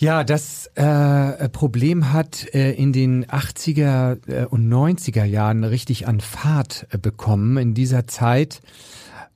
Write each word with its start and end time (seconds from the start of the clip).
Ja, 0.00 0.24
das 0.24 0.66
äh, 0.76 1.50
Problem 1.50 2.10
hat 2.10 2.54
äh, 2.54 2.72
in 2.72 2.94
den 2.94 3.26
80er 3.26 4.18
äh, 4.30 4.46
und 4.46 4.66
90er 4.66 5.24
Jahren 5.24 5.62
richtig 5.62 6.08
an 6.08 6.20
Fahrt 6.20 6.86
äh, 6.88 6.96
bekommen. 6.96 7.58
In 7.58 7.74
dieser 7.74 8.06
Zeit 8.06 8.62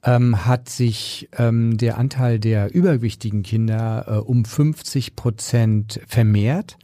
ähm, 0.02 0.46
hat 0.46 0.70
sich 0.70 1.28
ähm, 1.36 1.76
der 1.76 1.98
Anteil 1.98 2.38
der 2.38 2.74
übergewichtigen 2.74 3.42
Kinder 3.42 4.06
äh, 4.08 4.12
um 4.14 4.46
50 4.46 5.16
Prozent 5.16 6.00
vermehrt. 6.06 6.78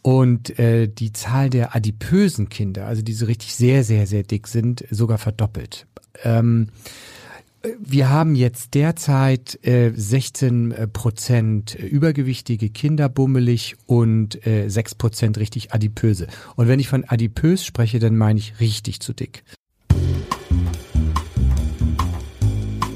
Und 0.00 0.58
äh, 0.58 0.88
die 0.88 1.12
Zahl 1.12 1.50
der 1.50 1.76
adipösen 1.76 2.48
Kinder, 2.48 2.86
also 2.86 3.02
die 3.02 3.12
so 3.12 3.26
richtig 3.26 3.54
sehr, 3.54 3.84
sehr, 3.84 4.06
sehr 4.06 4.22
dick 4.22 4.46
sind, 4.46 4.82
sogar 4.90 5.18
verdoppelt. 5.18 5.86
Ähm, 6.22 6.68
wir 7.78 8.10
haben 8.10 8.34
jetzt 8.34 8.74
derzeit 8.74 9.58
äh, 9.66 9.92
16 9.94 10.72
äh, 10.72 10.86
Prozent 10.86 11.74
übergewichtige 11.74 12.70
Kinder 12.70 13.08
bummelig 13.08 13.76
und 13.86 14.46
äh, 14.46 14.68
6 14.68 14.96
Prozent 14.96 15.38
richtig 15.38 15.72
adipöse. 15.72 16.26
Und 16.56 16.68
wenn 16.68 16.80
ich 16.80 16.88
von 16.88 17.04
adipös 17.04 17.64
spreche, 17.64 17.98
dann 17.98 18.16
meine 18.16 18.38
ich 18.38 18.60
richtig 18.60 19.00
zu 19.00 19.12
dick. 19.12 19.44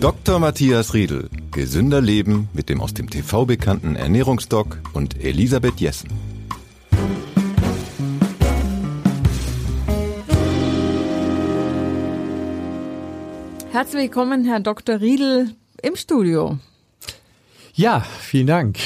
Dr. 0.00 0.38
Matthias 0.38 0.94
Riedel. 0.94 1.28
Gesünder 1.50 2.00
Leben 2.00 2.48
mit 2.52 2.68
dem 2.68 2.80
aus 2.80 2.94
dem 2.94 3.10
TV 3.10 3.46
bekannten 3.46 3.96
Ernährungsdoc 3.96 4.80
und 4.92 5.22
Elisabeth 5.24 5.80
Jessen. 5.80 6.37
Herzlich 13.70 14.04
willkommen, 14.04 14.44
Herr 14.46 14.60
Dr. 14.60 15.00
Riedel, 15.00 15.54
im 15.82 15.94
Studio. 15.94 16.58
Ja, 17.74 18.00
vielen 18.00 18.46
Dank. 18.46 18.78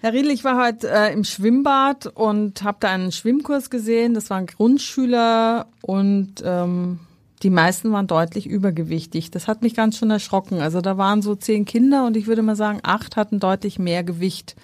Herr 0.00 0.14
Riedel, 0.14 0.30
ich 0.30 0.44
war 0.44 0.64
heute 0.64 0.90
äh, 0.90 1.12
im 1.12 1.24
Schwimmbad 1.24 2.06
und 2.06 2.62
habe 2.62 2.78
da 2.80 2.90
einen 2.90 3.12
Schwimmkurs 3.12 3.68
gesehen. 3.68 4.14
Das 4.14 4.30
waren 4.30 4.46
Grundschüler 4.46 5.66
und 5.82 6.42
ähm, 6.42 7.00
die 7.42 7.50
meisten 7.50 7.92
waren 7.92 8.06
deutlich 8.06 8.46
übergewichtig. 8.46 9.30
Das 9.30 9.46
hat 9.46 9.60
mich 9.60 9.74
ganz 9.74 9.98
schön 9.98 10.10
erschrocken. 10.10 10.60
Also 10.60 10.80
da 10.80 10.96
waren 10.96 11.20
so 11.20 11.34
zehn 11.34 11.66
Kinder 11.66 12.06
und 12.06 12.16
ich 12.16 12.26
würde 12.26 12.42
mal 12.42 12.56
sagen, 12.56 12.80
acht 12.82 13.16
hatten 13.16 13.40
deutlich 13.40 13.78
mehr 13.78 14.02
Gewicht, 14.02 14.56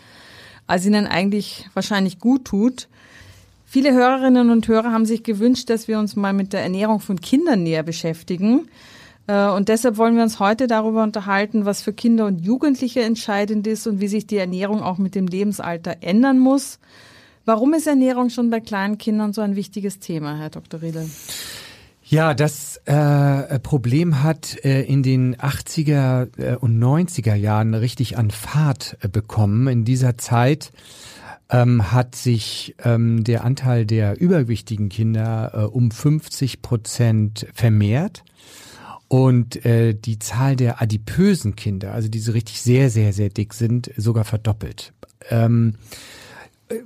als 0.67 0.87
ihnen 0.87 1.07
eigentlich 1.07 1.69
wahrscheinlich 1.75 2.19
gut 2.19 2.47
tut. 2.47 2.89
Viele 3.67 3.93
Hörerinnen 3.93 4.51
und 4.51 4.67
Hörer 4.69 4.91
haben 4.91 5.07
sich 5.07 5.23
gewünscht, 5.23 5.71
dass 5.71 5.87
wir 5.87 5.99
uns 5.99 6.17
mal 6.17 6.33
mit 6.33 6.53
der 6.53 6.63
Ernährung 6.63 7.01
von 7.01 7.21
Kindern 7.21 7.63
näher 7.63 7.83
beschäftigen. 7.83 8.69
Äh, 9.27 9.49
und 9.51 9.69
deshalb 9.69 9.97
wollen 9.97 10.17
wir 10.17 10.23
uns 10.23 10.41
heute 10.41 10.67
darüber 10.67 11.03
unterhalten, 11.03 11.65
was 11.65 11.83
für 11.83 11.93
Kinder 11.93 12.27
und 12.27 12.41
Jugendliche 12.41 13.03
entscheidend 13.03 13.67
ist 13.67 13.87
und 13.87 14.01
wie 14.01 14.09
sich 14.09 14.27
die 14.27 14.37
Ernährung 14.37 14.83
auch 14.83 14.99
mit 14.99 15.15
dem 15.15 15.27
Lebensalter 15.27 15.97
ändern 16.01 16.39
muss. 16.39 16.79
Warum 17.45 17.75
ist 17.75 17.87
Ernährung 17.87 18.31
schon 18.31 18.51
bei 18.51 18.61
kleinen 18.61 18.99
Kindern 18.99 19.33
so 19.33 19.41
ein 19.41 19.57
wichtiges 19.57 19.99
Thema, 19.99 20.37
Herr 20.37 20.51
Dr. 20.51 20.81
Riedel? 20.81 21.09
Ja, 22.05 22.35
das 22.35 22.77
äh, 22.85 23.59
Problem 23.61 24.23
hat 24.23 24.63
äh, 24.65 24.83
in 24.83 25.03
den 25.03 25.37
80er 25.37 26.29
äh, 26.39 26.57
und 26.57 26.79
90er 26.79 27.35
Jahren 27.35 27.75
richtig 27.75 28.19
an 28.19 28.31
Fahrt 28.31 28.99
äh, 29.01 29.09
bekommen. 29.09 29.67
In 29.67 29.85
dieser 29.85 30.19
Zeit 30.19 30.73
ähm, 31.49 31.93
hat 31.93 32.15
sich 32.15 32.75
ähm, 32.85 33.25
der 33.25 33.45
Anteil 33.45 33.87
der 33.87 34.21
übergewichtigen 34.21 34.89
Kinder 34.89 35.53
äh, 35.55 35.59
um 35.65 35.91
50 35.91 36.61
Prozent 36.61 37.47
vermehrt. 37.55 38.25
Und 39.13 39.67
äh, 39.67 39.93
die 39.93 40.19
Zahl 40.19 40.57
der 40.57 40.81
adipösen 40.81 41.55
Kinder, 41.55 41.93
also 41.93 42.09
die 42.09 42.19
so 42.19 42.33
richtig 42.33 42.63
sehr, 42.63 42.89
sehr, 42.89 43.13
sehr 43.13 43.29
dick 43.29 43.53
sind, 43.53 43.91
sogar 43.95 44.25
verdoppelt. 44.25 44.95
Ähm, 45.29 45.75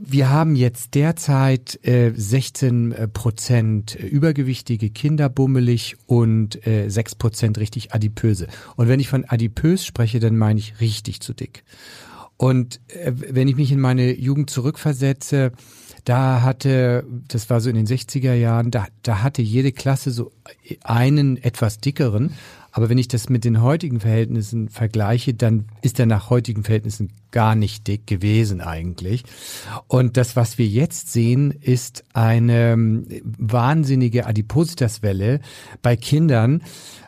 wir 0.01 0.29
haben 0.29 0.57
jetzt 0.57 0.97
derzeit 0.97 1.79
äh, 1.87 2.11
16 2.17 2.91
äh, 2.91 3.07
Prozent 3.07 3.95
übergewichtige 3.95 4.91
Kinder 4.91 5.29
bummelig 5.29 5.99
und 6.07 6.67
äh, 6.67 6.89
6 6.89 7.15
Prozent 7.15 7.59
richtig 7.59 7.95
adipöse. 7.95 8.49
Und 8.75 8.89
wenn 8.89 8.99
ich 8.99 9.09
von 9.09 9.25
adipös 9.25 9.87
spreche, 9.87 10.19
dann 10.19 10.37
meine 10.37 10.59
ich 10.59 10.81
richtig 10.81 11.21
zu 11.21 11.33
dick. 11.33 11.63
Und 12.39 12.81
äh, 12.89 13.13
wenn 13.15 13.47
ich 13.47 13.55
mich 13.55 13.71
in 13.71 13.79
meine 13.79 14.13
Jugend 14.13 14.51
zurückversetze, 14.51 15.53
da 16.07 16.41
hatte, 16.41 17.05
das 17.29 17.51
war 17.51 17.61
so 17.61 17.69
in 17.69 17.77
den 17.77 17.87
60er 17.87 18.33
Jahren, 18.33 18.71
da, 18.71 18.87
da 19.03 19.23
hatte 19.23 19.43
jede 19.43 19.73
Klasse 19.73 20.11
so 20.11 20.33
einen 20.83 21.37
etwas 21.37 21.79
dickeren 21.79 22.33
aber 22.77 22.91
wenn 22.91 22.99
ich 22.99 23.09
das 23.09 23.31
mit 23.31 23.45
den 23.45 23.63
heutigen 23.63 24.01
Verhältnissen 24.01 24.69
vergleiche, 24.69 25.33
dann 25.33 25.65
ist 25.81 25.99
er 25.99 26.05
nach 26.05 26.29
heutigen 26.29 26.63
Verhältnissen 26.63 27.09
gar 27.31 27.55
nicht 27.55 27.87
dick 27.87 28.07
gewesen 28.07 28.61
eigentlich. 28.61 29.25
Und 29.89 30.19
das, 30.19 30.37
was 30.37 30.59
wir 30.59 30.67
jetzt 30.67 31.11
sehen, 31.11 31.53
ist 31.53 32.05
eine 32.13 32.73
ähm, 32.73 33.07
wahnsinnige 33.25 34.27
Adipositaswelle 34.27 35.41
bei 35.81 35.97
Kindern. 35.97 36.63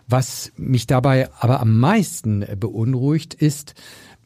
Was 0.07 0.53
mich 0.57 0.87
dabei 0.87 1.29
aber 1.39 1.61
am 1.61 1.79
meisten 1.79 2.47
beunruhigt, 2.59 3.35
ist, 3.35 3.75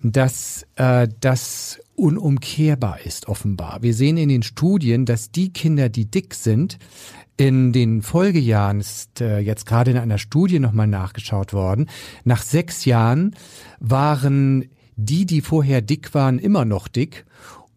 dass 0.00 0.65
äh, 0.77 1.09
das 1.19 1.81
unumkehrbar 2.02 3.00
ist, 3.06 3.28
offenbar. 3.28 3.78
Wir 3.82 3.94
sehen 3.94 4.16
in 4.16 4.28
den 4.28 4.42
Studien, 4.42 5.06
dass 5.06 5.30
die 5.30 5.52
Kinder, 5.52 5.88
die 5.88 6.10
dick 6.10 6.34
sind, 6.34 6.78
in 7.36 7.72
den 7.72 8.02
Folgejahren 8.02 8.80
ist 8.80 9.20
äh, 9.20 9.38
jetzt 9.38 9.66
gerade 9.66 9.92
in 9.92 9.96
einer 9.96 10.18
Studie 10.18 10.58
nochmal 10.58 10.88
nachgeschaut 10.88 11.52
worden. 11.52 11.88
Nach 12.24 12.42
sechs 12.42 12.84
Jahren 12.84 13.36
waren 13.78 14.68
die, 14.96 15.26
die 15.26 15.40
vorher 15.40 15.80
dick 15.80 16.12
waren, 16.12 16.40
immer 16.40 16.64
noch 16.64 16.88
dick 16.88 17.24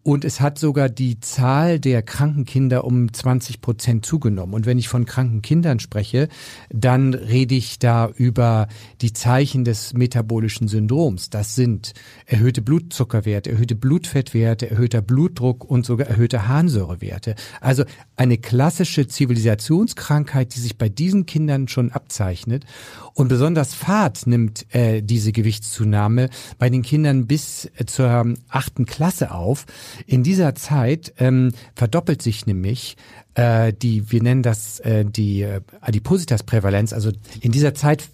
und 0.06 0.24
es 0.24 0.40
hat 0.40 0.56
sogar 0.56 0.88
die 0.88 1.18
Zahl 1.18 1.80
der 1.80 2.00
kranken 2.00 2.44
Kinder 2.44 2.84
um 2.84 3.12
20 3.12 3.60
Prozent 3.60 4.06
zugenommen. 4.06 4.54
Und 4.54 4.64
wenn 4.64 4.78
ich 4.78 4.86
von 4.86 5.04
kranken 5.04 5.42
Kindern 5.42 5.80
spreche, 5.80 6.28
dann 6.70 7.12
rede 7.12 7.56
ich 7.56 7.80
da 7.80 8.08
über 8.14 8.68
die 9.00 9.12
Zeichen 9.12 9.64
des 9.64 9.94
metabolischen 9.94 10.68
Syndroms. 10.68 11.28
Das 11.28 11.56
sind 11.56 11.92
erhöhte 12.24 12.62
Blutzuckerwerte, 12.62 13.50
erhöhte 13.50 13.74
Blutfettwerte, 13.74 14.70
erhöhter 14.70 15.02
Blutdruck 15.02 15.64
und 15.64 15.84
sogar 15.84 16.06
erhöhte 16.06 16.46
Harnsäurewerte. 16.46 17.34
Also 17.60 17.82
eine 18.14 18.38
klassische 18.38 19.08
Zivilisationskrankheit, 19.08 20.54
die 20.54 20.60
sich 20.60 20.78
bei 20.78 20.88
diesen 20.88 21.26
Kindern 21.26 21.66
schon 21.66 21.90
abzeichnet. 21.90 22.64
Und 23.12 23.26
besonders 23.26 23.74
Fahrt 23.74 24.28
nimmt 24.28 24.72
äh, 24.72 25.02
diese 25.02 25.32
Gewichtszunahme 25.32 26.30
bei 26.58 26.70
den 26.70 26.82
Kindern 26.82 27.26
bis 27.26 27.64
äh, 27.74 27.86
zur 27.86 28.34
achten 28.48 28.86
Klasse 28.86 29.32
auf. 29.32 29.66
In 30.06 30.22
dieser 30.22 30.54
Zeit 30.54 31.14
ähm, 31.18 31.52
verdoppelt 31.74 32.22
sich 32.22 32.46
nämlich 32.46 32.96
äh, 33.34 33.72
die, 33.72 34.10
wir 34.10 34.22
nennen 34.22 34.42
das 34.42 34.80
äh, 34.80 35.04
die 35.04 35.42
äh, 35.42 35.60
Adipositas-Prävalenz. 35.80 36.92
Also 36.92 37.12
in 37.40 37.52
dieser 37.52 37.74
Zeit 37.74 38.08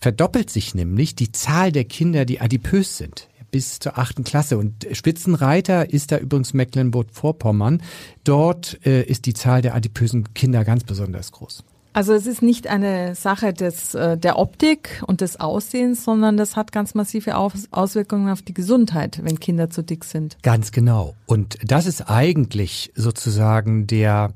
verdoppelt 0.00 0.50
sich 0.50 0.74
nämlich 0.74 1.14
die 1.14 1.32
Zahl 1.32 1.72
der 1.72 1.84
Kinder, 1.84 2.24
die 2.24 2.40
adipös 2.40 2.98
sind 2.98 3.28
bis 3.50 3.78
zur 3.78 3.98
achten 3.98 4.24
Klasse. 4.24 4.58
Und 4.58 4.84
Spitzenreiter 4.90 5.88
ist 5.88 6.10
da 6.10 6.18
übrigens 6.18 6.54
Mecklenburg-Vorpommern. 6.54 7.82
Dort 8.24 8.84
äh, 8.84 9.04
ist 9.04 9.26
die 9.26 9.32
Zahl 9.32 9.62
der 9.62 9.76
adipösen 9.76 10.34
Kinder 10.34 10.64
ganz 10.64 10.82
besonders 10.82 11.30
groß. 11.30 11.62
Also 11.94 12.12
es 12.12 12.26
ist 12.26 12.42
nicht 12.42 12.66
eine 12.66 13.14
Sache 13.14 13.54
des, 13.54 13.94
äh, 13.94 14.18
der 14.18 14.36
Optik 14.36 15.00
und 15.06 15.20
des 15.20 15.38
Aussehens, 15.38 16.04
sondern 16.04 16.36
das 16.36 16.56
hat 16.56 16.72
ganz 16.72 16.94
massive 16.94 17.36
Auswirkungen 17.36 18.28
auf 18.28 18.42
die 18.42 18.52
Gesundheit, 18.52 19.20
wenn 19.22 19.38
Kinder 19.38 19.70
zu 19.70 19.84
dick 19.84 20.04
sind. 20.04 20.36
Ganz 20.42 20.72
genau. 20.72 21.14
Und 21.26 21.56
das 21.62 21.86
ist 21.86 22.10
eigentlich 22.10 22.92
sozusagen 22.96 23.86
der 23.86 24.32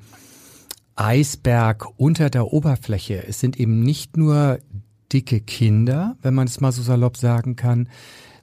Eisberg 0.94 1.88
unter 1.96 2.30
der 2.30 2.52
Oberfläche. 2.52 3.26
Es 3.26 3.40
sind 3.40 3.58
eben 3.58 3.82
nicht 3.82 4.16
nur 4.16 4.60
dicke 5.12 5.40
Kinder, 5.40 6.16
wenn 6.22 6.34
man 6.34 6.46
es 6.46 6.60
mal 6.60 6.70
so 6.70 6.82
salopp 6.82 7.16
sagen 7.16 7.56
kann, 7.56 7.88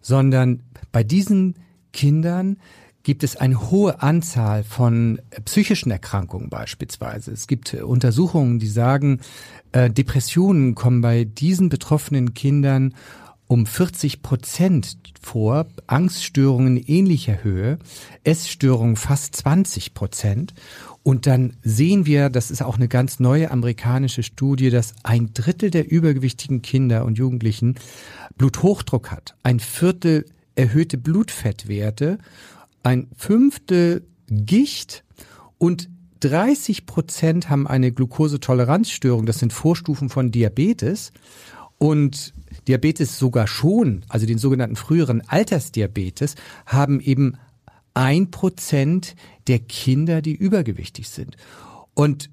sondern 0.01 0.61
bei 0.91 1.05
diesen 1.05 1.55
Kindern 1.93 2.57
gibt 3.05 3.23
es 3.23 3.37
eine 3.37 3.69
hohe 3.69 4.01
Anzahl 4.01 4.63
von 4.63 5.21
psychischen 5.45 5.91
Erkrankungen 5.91 6.49
beispielsweise. 6.49 7.31
Es 7.31 7.45
gibt 7.45 7.73
Untersuchungen, 7.75 8.57
die 8.57 8.67
sagen, 8.67 9.21
äh, 9.71 9.91
Depressionen 9.91 10.73
kommen 10.73 11.01
bei 11.01 11.23
diesen 11.23 11.69
betroffenen 11.69 12.33
Kindern 12.33 12.95
um 13.47 13.67
40 13.67 14.23
Prozent 14.23 14.97
vor, 15.21 15.67
Angststörungen 15.85 16.77
ähnlicher 16.77 17.43
Höhe, 17.43 17.77
Essstörungen 18.23 18.95
fast 18.95 19.35
20 19.35 19.93
Prozent. 19.93 20.55
Und 21.03 21.27
dann 21.27 21.57
sehen 21.61 22.07
wir, 22.07 22.31
das 22.31 22.49
ist 22.49 22.63
auch 22.63 22.77
eine 22.77 22.87
ganz 22.87 23.19
neue 23.19 23.51
amerikanische 23.51 24.23
Studie, 24.23 24.71
dass 24.71 24.95
ein 25.03 25.29
Drittel 25.35 25.69
der 25.69 25.91
übergewichtigen 25.91 26.63
Kinder 26.63 27.05
und 27.05 27.19
Jugendlichen 27.19 27.75
Bluthochdruck 28.35 29.11
hat, 29.11 29.35
ein 29.43 29.59
Viertel 29.59 30.25
erhöhte 30.55 30.97
Blutfettwerte 30.97 32.17
ein 32.85 33.07
Fünftel 33.17 34.07
Gicht 34.27 35.03
und 35.57 35.89
30 36.19 36.85
Prozent 36.85 37.49
haben 37.49 37.67
eine 37.67 37.91
Glukosetoleranzstörung. 37.91 39.25
Das 39.25 39.39
sind 39.39 39.53
Vorstufen 39.53 40.09
von 40.09 40.31
Diabetes. 40.31 41.11
Und 41.77 42.33
Diabetes 42.67 43.17
sogar 43.19 43.47
schon, 43.47 44.05
also 44.07 44.25
den 44.25 44.37
sogenannten 44.37 44.75
früheren 44.75 45.27
Altersdiabetes, 45.27 46.35
haben 46.65 47.01
eben 47.01 47.37
ein 47.93 48.31
Prozent 48.31 49.15
der 49.47 49.59
Kinder, 49.59 50.21
die 50.21 50.35
übergewichtig 50.35 51.09
sind. 51.09 51.37
Und 51.93 52.29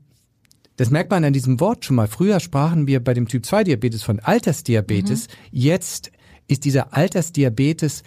das 0.77 0.91
merkt 0.91 1.11
man 1.11 1.25
an 1.25 1.33
diesem 1.33 1.61
Wort 1.61 1.85
schon 1.85 1.97
mal. 1.97 2.09
Früher 2.09 2.41
sprachen 2.41 2.87
wir 2.87 3.03
bei 3.03 3.15
dem 3.15 3.27
Typ 3.27 3.47
2 3.47 3.65
Diabetes 3.65 4.03
von 4.03 4.21
Altersdiabetes. 4.21 5.29
Mhm. 5.29 5.33
Jetzt 5.51 6.13
ist 6.47 6.65
dieser 6.65 6.95
Altersdiabetes 6.95 8.03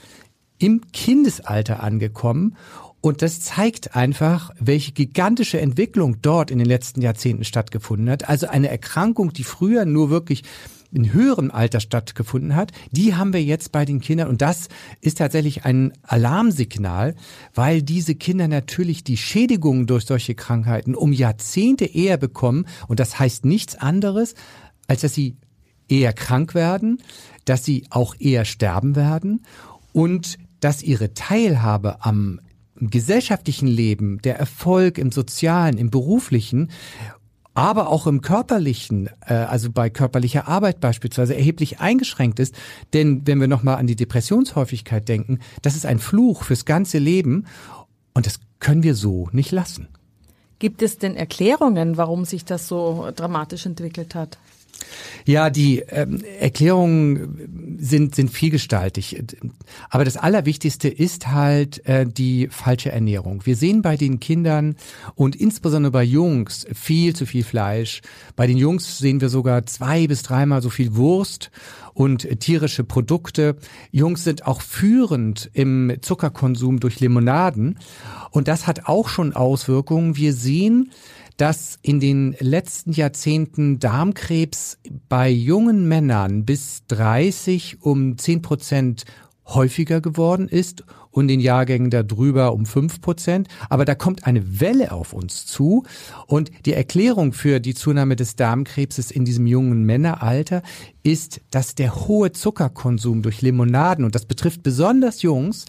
im 0.59 0.81
Kindesalter 0.91 1.81
angekommen. 1.83 2.55
Und 3.01 3.21
das 3.21 3.39
zeigt 3.39 3.95
einfach, 3.95 4.51
welche 4.59 4.91
gigantische 4.91 5.61
Entwicklung 5.61 6.21
dort 6.23 6.49
in 6.49 6.57
den 6.57 6.67
letzten 6.67 7.01
Jahrzehnten 7.01 7.43
stattgefunden 7.43 8.09
hat. 8.09 8.27
Also 8.27 8.47
eine 8.47 8.69
Erkrankung, 8.69 9.31
die 9.31 9.43
früher 9.43 9.85
nur 9.85 10.09
wirklich 10.09 10.43
in 10.91 11.13
höherem 11.13 11.51
Alter 11.51 11.81
stattgefunden 11.81 12.55
hat, 12.55 12.71
die 12.91 13.15
haben 13.15 13.33
wir 13.33 13.43
jetzt 13.43 13.71
bei 13.71 13.85
den 13.85 13.99
Kindern. 13.99 14.27
Und 14.27 14.41
das 14.41 14.69
ist 15.01 15.17
tatsächlich 15.17 15.65
ein 15.65 15.93
Alarmsignal, 16.03 17.15
weil 17.53 17.83
diese 17.83 18.15
Kinder 18.15 18.47
natürlich 18.47 19.03
die 19.03 19.17
Schädigungen 19.17 19.85
durch 19.87 20.05
solche 20.05 20.35
Krankheiten 20.35 20.95
um 20.95 21.11
Jahrzehnte 21.11 21.85
eher 21.85 22.17
bekommen. 22.17 22.65
Und 22.87 22.99
das 22.99 23.19
heißt 23.19 23.45
nichts 23.45 23.75
anderes, 23.75 24.35
als 24.87 25.01
dass 25.01 25.13
sie 25.13 25.35
eher 25.87 26.13
krank 26.13 26.55
werden, 26.55 27.01
dass 27.43 27.63
sie 27.65 27.85
auch 27.89 28.15
eher 28.17 28.45
sterben 28.45 28.95
werden 28.95 29.45
und 29.93 30.37
dass 30.65 30.81
ihre 30.81 31.13
Teilhabe 31.13 32.03
am 32.03 32.39
gesellschaftlichen 32.75 33.67
Leben, 33.67 34.19
der 34.23 34.39
Erfolg 34.39 34.97
im 34.97 35.11
sozialen, 35.11 35.77
im 35.77 35.91
beruflichen 35.91 36.71
aber 37.53 37.87
auch 37.89 38.07
im 38.07 38.21
körperlichen, 38.21 39.11
äh, 39.27 39.33
also 39.35 39.71
bei 39.71 39.91
körperlicher 39.91 40.47
Arbeit 40.47 40.81
beispielsweise, 40.81 41.35
erheblich 41.35 41.79
eingeschränkt 41.79 42.39
ist. 42.39 42.55
Denn 42.93 43.25
wenn 43.27 43.39
wir 43.39 43.47
nochmal 43.47 43.77
an 43.77 43.85
die 43.85 43.95
Depressionshäufigkeit 43.95 45.07
denken, 45.07 45.39
das 45.61 45.75
ist 45.75 45.85
ein 45.85 45.99
Fluch 45.99 46.43
fürs 46.43 46.65
ganze 46.65 46.97
Leben 46.97 47.45
und 48.15 48.25
das 48.25 48.39
können 48.59 48.81
wir 48.81 48.95
so 48.95 49.29
nicht 49.33 49.51
lassen. 49.51 49.87
Gibt 50.57 50.81
es 50.81 50.97
denn 50.97 51.15
Erklärungen, 51.15 51.95
warum 51.95 52.25
sich 52.25 52.43
das 52.43 52.67
so 52.67 53.09
dramatisch 53.15 53.67
entwickelt 53.67 54.15
hat? 54.15 54.39
Ja, 55.25 55.49
die 55.49 55.79
ähm, 55.79 56.23
Erklärungen 56.39 57.77
sind, 57.79 58.15
sind 58.15 58.29
vielgestaltig. 58.29 59.23
Aber 59.89 60.05
das 60.05 60.17
Allerwichtigste 60.17 60.87
ist 60.87 61.27
halt 61.31 61.85
äh, 61.87 62.05
die 62.05 62.47
falsche 62.49 62.91
Ernährung. 62.91 63.45
Wir 63.45 63.55
sehen 63.55 63.81
bei 63.81 63.97
den 63.97 64.19
Kindern 64.19 64.75
und 65.15 65.35
insbesondere 65.35 65.91
bei 65.91 66.03
Jungs 66.03 66.67
viel 66.73 67.15
zu 67.15 67.25
viel 67.25 67.43
Fleisch. 67.43 68.01
Bei 68.35 68.45
den 68.45 68.57
Jungs 68.57 68.99
sehen 68.99 69.19
wir 69.19 69.29
sogar 69.29 69.65
zwei 69.65 70.07
bis 70.07 70.21
dreimal 70.21 70.61
so 70.61 70.69
viel 70.69 70.95
Wurst 70.95 71.49
und 71.95 72.39
tierische 72.41 72.83
Produkte. 72.83 73.55
Jungs 73.91 74.23
sind 74.23 74.45
auch 74.45 74.61
führend 74.61 75.49
im 75.53 75.93
Zuckerkonsum 76.01 76.79
durch 76.79 76.99
Limonaden. 76.99 77.79
Und 78.31 78.47
das 78.47 78.67
hat 78.67 78.87
auch 78.87 79.07
schon 79.07 79.33
Auswirkungen. 79.33 80.17
Wir 80.17 80.33
sehen, 80.33 80.91
dass 81.37 81.77
in 81.81 81.99
den 81.99 82.35
letzten 82.39 82.91
Jahrzehnten 82.91 83.79
Darmkrebs 83.79 84.77
bei 85.09 85.29
jungen 85.29 85.87
Männern 85.87 86.45
bis 86.45 86.85
30 86.87 87.81
um 87.81 88.17
10 88.17 88.41
Prozent 88.41 89.05
häufiger 89.45 90.01
geworden 90.01 90.47
ist 90.47 90.83
und 91.15 91.29
den 91.29 91.39
Jahrgängen 91.39 91.89
darüber 91.89 92.53
um 92.53 92.65
fünf 92.65 92.99
Prozent. 92.99 93.47
Aber 93.69 93.85
da 93.85 93.95
kommt 93.95 94.27
eine 94.27 94.59
Welle 94.59 94.91
auf 94.91 95.13
uns 95.13 95.45
zu. 95.45 95.83
Und 96.27 96.51
die 96.65 96.73
Erklärung 96.73 97.31
für 97.31 97.59
die 97.59 97.73
Zunahme 97.73 98.15
des 98.17 98.35
Darmkrebses 98.35 99.11
in 99.11 99.23
diesem 99.23 99.47
jungen 99.47 99.83
Männeralter 99.83 100.61
ist, 101.03 101.39
dass 101.51 101.75
der 101.75 102.07
hohe 102.07 102.31
Zuckerkonsum 102.33 103.21
durch 103.21 103.41
Limonaden, 103.41 104.03
und 104.03 104.15
das 104.15 104.25
betrifft 104.25 104.63
besonders 104.63 105.21
Jungs, 105.21 105.65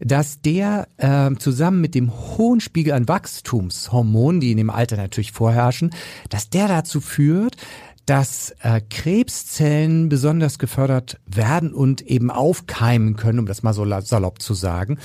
dass 0.00 0.42
der 0.42 0.88
äh, 0.98 1.34
zusammen 1.36 1.80
mit 1.80 1.94
dem 1.94 2.12
hohen 2.12 2.60
Spiegel 2.60 2.92
an 2.92 3.08
Wachstumshormonen, 3.08 4.40
die 4.40 4.50
in 4.50 4.58
dem 4.58 4.70
Alter 4.70 4.96
natürlich 4.96 5.32
vorherrschen, 5.32 5.92
dass 6.28 6.50
der 6.50 6.68
dazu 6.68 7.00
führt, 7.00 7.56
dass 8.06 8.54
äh, 8.62 8.80
Krebszellen 8.90 10.08
besonders 10.08 10.58
gefördert 10.58 11.18
werden 11.26 11.72
und 11.72 12.02
eben 12.02 12.30
aufkeimen 12.30 13.16
können, 13.16 13.38
um 13.38 13.46
das 13.46 13.62
mal 13.62 13.72
so 13.72 13.84
salopp 14.00 14.42
zu 14.42 14.54
sagen. 14.54 14.98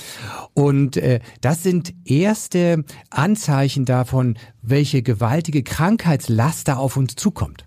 Und 0.54 0.96
äh, 0.96 1.20
das 1.40 1.62
sind 1.62 1.94
erste 2.04 2.84
Anzeichen 3.10 3.84
davon, 3.84 4.36
welche 4.62 5.02
gewaltige 5.02 5.62
Krankheitslast 5.62 6.68
da 6.68 6.76
auf 6.76 6.96
uns 6.96 7.16
zukommt. 7.16 7.64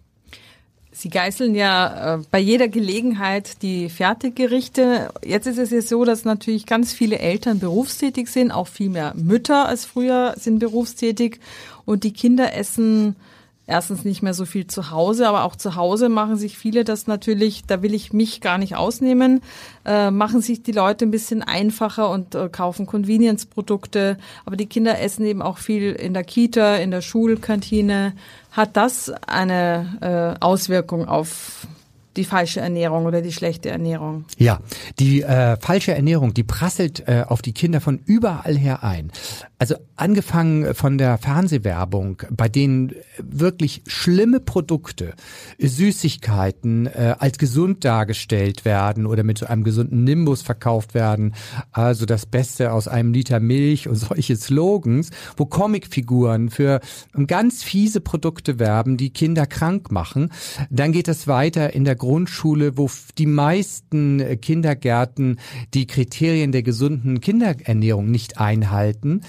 Sie 0.95 1.09
geißeln 1.09 1.55
ja 1.55 2.15
äh, 2.15 2.19
bei 2.29 2.39
jeder 2.39 2.67
Gelegenheit 2.67 3.63
die 3.63 3.89
Fertiggerichte. 3.89 5.09
Jetzt 5.25 5.47
ist 5.47 5.57
es 5.57 5.71
ja 5.71 5.81
so, 5.81 6.05
dass 6.05 6.23
natürlich 6.23 6.67
ganz 6.67 6.93
viele 6.93 7.17
Eltern 7.17 7.59
berufstätig 7.59 8.29
sind, 8.29 8.51
auch 8.51 8.67
viel 8.67 8.89
mehr 8.89 9.13
Mütter 9.15 9.67
als 9.67 9.85
früher 9.85 10.35
sind 10.37 10.59
berufstätig 10.59 11.39
und 11.85 12.03
die 12.03 12.13
Kinder 12.13 12.53
essen 12.53 13.15
erstens 13.65 14.03
nicht 14.03 14.21
mehr 14.21 14.33
so 14.33 14.45
viel 14.45 14.67
zu 14.67 14.91
Hause, 14.91 15.27
aber 15.27 15.43
auch 15.43 15.55
zu 15.55 15.75
Hause 15.75 16.09
machen 16.09 16.35
sich 16.35 16.57
viele 16.57 16.83
das 16.83 17.07
natürlich, 17.07 17.63
da 17.65 17.81
will 17.81 17.93
ich 17.93 18.11
mich 18.11 18.41
gar 18.41 18.57
nicht 18.57 18.75
ausnehmen, 18.75 19.41
äh, 19.85 20.11
machen 20.11 20.41
sich 20.41 20.63
die 20.63 20.71
Leute 20.71 21.05
ein 21.05 21.11
bisschen 21.11 21.41
einfacher 21.41 22.09
und 22.09 22.35
äh, 22.35 22.49
kaufen 22.49 22.85
Convenience-Produkte. 22.85 24.17
Aber 24.45 24.57
die 24.57 24.67
Kinder 24.67 24.99
essen 24.99 25.25
eben 25.25 25.41
auch 25.41 25.57
viel 25.57 25.93
in 25.93 26.13
der 26.13 26.23
Kita, 26.23 26.75
in 26.75 26.91
der 26.91 27.01
Schulkantine. 27.01 28.13
Hat 28.51 28.75
das 28.75 29.09
eine 29.27 30.37
äh, 30.39 30.43
Auswirkung 30.43 31.07
auf 31.07 31.67
die 32.15 32.25
falsche 32.25 32.59
Ernährung 32.59 33.05
oder 33.05 33.21
die 33.21 33.31
schlechte 33.31 33.69
Ernährung. 33.69 34.25
Ja, 34.37 34.59
die 34.99 35.21
äh, 35.21 35.57
falsche 35.57 35.93
Ernährung, 35.93 36.33
die 36.33 36.43
prasselt 36.43 37.07
äh, 37.07 37.23
auf 37.27 37.41
die 37.41 37.53
Kinder 37.53 37.81
von 37.81 37.99
überall 38.05 38.57
her 38.57 38.83
ein. 38.83 39.11
Also 39.57 39.75
angefangen 39.95 40.75
von 40.75 40.97
der 40.97 41.17
Fernsehwerbung, 41.17 42.21
bei 42.29 42.49
denen 42.49 42.93
wirklich 43.17 43.81
schlimme 43.87 44.39
Produkte, 44.41 45.13
Süßigkeiten 45.57 46.87
äh, 46.87 47.15
als 47.17 47.37
gesund 47.37 47.85
dargestellt 47.85 48.65
werden 48.65 49.05
oder 49.05 49.23
mit 49.23 49.37
so 49.37 49.45
einem 49.45 49.63
gesunden 49.63 50.03
Nimbus 50.03 50.41
verkauft 50.41 50.93
werden, 50.93 51.33
also 51.71 52.05
das 52.05 52.25
Beste 52.25 52.73
aus 52.73 52.87
einem 52.87 53.13
Liter 53.13 53.39
Milch 53.39 53.87
und 53.87 53.95
solche 54.03 54.35
Slogans, 54.35 55.11
wo 55.37 55.45
Comicfiguren 55.45 56.49
für 56.49 56.81
ganz 57.27 57.63
fiese 57.63 58.01
Produkte 58.01 58.59
werben, 58.59 58.97
die 58.97 59.11
Kinder 59.11 59.45
krank 59.45 59.91
machen. 59.91 60.31
Dann 60.69 60.91
geht 60.91 61.07
es 61.07 61.27
weiter 61.27 61.73
in 61.73 61.85
der 61.85 61.95
Grundschule, 62.03 62.77
wo 62.77 62.89
die 63.17 63.25
meisten 63.25 64.19
äh, 64.19 64.35
Kindergärten 64.35 65.39
die 65.73 65.87
Kriterien 65.87 66.51
der 66.51 66.61
gesunden 66.61 67.21
Kinderernährung 67.21 68.11
nicht 68.11 68.41
einhalten. 68.41 69.21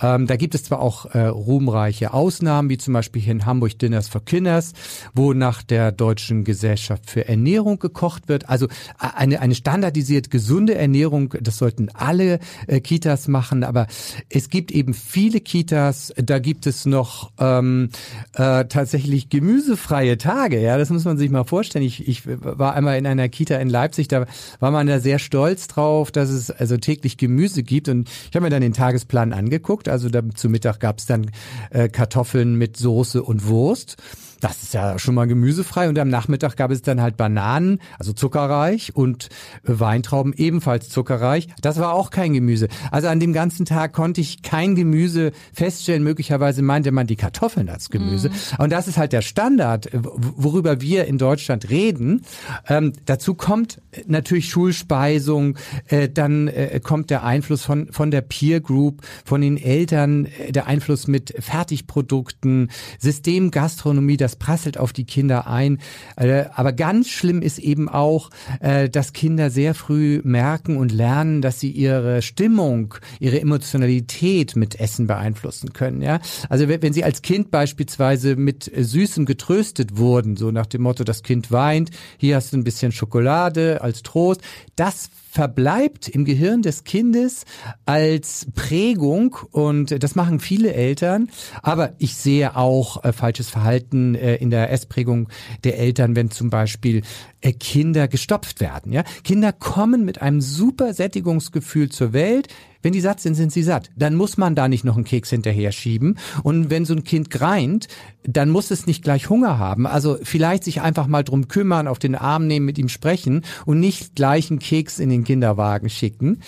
Ähm, 0.00 0.28
da 0.28 0.36
gibt 0.36 0.54
es 0.54 0.62
zwar 0.62 0.80
auch 0.80 1.06
äh, 1.06 1.26
ruhmreiche 1.26 2.14
Ausnahmen, 2.14 2.68
wie 2.68 2.78
zum 2.78 2.94
Beispiel 2.94 3.20
hier 3.20 3.32
in 3.32 3.46
Hamburg 3.46 3.80
Dinners 3.80 4.08
for 4.08 4.24
Kinders, 4.24 4.74
wo 5.12 5.32
nach 5.32 5.64
der 5.64 5.90
Deutschen 5.90 6.44
Gesellschaft 6.44 7.10
für 7.10 7.26
Ernährung 7.26 7.80
gekocht 7.80 8.28
wird. 8.28 8.48
Also 8.48 8.68
eine, 8.98 9.40
eine 9.40 9.56
standardisiert 9.56 10.30
gesunde 10.30 10.76
Ernährung, 10.76 11.34
das 11.40 11.56
sollten 11.56 11.88
alle 11.94 12.38
äh, 12.68 12.80
Kitas 12.80 13.26
machen, 13.26 13.64
aber 13.64 13.88
es 14.28 14.50
gibt 14.50 14.70
eben 14.70 14.94
viele 14.94 15.40
Kitas, 15.40 16.12
da 16.16 16.38
gibt 16.38 16.68
es 16.68 16.86
noch 16.86 17.32
ähm, 17.40 17.88
äh, 18.34 18.66
tatsächlich 18.66 19.30
gemüsefreie 19.30 20.16
Tage. 20.16 20.60
Ja, 20.60 20.78
das 20.78 20.90
muss 20.90 21.04
man 21.04 21.18
sich 21.18 21.28
mal 21.28 21.42
vorstellen. 21.42 21.84
Ich, 21.84 22.06
ich 22.06 22.19
ich 22.26 22.36
war 22.42 22.74
einmal 22.74 22.98
in 22.98 23.06
einer 23.06 23.28
Kita 23.28 23.56
in 23.56 23.68
Leipzig, 23.68 24.08
da 24.08 24.26
war 24.58 24.70
man 24.70 24.86
da 24.86 25.00
sehr 25.00 25.18
stolz 25.18 25.68
drauf, 25.68 26.10
dass 26.10 26.30
es 26.30 26.50
also 26.50 26.76
täglich 26.76 27.16
Gemüse 27.16 27.62
gibt. 27.62 27.88
Und 27.88 28.08
ich 28.08 28.34
habe 28.34 28.44
mir 28.44 28.50
dann 28.50 28.62
den 28.62 28.72
Tagesplan 28.72 29.32
angeguckt. 29.32 29.88
Also 29.88 30.08
da, 30.08 30.22
zu 30.34 30.48
Mittag 30.48 30.80
gab 30.80 30.98
es 30.98 31.06
dann 31.06 31.30
äh, 31.70 31.88
Kartoffeln 31.88 32.56
mit 32.56 32.76
Soße 32.76 33.22
und 33.22 33.46
Wurst. 33.46 33.96
Das 34.40 34.62
ist 34.62 34.74
ja 34.74 34.98
schon 34.98 35.14
mal 35.14 35.26
gemüsefrei 35.26 35.88
und 35.88 35.98
am 35.98 36.08
Nachmittag 36.08 36.56
gab 36.56 36.70
es 36.70 36.82
dann 36.82 37.00
halt 37.00 37.16
Bananen, 37.16 37.80
also 37.98 38.12
zuckerreich 38.12 38.96
und 38.96 39.28
Weintrauben 39.62 40.32
ebenfalls 40.32 40.88
zuckerreich. 40.88 41.48
Das 41.60 41.78
war 41.78 41.92
auch 41.92 42.10
kein 42.10 42.32
Gemüse. 42.32 42.68
Also 42.90 43.08
an 43.08 43.20
dem 43.20 43.32
ganzen 43.32 43.66
Tag 43.66 43.92
konnte 43.92 44.20
ich 44.20 44.42
kein 44.42 44.74
Gemüse 44.74 45.32
feststellen. 45.52 46.02
Möglicherweise 46.02 46.62
meinte 46.62 46.90
man 46.90 47.06
die 47.06 47.16
Kartoffeln 47.16 47.68
als 47.68 47.90
Gemüse. 47.90 48.30
Mm. 48.30 48.62
Und 48.62 48.72
das 48.72 48.88
ist 48.88 48.96
halt 48.96 49.12
der 49.12 49.22
Standard, 49.22 49.88
worüber 49.92 50.80
wir 50.80 51.04
in 51.04 51.18
Deutschland 51.18 51.70
reden. 51.70 52.22
Ähm, 52.66 52.92
dazu 53.04 53.34
kommt 53.34 53.80
natürlich 54.06 54.48
Schulspeisung, 54.48 55.56
äh, 55.88 56.08
dann 56.08 56.48
äh, 56.48 56.80
kommt 56.82 57.10
der 57.10 57.24
Einfluss 57.24 57.62
von, 57.62 57.92
von 57.92 58.10
der 58.10 58.22
Peer 58.22 58.60
Group, 58.60 59.02
von 59.24 59.40
den 59.40 59.56
Eltern, 59.56 60.26
äh, 60.26 60.52
der 60.52 60.66
Einfluss 60.66 61.06
mit 61.06 61.34
Fertigprodukten, 61.38 62.70
Systemgastronomie, 62.98 64.16
das 64.16 64.29
das 64.30 64.36
prasselt 64.36 64.78
auf 64.78 64.92
die 64.92 65.04
Kinder 65.04 65.46
ein. 65.48 65.78
Äh, 66.16 66.44
aber 66.54 66.72
ganz 66.72 67.08
schlimm 67.08 67.42
ist 67.42 67.58
eben 67.58 67.88
auch, 67.88 68.30
äh, 68.60 68.88
dass 68.88 69.12
Kinder 69.12 69.50
sehr 69.50 69.74
früh 69.74 70.20
merken 70.22 70.76
und 70.76 70.92
lernen, 70.92 71.42
dass 71.42 71.58
sie 71.58 71.70
ihre 71.70 72.22
Stimmung, 72.22 72.94
ihre 73.18 73.40
Emotionalität 73.40 74.54
mit 74.54 74.78
Essen 74.78 75.06
beeinflussen 75.06 75.72
können. 75.72 76.00
Ja, 76.02 76.20
also 76.48 76.68
wenn 76.68 76.92
sie 76.92 77.04
als 77.04 77.22
Kind 77.22 77.50
beispielsweise 77.50 78.36
mit 78.36 78.70
Süßem 78.74 79.26
getröstet 79.26 79.96
wurden, 79.96 80.36
so 80.36 80.50
nach 80.50 80.66
dem 80.66 80.82
Motto, 80.82 81.02
das 81.02 81.22
Kind 81.22 81.50
weint, 81.50 81.90
hier 82.16 82.36
hast 82.36 82.52
du 82.52 82.56
ein 82.56 82.64
bisschen 82.64 82.92
Schokolade 82.92 83.80
als 83.80 84.02
Trost, 84.02 84.42
das 84.76 85.10
verbleibt 85.30 86.08
im 86.08 86.24
Gehirn 86.24 86.62
des 86.62 86.82
Kindes 86.82 87.44
als 87.86 88.48
Prägung 88.54 89.36
und 89.52 90.02
das 90.02 90.16
machen 90.16 90.40
viele 90.40 90.72
Eltern. 90.72 91.30
Aber 91.62 91.92
ich 91.98 92.16
sehe 92.16 92.56
auch 92.56 93.04
äh, 93.04 93.12
falsches 93.12 93.48
Verhalten 93.48 94.16
äh, 94.16 94.36
in 94.36 94.50
der 94.50 94.72
Essprägung 94.72 95.28
der 95.62 95.78
Eltern, 95.78 96.16
wenn 96.16 96.30
zum 96.30 96.50
Beispiel 96.50 97.02
äh, 97.42 97.52
Kinder 97.52 98.08
gestopft 98.08 98.60
werden. 98.60 98.92
Ja? 98.92 99.04
Kinder 99.22 99.52
kommen 99.52 100.04
mit 100.04 100.20
einem 100.20 100.40
super 100.40 100.94
Sättigungsgefühl 100.94 101.90
zur 101.90 102.12
Welt. 102.12 102.48
Wenn 102.82 102.92
die 102.92 103.00
satt 103.00 103.20
sind, 103.20 103.34
sind 103.34 103.52
sie 103.52 103.62
satt. 103.62 103.90
Dann 103.96 104.14
muss 104.14 104.36
man 104.36 104.54
da 104.54 104.68
nicht 104.68 104.84
noch 104.84 104.96
einen 104.96 105.04
Keks 105.04 105.30
hinterher 105.30 105.72
schieben. 105.72 106.18
Und 106.42 106.70
wenn 106.70 106.84
so 106.84 106.94
ein 106.94 107.04
Kind 107.04 107.30
greint, 107.30 107.88
dann 108.22 108.50
muss 108.50 108.70
es 108.70 108.86
nicht 108.86 109.02
gleich 109.02 109.28
Hunger 109.28 109.58
haben. 109.58 109.86
Also 109.86 110.18
vielleicht 110.22 110.64
sich 110.64 110.80
einfach 110.80 111.06
mal 111.06 111.24
drum 111.24 111.48
kümmern, 111.48 111.88
auf 111.88 111.98
den 111.98 112.14
Arm 112.14 112.46
nehmen, 112.46 112.66
mit 112.66 112.78
ihm 112.78 112.88
sprechen 112.88 113.44
und 113.66 113.80
nicht 113.80 114.14
gleich 114.14 114.50
einen 114.50 114.58
Keks 114.58 114.98
in 114.98 115.10
den 115.10 115.24
Kinderwagen 115.24 115.88
schicken. 115.88 116.40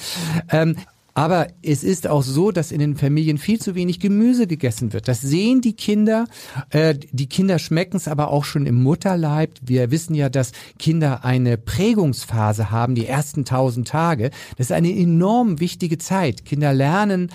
Ähm, 0.51 0.77
aber 1.15 1.49
es 1.63 1.85
ist 1.85 2.07
auch 2.07 2.23
so, 2.23 2.53
dass 2.53 2.73
in 2.73 2.79
den 2.79 2.97
Familien 2.97 3.39
viel 3.39 3.61
zu 3.61 3.75
wenig 3.75 4.01
Gemüse 4.01 4.47
gegessen 4.47 4.93
wird. 4.93 5.09
Das 5.09 5.21
sehen 5.21 5.61
die 5.61 5.75
Kinder. 5.75 6.27
Äh, 6.71 6.95
die 7.13 7.29
Kinder 7.29 7.59
schmecken 7.59 7.97
es 7.97 8.09
aber 8.09 8.31
auch 8.31 8.45
schon 8.45 8.67
im 8.67 8.83
Mutterleib. 8.83 9.59
Wir 9.63 9.91
wissen 9.91 10.15
ja, 10.15 10.29
dass 10.29 10.53
Kinder 10.79 11.25
eine 11.25 11.59
Prägungsphase 11.59 12.71
haben, 12.71 12.95
die 12.95 13.07
ersten 13.07 13.45
tausend 13.45 13.89
Tage. 13.89 14.31
Das 14.57 14.67
ist 14.69 14.73
eine 14.73 14.91
enorm 14.91 15.61
wichtige 15.61 15.99
Zeit. 15.99 16.45
Kinder 16.45 16.73
lernen 16.73 17.31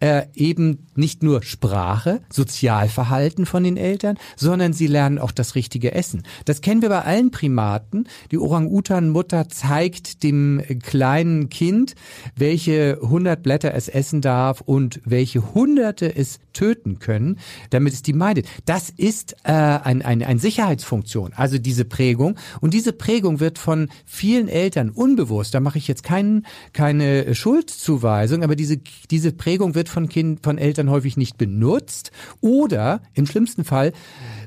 äh, 0.00 0.26
eben 0.34 0.86
nicht 0.94 1.22
nur 1.22 1.42
Sprache, 1.42 2.20
Sozialverhalten 2.30 3.46
von 3.46 3.64
den 3.64 3.76
Eltern, 3.76 4.18
sondern 4.36 4.72
sie 4.72 4.86
lernen 4.86 5.18
auch 5.18 5.32
das 5.32 5.54
richtige 5.54 5.92
Essen. 5.92 6.22
Das 6.44 6.60
kennen 6.60 6.82
wir 6.82 6.88
bei 6.88 7.02
allen 7.02 7.30
Primaten. 7.30 8.08
Die 8.30 8.38
Orang-Utan-Mutter 8.38 9.48
zeigt 9.48 10.22
dem 10.22 10.62
kleinen 10.82 11.48
Kind, 11.48 11.94
welche 12.36 12.98
100 13.16 13.42
Blätter 13.42 13.74
es 13.74 13.88
essen 13.88 14.20
darf 14.20 14.60
und 14.60 15.00
welche 15.04 15.54
Hunderte 15.54 16.14
es 16.14 16.38
töten 16.52 16.98
können, 16.98 17.38
damit 17.70 17.94
es 17.94 18.02
die 18.02 18.12
meidet. 18.12 18.46
Das 18.66 18.90
ist 18.90 19.36
äh, 19.44 19.52
ein, 19.52 20.02
ein, 20.02 20.22
ein 20.22 20.38
Sicherheitsfunktion, 20.38 21.32
also 21.34 21.58
diese 21.58 21.84
Prägung. 21.84 22.36
Und 22.60 22.74
diese 22.74 22.92
Prägung 22.92 23.40
wird 23.40 23.58
von 23.58 23.88
vielen 24.04 24.48
Eltern 24.48 24.90
unbewusst, 24.90 25.54
da 25.54 25.60
mache 25.60 25.78
ich 25.78 25.88
jetzt 25.88 26.02
kein, 26.02 26.46
keine 26.72 27.34
Schuldzuweisung, 27.34 28.42
aber 28.42 28.56
diese, 28.56 28.78
diese 29.10 29.32
Prägung 29.32 29.74
wird 29.74 29.88
von, 29.88 30.08
kind, 30.08 30.42
von 30.42 30.58
Eltern 30.58 30.90
häufig 30.90 31.16
nicht 31.16 31.38
benutzt 31.38 32.10
oder 32.40 33.00
im 33.14 33.26
schlimmsten 33.26 33.64
Fall 33.64 33.92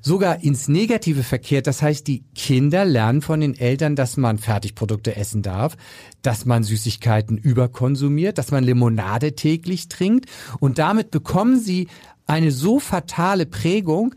sogar 0.02 0.44
ins 0.44 0.68
Negative 0.68 1.24
verkehrt. 1.24 1.68
Das 1.68 1.82
heißt, 1.82 2.08
die 2.08 2.24
Kinder 2.36 2.86
lernen 2.86 3.22
von 3.22 3.40
den 3.40 3.58
Eltern, 3.58 3.96
dass 3.96 4.18
man 4.18 4.38
Fertigprodukte 4.38 5.16
essen 5.16 5.42
darf, 5.42 5.76
dass 6.22 6.46
man 6.46 6.64
Süßigkeiten 6.64 7.38
überkonsumiert, 7.38 8.38
dass 8.38 8.52
man 8.52 8.64
Limonade 8.64 9.36
täglich 9.36 9.88
trinkt 9.88 10.26
und 10.60 10.80
damit 10.80 11.12
bekommen 11.12 11.60
sie 11.60 11.88
eine 12.26 12.52
so 12.52 12.80
fatale 12.80 13.46
Prägung, 13.46 14.14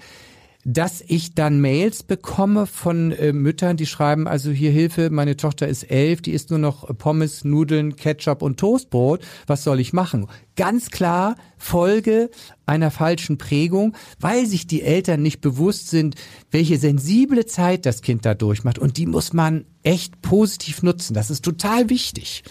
dass 0.64 1.02
ich 1.06 1.34
dann 1.34 1.60
Mails 1.60 2.04
bekomme 2.04 2.66
von 2.66 3.10
äh, 3.12 3.32
Müttern, 3.32 3.76
die 3.76 3.86
schreiben, 3.86 4.28
also 4.28 4.50
hier 4.50 4.70
Hilfe, 4.70 5.10
meine 5.10 5.36
Tochter 5.36 5.66
ist 5.66 5.84
elf, 5.84 6.22
die 6.22 6.32
isst 6.32 6.50
nur 6.50 6.58
noch 6.58 6.96
Pommes, 6.98 7.44
Nudeln, 7.44 7.96
Ketchup 7.96 8.42
und 8.42 8.60
Toastbrot, 8.60 9.24
was 9.46 9.64
soll 9.64 9.80
ich 9.80 9.92
machen? 9.92 10.28
Ganz 10.54 10.90
klar 10.90 11.34
Folge 11.58 12.30
einer 12.64 12.90
falschen 12.90 13.38
Prägung, 13.38 13.96
weil 14.20 14.46
sich 14.46 14.66
die 14.66 14.82
Eltern 14.82 15.22
nicht 15.22 15.40
bewusst 15.40 15.88
sind, 15.88 16.14
welche 16.50 16.78
sensible 16.78 17.44
Zeit 17.46 17.84
das 17.84 18.02
Kind 18.02 18.24
da 18.24 18.34
durchmacht 18.34 18.78
und 18.78 18.96
die 18.98 19.06
muss 19.06 19.32
man 19.32 19.64
echt 19.82 20.22
positiv 20.22 20.82
nutzen. 20.82 21.14
Das 21.14 21.30
ist 21.30 21.44
total 21.44 21.90
wichtig. 21.90 22.44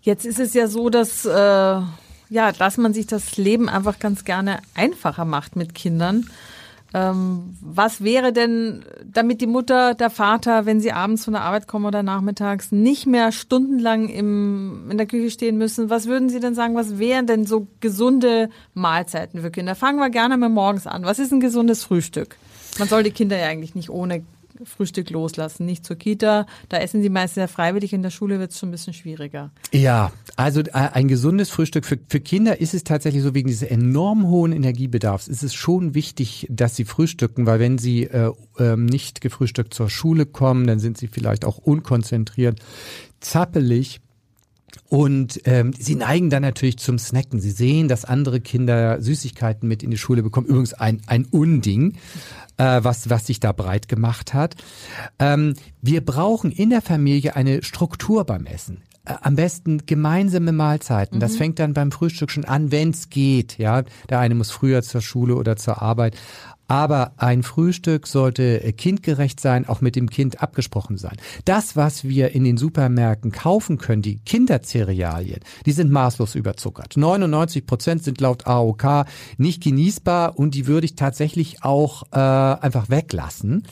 Jetzt 0.00 0.24
ist 0.24 0.40
es 0.40 0.54
ja 0.54 0.66
so, 0.66 0.90
dass 0.90 1.24
äh, 1.24 1.80
ja, 2.30 2.52
dass 2.52 2.76
man 2.76 2.92
sich 2.92 3.06
das 3.06 3.36
Leben 3.36 3.68
einfach 3.68 3.98
ganz 3.98 4.24
gerne 4.24 4.60
einfacher 4.74 5.24
macht 5.24 5.56
mit 5.56 5.74
Kindern. 5.74 6.28
Ähm, 6.94 7.56
was 7.60 8.02
wäre 8.02 8.32
denn, 8.32 8.84
damit 9.04 9.40
die 9.40 9.46
Mutter, 9.46 9.94
der 9.94 10.08
Vater, 10.08 10.64
wenn 10.64 10.80
sie 10.80 10.92
abends 10.92 11.24
von 11.24 11.34
der 11.34 11.42
Arbeit 11.42 11.66
kommen 11.68 11.84
oder 11.84 12.02
nachmittags, 12.02 12.72
nicht 12.72 13.06
mehr 13.06 13.30
stundenlang 13.30 14.08
im, 14.08 14.90
in 14.90 14.96
der 14.96 15.06
Küche 15.06 15.30
stehen 15.30 15.58
müssen? 15.58 15.90
Was 15.90 16.06
würden 16.06 16.30
Sie 16.30 16.40
denn 16.40 16.54
sagen, 16.54 16.74
was 16.74 16.98
wären 16.98 17.26
denn 17.26 17.44
so 17.44 17.66
gesunde 17.80 18.48
Mahlzeiten 18.72 19.42
für 19.42 19.50
Kinder? 19.50 19.74
Fangen 19.74 19.98
wir 19.98 20.10
gerne 20.10 20.36
mal 20.38 20.48
morgens 20.48 20.86
an. 20.86 21.04
Was 21.04 21.18
ist 21.18 21.32
ein 21.32 21.40
gesundes 21.40 21.84
Frühstück? 21.84 22.36
Man 22.78 22.88
soll 22.88 23.02
die 23.02 23.10
Kinder 23.10 23.36
ja 23.36 23.48
eigentlich 23.48 23.74
nicht 23.74 23.90
ohne 23.90 24.24
Frühstück 24.64 25.10
loslassen, 25.10 25.66
nicht 25.66 25.84
zur 25.84 25.96
Kita. 25.96 26.46
Da 26.68 26.78
essen 26.78 27.02
sie 27.02 27.08
meistens 27.08 27.40
ja 27.40 27.46
freiwillig, 27.46 27.92
in 27.92 28.02
der 28.02 28.10
Schule 28.10 28.38
wird 28.38 28.52
es 28.52 28.58
schon 28.58 28.68
ein 28.68 28.72
bisschen 28.72 28.92
schwieriger. 28.94 29.50
Ja, 29.72 30.12
also 30.36 30.60
äh, 30.60 30.72
ein 30.72 31.08
gesundes 31.08 31.50
Frühstück 31.50 31.84
für, 31.84 31.98
für 32.08 32.20
Kinder 32.20 32.60
ist 32.60 32.74
es 32.74 32.84
tatsächlich 32.84 33.22
so, 33.22 33.34
wegen 33.34 33.48
dieses 33.48 33.68
enorm 33.68 34.26
hohen 34.28 34.52
Energiebedarfs 34.52 35.28
ist 35.28 35.42
es 35.42 35.54
schon 35.54 35.94
wichtig, 35.94 36.46
dass 36.50 36.76
sie 36.76 36.84
frühstücken, 36.84 37.46
weil 37.46 37.60
wenn 37.60 37.78
sie 37.78 38.04
äh, 38.04 38.32
äh, 38.58 38.76
nicht 38.76 39.20
gefrühstückt 39.20 39.74
zur 39.74 39.90
Schule 39.90 40.26
kommen, 40.26 40.66
dann 40.66 40.78
sind 40.78 40.98
sie 40.98 41.08
vielleicht 41.08 41.44
auch 41.44 41.58
unkonzentriert, 41.58 42.60
zappelig. 43.20 44.00
Und 44.88 45.40
ähm, 45.44 45.72
sie 45.78 45.96
neigen 45.96 46.30
dann 46.30 46.42
natürlich 46.42 46.78
zum 46.78 46.98
Snacken. 46.98 47.40
Sie 47.40 47.50
sehen, 47.50 47.88
dass 47.88 48.04
andere 48.04 48.40
Kinder 48.40 49.00
Süßigkeiten 49.00 49.68
mit 49.68 49.82
in 49.82 49.90
die 49.90 49.98
Schule 49.98 50.22
bekommen. 50.22 50.46
Übrigens 50.46 50.72
ein, 50.74 51.02
ein 51.06 51.26
Unding 51.26 51.96
äh, 52.58 52.80
was, 52.82 53.08
was 53.08 53.26
sich 53.26 53.40
da 53.40 53.52
breit 53.52 53.88
gemacht 53.88 54.34
hat. 54.34 54.56
Ähm, 55.18 55.54
wir 55.80 56.04
brauchen 56.04 56.52
in 56.52 56.70
der 56.70 56.82
Familie 56.82 57.36
eine 57.36 57.62
Struktur 57.62 58.24
beim 58.24 58.46
Essen 58.46 58.82
äh, 59.04 59.14
am 59.22 59.36
besten 59.36 59.86
gemeinsame 59.86 60.52
Mahlzeiten. 60.52 61.16
Mhm. 61.16 61.20
Das 61.20 61.36
fängt 61.36 61.58
dann 61.58 61.72
beim 61.72 61.90
Frühstück 61.90 62.30
schon 62.30 62.44
an, 62.44 62.70
wenn 62.70 62.90
es 62.90 63.08
geht. 63.08 63.58
Ja, 63.58 63.82
der 64.10 64.18
eine 64.18 64.34
muss 64.34 64.50
früher 64.50 64.82
zur 64.82 65.00
Schule 65.00 65.36
oder 65.36 65.56
zur 65.56 65.80
Arbeit. 65.80 66.16
Aber 66.68 67.12
ein 67.16 67.42
Frühstück 67.42 68.06
sollte 68.06 68.60
kindgerecht 68.74 69.40
sein, 69.40 69.68
auch 69.68 69.80
mit 69.80 69.96
dem 69.96 70.10
Kind 70.10 70.42
abgesprochen 70.42 70.98
sein. 70.98 71.16
Das, 71.44 71.76
was 71.76 72.04
wir 72.04 72.32
in 72.32 72.44
den 72.44 72.58
Supermärkten 72.58 73.32
kaufen 73.32 73.78
können, 73.78 74.02
die 74.02 74.18
Kindercerealien, 74.18 75.40
die 75.64 75.72
sind 75.72 75.90
maßlos 75.90 76.34
überzuckert. 76.34 76.96
99 76.96 77.66
Prozent 77.66 78.04
sind 78.04 78.20
laut 78.20 78.46
AOK 78.46 79.06
nicht 79.38 79.62
genießbar 79.62 80.38
und 80.38 80.54
die 80.54 80.66
würde 80.66 80.84
ich 80.84 80.94
tatsächlich 80.94 81.64
auch 81.64 82.02
äh, 82.12 82.18
einfach 82.18 82.90
weglassen. 82.90 83.64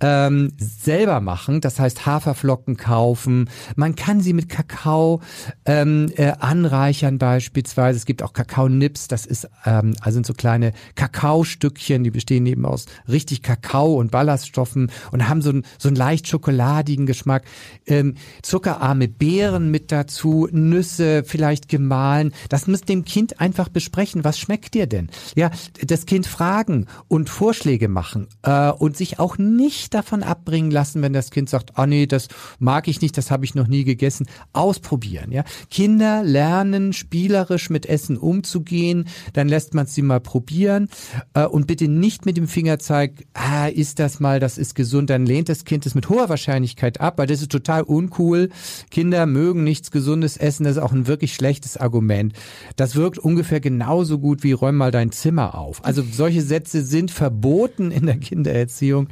Ähm, 0.00 0.52
selber 0.58 1.20
machen, 1.20 1.62
das 1.62 1.80
heißt 1.80 2.04
Haferflocken 2.04 2.76
kaufen. 2.76 3.48
Man 3.76 3.94
kann 3.94 4.20
sie 4.20 4.34
mit 4.34 4.50
Kakao 4.50 5.22
ähm, 5.64 6.10
äh, 6.16 6.32
anreichern 6.38 7.16
beispielsweise. 7.16 7.96
Es 7.96 8.04
gibt 8.04 8.22
auch 8.22 8.34
Kakaonips, 8.34 9.08
das 9.08 9.24
ist 9.24 9.48
ähm, 9.64 9.94
also 10.00 10.16
sind 10.16 10.26
so 10.26 10.34
kleine 10.34 10.72
Kakaostückchen, 10.96 12.04
die 12.04 12.14
bestehen 12.26 12.46
eben 12.46 12.66
aus 12.66 12.86
richtig 13.08 13.42
Kakao 13.42 13.94
und 13.94 14.10
Ballaststoffen 14.10 14.90
und 15.12 15.28
haben 15.28 15.42
so, 15.42 15.50
ein, 15.50 15.64
so 15.78 15.88
einen 15.88 15.96
leicht 15.96 16.26
schokoladigen 16.26 17.06
Geschmack. 17.06 17.44
Ähm, 17.86 18.14
zuckerarme 18.42 19.06
Beeren 19.06 19.70
mit 19.70 19.92
dazu, 19.92 20.48
Nüsse 20.50 21.22
vielleicht 21.24 21.68
gemahlen. 21.68 22.32
Das 22.48 22.66
muss 22.66 22.80
dem 22.80 23.04
Kind 23.04 23.40
einfach 23.40 23.68
besprechen. 23.68 24.24
Was 24.24 24.38
schmeckt 24.40 24.74
dir 24.74 24.88
denn? 24.88 25.08
Ja, 25.36 25.50
das 25.86 26.06
Kind 26.06 26.26
fragen 26.26 26.86
und 27.06 27.30
Vorschläge 27.30 27.88
machen 27.88 28.26
äh, 28.42 28.70
und 28.70 28.96
sich 28.96 29.20
auch 29.20 29.38
nicht 29.38 29.94
davon 29.94 30.24
abbringen 30.24 30.72
lassen, 30.72 31.02
wenn 31.02 31.12
das 31.12 31.30
Kind 31.30 31.48
sagt, 31.48 31.74
oh 31.76 31.86
nee, 31.86 32.06
das 32.06 32.26
mag 32.58 32.88
ich 32.88 33.00
nicht, 33.02 33.16
das 33.16 33.30
habe 33.30 33.44
ich 33.44 33.54
noch 33.54 33.68
nie 33.68 33.84
gegessen. 33.84 34.26
Ausprobieren. 34.52 35.30
Ja, 35.30 35.44
Kinder 35.70 36.24
lernen 36.24 36.92
spielerisch 36.92 37.70
mit 37.70 37.86
Essen 37.86 38.16
umzugehen. 38.16 39.06
Dann 39.32 39.48
lässt 39.48 39.74
man 39.74 39.86
sie 39.86 40.02
mal 40.02 40.20
probieren 40.20 40.88
äh, 41.34 41.44
und 41.44 41.66
bitte 41.66 41.88
nicht 41.88 42.15
nicht 42.16 42.24
mit 42.24 42.36
dem 42.38 42.48
Finger 42.48 42.78
zeigt, 42.78 43.24
ah, 43.34 43.66
ist 43.66 43.98
das 43.98 44.20
mal, 44.20 44.40
das 44.40 44.56
ist 44.56 44.74
gesund, 44.74 45.10
dann 45.10 45.26
lehnt 45.26 45.50
das 45.50 45.64
Kind 45.64 45.84
es 45.84 45.94
mit 45.94 46.08
hoher 46.08 46.30
Wahrscheinlichkeit 46.30 46.98
ab, 47.00 47.18
weil 47.18 47.26
das 47.26 47.42
ist 47.42 47.52
total 47.52 47.82
uncool. 47.82 48.48
Kinder 48.90 49.26
mögen 49.26 49.64
nichts 49.64 49.90
Gesundes 49.90 50.38
essen, 50.38 50.64
das 50.64 50.76
ist 50.76 50.82
auch 50.82 50.92
ein 50.92 51.06
wirklich 51.06 51.34
schlechtes 51.34 51.76
Argument. 51.76 52.32
Das 52.76 52.96
wirkt 52.96 53.18
ungefähr 53.18 53.60
genauso 53.60 54.18
gut 54.18 54.42
wie 54.42 54.52
räum 54.52 54.76
mal 54.76 54.90
dein 54.90 55.12
Zimmer 55.12 55.56
auf. 55.56 55.84
Also 55.84 56.02
solche 56.10 56.40
Sätze 56.40 56.82
sind 56.82 57.10
verboten 57.10 57.90
in 57.90 58.06
der 58.06 58.16
Kindererziehung. 58.16 59.08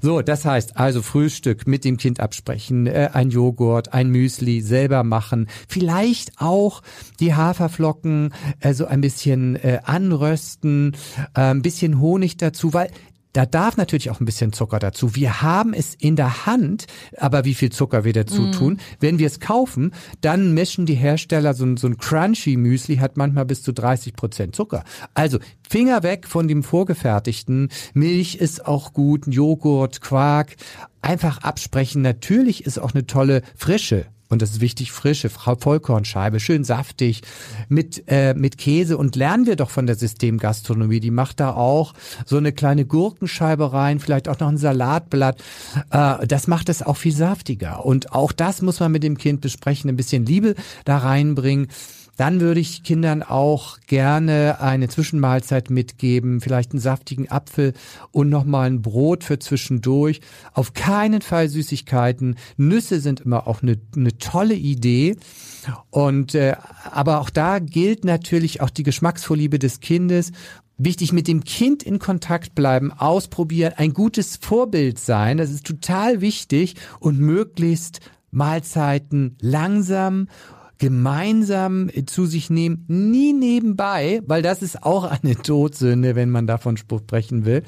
So, 0.00 0.22
das 0.22 0.46
heißt 0.46 0.78
also 0.78 1.02
Frühstück 1.02 1.66
mit 1.66 1.84
dem 1.84 1.98
Kind 1.98 2.20
absprechen, 2.20 2.86
äh, 2.86 3.10
ein 3.12 3.30
Joghurt, 3.30 3.92
ein 3.92 4.08
Müsli 4.08 4.62
selber 4.62 5.04
machen, 5.04 5.48
vielleicht 5.68 6.40
auch 6.40 6.82
die 7.20 7.34
Haferflocken 7.34 8.32
äh, 8.60 8.72
so 8.72 8.86
ein 8.86 9.02
bisschen 9.02 9.56
äh, 9.56 9.80
anrösten, 9.84 10.96
äh, 11.34 11.40
ein 11.40 11.62
bisschen 11.62 12.00
Honig 12.00 12.38
dazu, 12.46 12.72
weil 12.72 12.90
da 13.36 13.44
darf 13.44 13.76
natürlich 13.76 14.08
auch 14.08 14.18
ein 14.18 14.24
bisschen 14.24 14.54
Zucker 14.54 14.78
dazu. 14.78 15.14
Wir 15.14 15.42
haben 15.42 15.74
es 15.74 15.94
in 15.94 16.16
der 16.16 16.46
Hand, 16.46 16.86
aber 17.18 17.44
wie 17.44 17.52
viel 17.52 17.70
Zucker 17.70 18.02
wir 18.02 18.14
dazu 18.14 18.40
mm. 18.40 18.52
tun. 18.52 18.80
Wenn 18.98 19.18
wir 19.18 19.26
es 19.26 19.40
kaufen, 19.40 19.92
dann 20.22 20.54
mischen 20.54 20.86
die 20.86 20.94
Hersteller 20.94 21.52
so 21.52 21.66
ein, 21.66 21.76
so 21.76 21.86
ein 21.86 21.98
Crunchy 21.98 22.56
Müsli 22.56 22.96
hat 22.96 23.18
manchmal 23.18 23.44
bis 23.44 23.62
zu 23.62 23.72
30 23.72 24.16
Prozent 24.16 24.56
Zucker. 24.56 24.84
Also 25.12 25.38
Finger 25.68 26.02
weg 26.02 26.26
von 26.26 26.48
dem 26.48 26.62
vorgefertigten. 26.62 27.68
Milch 27.92 28.36
ist 28.36 28.64
auch 28.64 28.94
gut, 28.94 29.26
Joghurt, 29.26 30.00
Quark. 30.00 30.56
Einfach 31.02 31.42
absprechen. 31.42 32.00
Natürlich 32.00 32.64
ist 32.64 32.78
auch 32.78 32.94
eine 32.94 33.06
tolle 33.06 33.42
frische 33.54 34.06
und 34.28 34.42
das 34.42 34.50
ist 34.50 34.60
wichtig, 34.60 34.90
frische 34.90 35.30
Vollkornscheibe, 35.30 36.40
schön 36.40 36.64
saftig, 36.64 37.22
mit, 37.68 38.04
äh, 38.08 38.34
mit 38.34 38.58
Käse 38.58 38.98
und 38.98 39.14
lernen 39.14 39.46
wir 39.46 39.56
doch 39.56 39.70
von 39.70 39.86
der 39.86 39.96
Systemgastronomie. 39.96 41.00
Die 41.00 41.10
macht 41.10 41.40
da 41.40 41.52
auch 41.52 41.94
so 42.24 42.36
eine 42.36 42.52
kleine 42.52 42.86
Gurkenscheibe 42.86 43.72
rein, 43.72 44.00
vielleicht 44.00 44.28
auch 44.28 44.38
noch 44.40 44.48
ein 44.48 44.58
Salatblatt. 44.58 45.42
Äh, 45.90 46.26
das 46.26 46.48
macht 46.48 46.68
es 46.68 46.82
auch 46.82 46.96
viel 46.96 47.14
saftiger. 47.14 47.84
Und 47.84 48.12
auch 48.12 48.32
das 48.32 48.62
muss 48.62 48.80
man 48.80 48.90
mit 48.90 49.02
dem 49.02 49.16
Kind 49.16 49.40
besprechen, 49.42 49.90
ein 49.90 49.96
bisschen 49.96 50.26
Liebe 50.26 50.54
da 50.84 50.98
reinbringen. 50.98 51.68
Dann 52.16 52.40
würde 52.40 52.60
ich 52.60 52.82
Kindern 52.82 53.22
auch 53.22 53.78
gerne 53.86 54.60
eine 54.60 54.88
Zwischenmahlzeit 54.88 55.70
mitgeben, 55.70 56.40
vielleicht 56.40 56.72
einen 56.72 56.80
saftigen 56.80 57.30
Apfel 57.30 57.74
und 58.10 58.28
nochmal 58.28 58.68
ein 58.70 58.82
Brot 58.82 59.24
für 59.24 59.38
zwischendurch. 59.38 60.20
Auf 60.52 60.72
keinen 60.72 61.20
Fall 61.20 61.48
Süßigkeiten. 61.48 62.36
Nüsse 62.56 63.00
sind 63.00 63.20
immer 63.20 63.46
auch 63.46 63.62
eine, 63.62 63.78
eine 63.94 64.16
tolle 64.18 64.54
Idee. 64.54 65.16
Und 65.90 66.34
äh, 66.34 66.56
aber 66.90 67.20
auch 67.20 67.30
da 67.30 67.58
gilt 67.58 68.04
natürlich 68.04 68.60
auch 68.60 68.70
die 68.70 68.82
Geschmacksvorliebe 68.82 69.58
des 69.58 69.80
Kindes. 69.80 70.32
Wichtig 70.78 71.12
mit 71.12 71.26
dem 71.26 71.42
Kind 71.42 71.82
in 71.82 71.98
Kontakt 71.98 72.54
bleiben, 72.54 72.92
ausprobieren, 72.92 73.72
ein 73.76 73.94
gutes 73.94 74.36
Vorbild 74.36 74.98
sein, 74.98 75.38
das 75.38 75.50
ist 75.50 75.66
total 75.66 76.20
wichtig 76.20 76.74
und 77.00 77.18
möglichst 77.18 78.00
Mahlzeiten 78.30 79.36
langsam 79.40 80.28
gemeinsam 80.78 81.90
zu 82.06 82.26
sich 82.26 82.50
nehmen, 82.50 82.84
nie 82.88 83.32
nebenbei, 83.32 84.20
weil 84.26 84.42
das 84.42 84.62
ist 84.62 84.82
auch 84.82 85.04
eine 85.04 85.36
Todsünde, 85.36 86.14
wenn 86.14 86.30
man 86.30 86.46
davon 86.46 86.76
sprechen 86.76 87.44
will. 87.44 87.62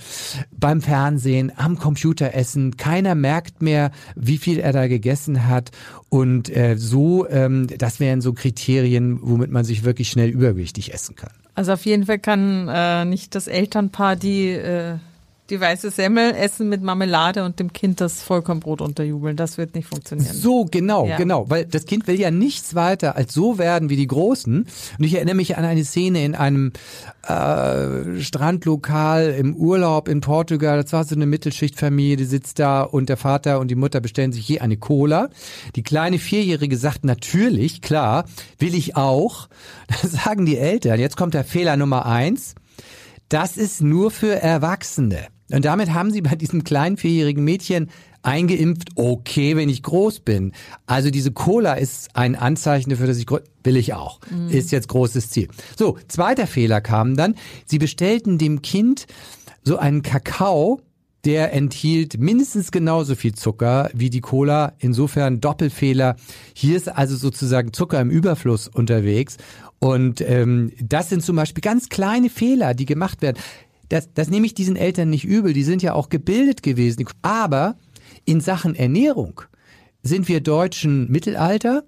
Beim 0.56 0.80
Fernsehen, 0.82 1.52
am 1.56 1.78
Computer 1.78 2.34
essen, 2.34 2.76
keiner 2.76 3.14
merkt 3.14 3.62
mehr, 3.62 3.90
wie 4.14 4.38
viel 4.38 4.58
er 4.58 4.72
da 4.72 4.88
gegessen 4.88 5.46
hat 5.46 5.70
und 6.08 6.54
äh, 6.54 6.76
so, 6.76 7.28
ähm, 7.28 7.66
das 7.78 8.00
wären 8.00 8.20
so 8.20 8.32
Kriterien, 8.32 9.18
womit 9.22 9.50
man 9.50 9.64
sich 9.64 9.84
wirklich 9.84 10.08
schnell 10.08 10.30
übergewichtig 10.30 10.92
essen 10.92 11.16
kann. 11.16 11.32
Also 11.54 11.72
auf 11.72 11.84
jeden 11.84 12.06
Fall 12.06 12.18
kann 12.18 12.68
äh, 12.68 13.04
nicht 13.04 13.34
das 13.34 13.46
Elternpaar 13.46 14.16
die 14.16 14.50
äh, 14.50 14.96
die 15.50 15.60
weiße 15.60 15.90
Semmel 15.90 16.34
essen 16.34 16.68
mit 16.68 16.82
Marmelade 16.82 17.44
und 17.44 17.58
dem 17.58 17.72
Kind 17.72 18.00
das 18.00 18.22
Vollkornbrot 18.22 18.82
unterjubeln. 18.82 19.36
Das 19.36 19.56
wird 19.56 19.74
nicht 19.74 19.88
funktionieren. 19.88 20.34
So, 20.34 20.66
genau, 20.66 21.06
ja. 21.06 21.16
genau. 21.16 21.48
Weil 21.48 21.64
das 21.64 21.86
Kind 21.86 22.06
will 22.06 22.20
ja 22.20 22.30
nichts 22.30 22.74
weiter 22.74 23.16
als 23.16 23.32
so 23.32 23.56
werden 23.56 23.88
wie 23.88 23.96
die 23.96 24.06
Großen. 24.06 24.66
Und 24.98 25.04
ich 25.04 25.14
erinnere 25.14 25.36
mich 25.36 25.56
an 25.56 25.64
eine 25.64 25.84
Szene 25.84 26.22
in 26.24 26.34
einem 26.34 26.72
äh, 27.26 28.20
Strandlokal 28.20 29.34
im 29.38 29.56
Urlaub 29.56 30.08
in 30.08 30.20
Portugal. 30.20 30.82
Das 30.82 30.92
war 30.92 31.04
so 31.04 31.14
eine 31.14 31.26
Mittelschichtfamilie, 31.26 32.16
die 32.16 32.24
sitzt 32.24 32.58
da 32.58 32.82
und 32.82 33.08
der 33.08 33.16
Vater 33.16 33.58
und 33.60 33.68
die 33.68 33.74
Mutter 33.74 34.00
bestellen 34.00 34.32
sich 34.32 34.46
je 34.48 34.60
eine 34.60 34.76
Cola. 34.76 35.30
Die 35.76 35.82
kleine 35.82 36.18
Vierjährige 36.18 36.76
sagt 36.76 37.04
natürlich, 37.04 37.80
klar, 37.80 38.24
will 38.58 38.74
ich 38.74 38.96
auch. 38.96 39.48
Da 39.88 40.06
sagen 40.06 40.44
die 40.44 40.58
Eltern, 40.58 41.00
jetzt 41.00 41.16
kommt 41.16 41.34
der 41.34 41.44
Fehler 41.44 41.76
Nummer 41.76 42.04
eins. 42.04 42.54
Das 43.28 43.56
ist 43.56 43.80
nur 43.80 44.10
für 44.10 44.40
Erwachsene. 44.40 45.28
Und 45.50 45.64
damit 45.64 45.92
haben 45.94 46.10
sie 46.10 46.20
bei 46.20 46.34
diesem 46.34 46.64
kleinen 46.64 46.96
vierjährigen 46.96 47.42
Mädchen 47.42 47.88
eingeimpft, 48.22 48.90
okay, 48.96 49.56
wenn 49.56 49.68
ich 49.68 49.82
groß 49.82 50.20
bin. 50.20 50.52
Also 50.86 51.10
diese 51.10 51.32
Cola 51.32 51.74
ist 51.74 52.14
ein 52.14 52.36
Anzeichen 52.36 52.90
dafür, 52.90 53.06
dass 53.06 53.18
ich 53.18 53.26
groß, 53.26 53.40
will 53.64 53.76
ich 53.76 53.94
auch. 53.94 54.20
Mhm. 54.30 54.50
Ist 54.50 54.72
jetzt 54.72 54.88
großes 54.88 55.30
Ziel. 55.30 55.48
So, 55.76 55.96
zweiter 56.08 56.46
Fehler 56.46 56.80
kam 56.80 57.16
dann. 57.16 57.34
Sie 57.64 57.78
bestellten 57.78 58.38
dem 58.38 58.62
Kind 58.62 59.06
so 59.62 59.78
einen 59.78 60.02
Kakao, 60.02 60.80
der 61.24 61.52
enthielt 61.52 62.18
mindestens 62.18 62.70
genauso 62.70 63.14
viel 63.14 63.34
Zucker 63.34 63.90
wie 63.94 64.10
die 64.10 64.20
Cola. 64.20 64.74
Insofern 64.78 65.40
Doppelfehler. 65.40 66.16
Hier 66.54 66.76
ist 66.76 66.88
also 66.88 67.16
sozusagen 67.16 67.72
Zucker 67.72 68.00
im 68.00 68.10
Überfluss 68.10 68.68
unterwegs. 68.68 69.36
Und 69.80 70.20
ähm, 70.20 70.72
das 70.80 71.08
sind 71.08 71.22
zum 71.22 71.36
Beispiel 71.36 71.60
ganz 71.60 71.88
kleine 71.88 72.30
Fehler, 72.30 72.74
die 72.74 72.84
gemacht 72.84 73.22
werden 73.22 73.38
das, 73.88 74.12
das 74.12 74.28
nehme 74.28 74.46
ich 74.46 74.54
diesen 74.54 74.76
Eltern 74.76 75.10
nicht 75.10 75.24
übel, 75.24 75.52
die 75.52 75.64
sind 75.64 75.82
ja 75.82 75.94
auch 75.94 76.08
gebildet 76.08 76.62
gewesen. 76.62 77.06
Aber 77.22 77.76
in 78.24 78.40
Sachen 78.40 78.74
Ernährung 78.74 79.42
sind 80.02 80.28
wir 80.28 80.40
Deutschen 80.40 81.10
Mittelalter 81.10 81.84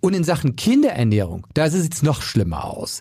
und 0.00 0.14
in 0.14 0.22
Sachen 0.24 0.54
Kinderernährung, 0.54 1.46
da 1.54 1.68
sieht 1.70 1.92
es 1.92 2.02
noch 2.02 2.22
schlimmer 2.22 2.64
aus. 2.64 3.00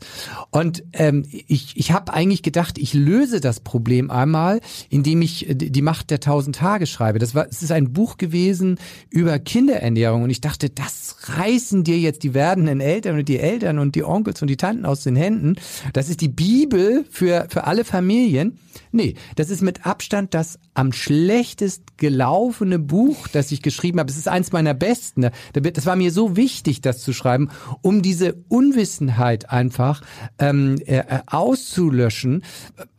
Und 0.50 0.84
ähm, 0.94 1.26
ich, 1.30 1.78
ich 1.78 1.92
habe 1.92 2.14
eigentlich 2.14 2.42
gedacht, 2.42 2.78
ich 2.78 2.94
löse 2.94 3.40
das 3.40 3.60
Problem 3.60 4.10
einmal, 4.10 4.62
indem 4.90 5.22
ich 5.22 5.50
äh, 5.50 5.56
die 5.56 5.82
Macht 5.82 6.10
der 6.10 6.20
tausend 6.20 6.56
Tage 6.56 6.88
schreibe. 6.88 7.20
Das 7.20 7.36
war, 7.36 7.48
es 7.48 7.62
ist 7.62 7.72
ein 7.72 7.94
Buch 7.94 8.18
gewesen 8.18 8.80
über 9.10 9.38
Kinderernährung 9.38 10.24
und 10.24 10.30
ich 10.32 10.42
dachte, 10.42 10.70
das 10.70 11.18
reißen 11.24 11.84
dir 11.84 12.00
jetzt 12.00 12.24
die 12.24 12.34
werdenden 12.34 12.82
Eltern 12.82 13.20
und 13.20 13.30
die 13.30 13.40
Eltern 13.40 13.78
und 13.78 13.96
die 13.96 14.04
Onkels 14.04 14.42
und 14.42 14.48
die 14.48 14.58
Tanten 14.58 14.86
aus 14.86 15.04
den 15.04 15.16
Händen. 15.16 15.56
Das 15.94 16.10
ist 16.10 16.22
die 16.22 16.30
Bibel 16.30 17.06
für 17.10 17.48
für 17.50 17.66
alle 17.66 17.86
Familien. 17.86 18.58
Nee, 18.92 19.16
das 19.36 19.50
ist 19.50 19.62
mit 19.62 19.86
Abstand 19.86 20.34
das 20.34 20.60
am 20.74 20.92
schlechtest 20.92 21.98
gelaufene 21.98 22.80
Buch, 22.80 23.28
das 23.28 23.52
ich 23.52 23.62
geschrieben 23.62 24.00
habe. 24.00 24.10
Es 24.10 24.18
ist 24.18 24.28
eins 24.28 24.52
meiner 24.52 24.74
besten. 24.74 25.30
Das 25.54 25.86
war 25.86 25.96
mir 25.96 26.12
so 26.12 26.36
wichtig, 26.36 26.82
das 26.88 27.00
zu 27.00 27.14
schreiben, 27.14 27.50
um 27.82 28.02
diese 28.02 28.36
Unwissenheit 28.48 29.50
einfach 29.50 30.02
ähm, 30.40 30.80
äh, 30.86 31.04
auszulöschen, 31.28 32.44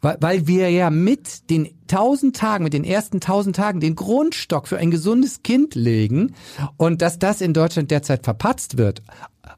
weil, 0.01 0.19
weil 0.21 0.47
wir 0.47 0.71
ja 0.71 0.91
mit 0.91 1.51
den 1.51 1.69
tausend 1.89 2.37
Tagen, 2.37 2.65
mit 2.65 2.75
den 2.75 2.85
ersten 2.85 3.21
tausend 3.21 3.57
Tagen 3.57 3.81
den 3.81 3.97
Grundstock 3.97 4.69
für 4.69 4.79
ein 4.79 4.91
gesundes 4.91 5.43
Kind 5.43 5.75
legen 5.75 6.35
und 6.77 7.03
dass 7.03 7.19
das 7.19 7.41
in 7.41 7.55
Deutschland 7.55 7.91
derzeit 7.91 8.25
verpatzt 8.25 8.79
wird, 8.79 9.03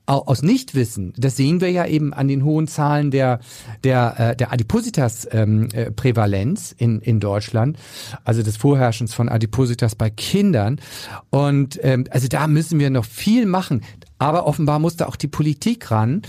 aus 0.06 0.42
Nichtwissen, 0.42 1.12
das 1.16 1.36
sehen 1.36 1.60
wir 1.60 1.70
ja 1.70 1.86
eben 1.86 2.12
an 2.12 2.26
den 2.28 2.44
hohen 2.44 2.66
Zahlen 2.66 3.10
der 3.10 3.40
der 3.84 4.14
äh, 4.18 4.36
der 4.36 4.52
Adipositas-Prävalenz 4.52 6.74
ähm, 6.78 6.78
äh, 6.78 6.84
in 6.84 7.00
in 7.00 7.20
Deutschland, 7.20 7.78
also 8.24 8.42
des 8.42 8.56
Vorherrschens 8.56 9.14
von 9.14 9.28
Adipositas 9.28 9.94
bei 9.94 10.10
Kindern. 10.10 10.80
Und 11.30 11.78
ähm, 11.82 12.04
also 12.10 12.26
da 12.28 12.46
müssen 12.46 12.80
wir 12.80 12.90
noch 12.90 13.04
viel 13.04 13.46
machen. 13.46 13.82
Aber 14.20 14.46
offenbar 14.46 14.78
musste 14.78 15.08
auch 15.08 15.16
die 15.16 15.28
Politik 15.28 15.90
ran, 15.90 16.20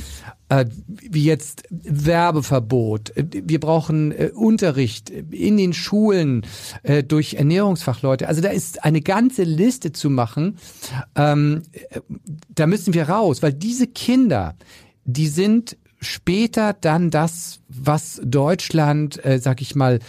äh, 0.47 0.65
wie 0.87 1.25
jetzt 1.25 1.63
Werbeverbot. 1.69 3.11
Wir 3.15 3.59
brauchen 3.59 4.13
äh, 4.13 4.31
Unterricht 4.33 5.09
in 5.09 5.57
den 5.57 5.73
Schulen 5.73 6.45
äh, 6.83 7.03
durch 7.03 7.33
Ernährungsfachleute. 7.33 8.29
Also 8.29 8.41
da 8.41 8.47
ist 8.47 8.85
eine 8.85 9.01
ganze 9.01 9.43
Liste 9.43 9.91
zu 9.91 10.09
machen. 10.09 10.57
Ähm, 11.15 11.63
da 12.47 12.65
müssen 12.65 12.93
wir 12.93 13.09
raus, 13.09 13.43
weil 13.43 13.51
diese 13.51 13.87
Kinder, 13.87 14.55
die 15.03 15.27
sind 15.27 15.75
später 15.99 16.71
dann 16.71 17.11
das, 17.11 17.59
was 17.67 18.21
Deutschland, 18.23 19.23
äh, 19.25 19.37
sag 19.39 19.61
ich 19.61 19.75
mal, 19.75 19.99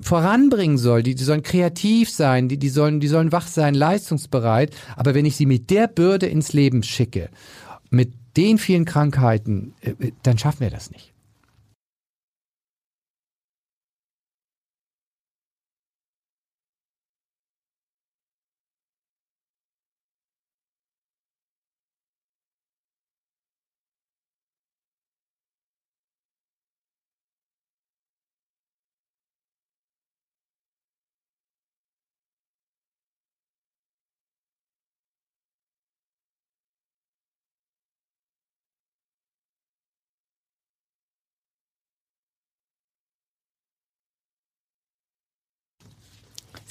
voranbringen 0.00 0.78
soll. 0.78 1.02
Die, 1.02 1.14
die 1.14 1.24
sollen 1.24 1.42
kreativ 1.42 2.10
sein, 2.10 2.48
die, 2.48 2.58
die, 2.58 2.68
sollen, 2.68 3.00
die 3.00 3.08
sollen 3.08 3.32
wach 3.32 3.46
sein, 3.46 3.74
leistungsbereit. 3.74 4.74
Aber 4.96 5.14
wenn 5.14 5.24
ich 5.24 5.36
sie 5.36 5.46
mit 5.46 5.70
der 5.70 5.88
Bürde 5.88 6.26
ins 6.26 6.52
Leben 6.52 6.82
schicke, 6.82 7.30
mit 7.90 8.12
den 8.36 8.58
vielen 8.58 8.84
Krankheiten, 8.84 9.74
äh, 9.80 10.12
dann 10.22 10.38
schaffen 10.38 10.60
wir 10.60 10.70
das 10.70 10.90
nicht. 10.90 11.12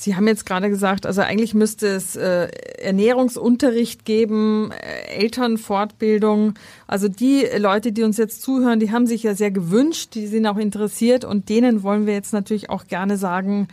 Sie 0.05 0.15
haben 0.15 0.27
jetzt 0.27 0.45
gerade 0.45 0.69
gesagt, 0.69 1.07
also 1.07 1.21
eigentlich 1.21 1.55
müsste 1.55 1.87
es 1.87 2.15
äh, 2.15 2.47
Ernährungsunterricht 2.77 4.05
geben, 4.05 4.69
äh, 4.69 5.15
Elternfortbildung. 5.15 6.53
Also 6.85 7.07
die 7.07 7.47
Leute, 7.57 7.91
die 7.91 8.03
uns 8.03 8.17
jetzt 8.17 8.43
zuhören, 8.43 8.79
die 8.79 8.91
haben 8.91 9.07
sich 9.07 9.23
ja 9.23 9.33
sehr 9.33 9.49
gewünscht, 9.49 10.13
die 10.13 10.27
sind 10.27 10.45
auch 10.45 10.57
interessiert 10.57 11.25
und 11.25 11.49
denen 11.49 11.81
wollen 11.81 12.05
wir 12.05 12.13
jetzt 12.13 12.33
natürlich 12.33 12.69
auch 12.69 12.85
gerne 12.85 13.17
sagen, 13.17 13.67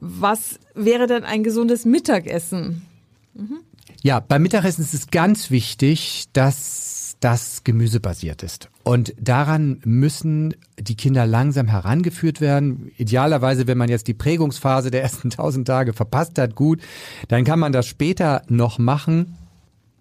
was 0.00 0.58
wäre 0.74 1.06
denn 1.06 1.22
ein 1.22 1.44
gesundes 1.44 1.84
Mittagessen? 1.84 2.86
Mhm. 3.34 3.58
Ja, 4.00 4.20
beim 4.20 4.40
Mittagessen 4.40 4.80
ist 4.80 4.94
es 4.94 5.08
ganz 5.08 5.50
wichtig, 5.50 6.28
dass 6.32 7.01
das 7.22 7.62
gemüsebasiert 7.64 8.42
ist. 8.42 8.68
Und 8.82 9.14
daran 9.18 9.80
müssen 9.84 10.56
die 10.78 10.96
Kinder 10.96 11.24
langsam 11.24 11.68
herangeführt 11.68 12.40
werden. 12.40 12.90
Idealerweise, 12.98 13.66
wenn 13.68 13.78
man 13.78 13.88
jetzt 13.88 14.08
die 14.08 14.14
Prägungsphase 14.14 14.90
der 14.90 15.02
ersten 15.02 15.30
tausend 15.30 15.66
Tage 15.66 15.92
verpasst 15.92 16.38
hat, 16.38 16.54
gut, 16.54 16.80
dann 17.28 17.44
kann 17.44 17.60
man 17.60 17.72
das 17.72 17.86
später 17.86 18.42
noch 18.48 18.78
machen. 18.78 19.38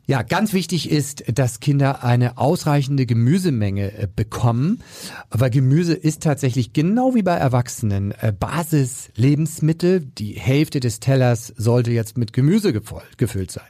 Ja, 0.08 0.24
ganz 0.24 0.52
wichtig 0.52 0.90
ist, 0.90 1.24
dass 1.34 1.60
Kinder 1.60 2.04
eine 2.04 2.38
ausreichende 2.38 3.06
Gemüsemenge 3.06 3.98
äh, 3.98 4.08
bekommen, 4.14 4.82
weil 5.30 5.52
Gemüse 5.52 5.94
ist 5.94 6.24
tatsächlich 6.24 6.74
genau 6.74 7.14
wie 7.14 7.22
bei 7.22 7.36
Erwachsenen 7.36 8.12
äh, 8.20 8.34
Basislebensmittel. 8.38 10.02
Die 10.02 10.34
Hälfte 10.34 10.80
des 10.80 11.00
Tellers 11.00 11.54
sollte 11.56 11.92
jetzt 11.92 12.18
mit 12.18 12.34
Gemüse 12.34 12.74
gefüllt 13.16 13.52
sein. 13.52 13.64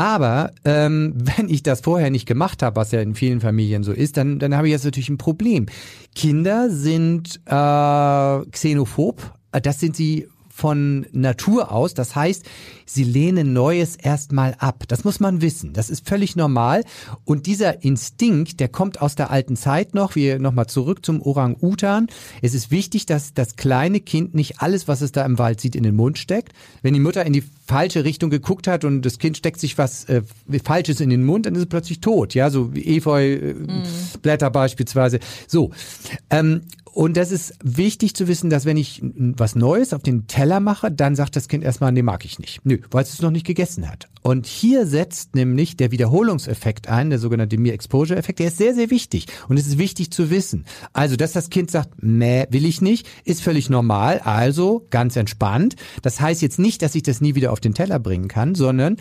Aber 0.00 0.52
ähm, 0.64 1.12
wenn 1.36 1.50
ich 1.50 1.62
das 1.62 1.82
vorher 1.82 2.10
nicht 2.10 2.24
gemacht 2.24 2.62
habe, 2.62 2.76
was 2.76 2.90
ja 2.90 3.02
in 3.02 3.14
vielen 3.14 3.40
Familien 3.40 3.82
so 3.82 3.92
ist, 3.92 4.16
dann, 4.16 4.38
dann 4.38 4.56
habe 4.56 4.66
ich 4.66 4.72
jetzt 4.72 4.84
natürlich 4.84 5.10
ein 5.10 5.18
Problem. 5.18 5.66
Kinder 6.14 6.70
sind 6.70 7.38
äh, 7.44 8.50
xenophob, 8.50 9.34
das 9.52 9.78
sind 9.78 9.94
sie 9.94 10.26
von 10.60 11.06
Natur 11.12 11.72
aus. 11.72 11.94
Das 11.94 12.14
heißt, 12.14 12.44
sie 12.84 13.04
lehnen 13.04 13.54
Neues 13.54 13.96
erstmal 13.96 14.54
ab. 14.58 14.84
Das 14.88 15.04
muss 15.04 15.18
man 15.18 15.40
wissen. 15.40 15.72
Das 15.72 15.88
ist 15.88 16.06
völlig 16.06 16.36
normal. 16.36 16.84
Und 17.24 17.46
dieser 17.46 17.82
Instinkt, 17.82 18.60
der 18.60 18.68
kommt 18.68 19.00
aus 19.00 19.14
der 19.14 19.30
alten 19.30 19.56
Zeit 19.56 19.94
noch. 19.94 20.16
Wir 20.16 20.38
nochmal 20.38 20.66
zurück 20.66 21.04
zum 21.04 21.22
Orang-Utan. 21.22 22.08
Es 22.42 22.52
ist 22.52 22.70
wichtig, 22.70 23.06
dass 23.06 23.32
das 23.32 23.56
kleine 23.56 24.00
Kind 24.00 24.34
nicht 24.34 24.60
alles, 24.60 24.86
was 24.86 25.00
es 25.00 25.12
da 25.12 25.24
im 25.24 25.38
Wald 25.38 25.62
sieht, 25.62 25.74
in 25.74 25.82
den 25.82 25.96
Mund 25.96 26.18
steckt. 26.18 26.52
Wenn 26.82 26.92
die 26.92 27.00
Mutter 27.00 27.24
in 27.24 27.32
die 27.32 27.44
falsche 27.66 28.04
Richtung 28.04 28.28
geguckt 28.28 28.66
hat 28.66 28.84
und 28.84 29.00
das 29.02 29.18
Kind 29.18 29.38
steckt 29.38 29.60
sich 29.60 29.78
was 29.78 30.04
äh, 30.04 30.20
Falsches 30.62 31.00
in 31.00 31.08
den 31.08 31.24
Mund, 31.24 31.46
dann 31.46 31.54
ist 31.54 31.62
es 31.62 31.68
plötzlich 31.68 32.02
tot. 32.02 32.34
Ja, 32.34 32.50
so 32.50 32.74
wie 32.74 32.98
Efeu-Blätter 32.98 34.46
äh, 34.46 34.50
mm. 34.50 34.52
beispielsweise. 34.52 35.20
So. 35.46 35.70
Ähm, 36.28 36.62
und 36.92 37.16
das 37.16 37.30
ist 37.30 37.54
wichtig 37.62 38.14
zu 38.14 38.28
wissen, 38.28 38.50
dass 38.50 38.64
wenn 38.64 38.76
ich 38.76 39.00
was 39.02 39.54
Neues 39.54 39.92
auf 39.92 40.02
den 40.02 40.26
Teller 40.26 40.60
mache, 40.60 40.90
dann 40.90 41.14
sagt 41.14 41.36
das 41.36 41.48
Kind 41.48 41.64
erstmal, 41.64 41.92
nee, 41.92 42.02
mag 42.02 42.24
ich 42.24 42.38
nicht. 42.38 42.60
Nö, 42.64 42.78
weil 42.90 43.02
es 43.02 43.12
es 43.12 43.22
noch 43.22 43.30
nicht 43.30 43.46
gegessen 43.46 43.88
hat. 43.88 44.08
Und 44.22 44.46
hier 44.46 44.86
setzt 44.86 45.34
nämlich 45.34 45.76
der 45.76 45.92
Wiederholungseffekt 45.92 46.88
ein, 46.88 47.10
der 47.10 47.18
sogenannte 47.18 47.58
Mere-Exposure-Effekt, 47.58 48.38
der 48.38 48.48
ist 48.48 48.58
sehr, 48.58 48.74
sehr 48.74 48.90
wichtig. 48.90 49.26
Und 49.48 49.58
es 49.58 49.66
ist 49.66 49.78
wichtig 49.78 50.10
zu 50.10 50.30
wissen. 50.30 50.66
Also, 50.92 51.16
dass 51.16 51.32
das 51.32 51.48
Kind 51.48 51.70
sagt, 51.70 52.02
meh, 52.02 52.46
will 52.50 52.66
ich 52.66 52.80
nicht, 52.82 53.08
ist 53.24 53.42
völlig 53.42 53.70
normal, 53.70 54.20
also 54.20 54.86
ganz 54.90 55.16
entspannt. 55.16 55.76
Das 56.02 56.20
heißt 56.20 56.42
jetzt 56.42 56.58
nicht, 56.58 56.82
dass 56.82 56.94
ich 56.94 57.02
das 57.02 57.20
nie 57.20 57.34
wieder 57.34 57.52
auf 57.52 57.60
den 57.60 57.74
Teller 57.74 57.98
bringen 57.98 58.28
kann, 58.28 58.54
sondern 58.54 58.96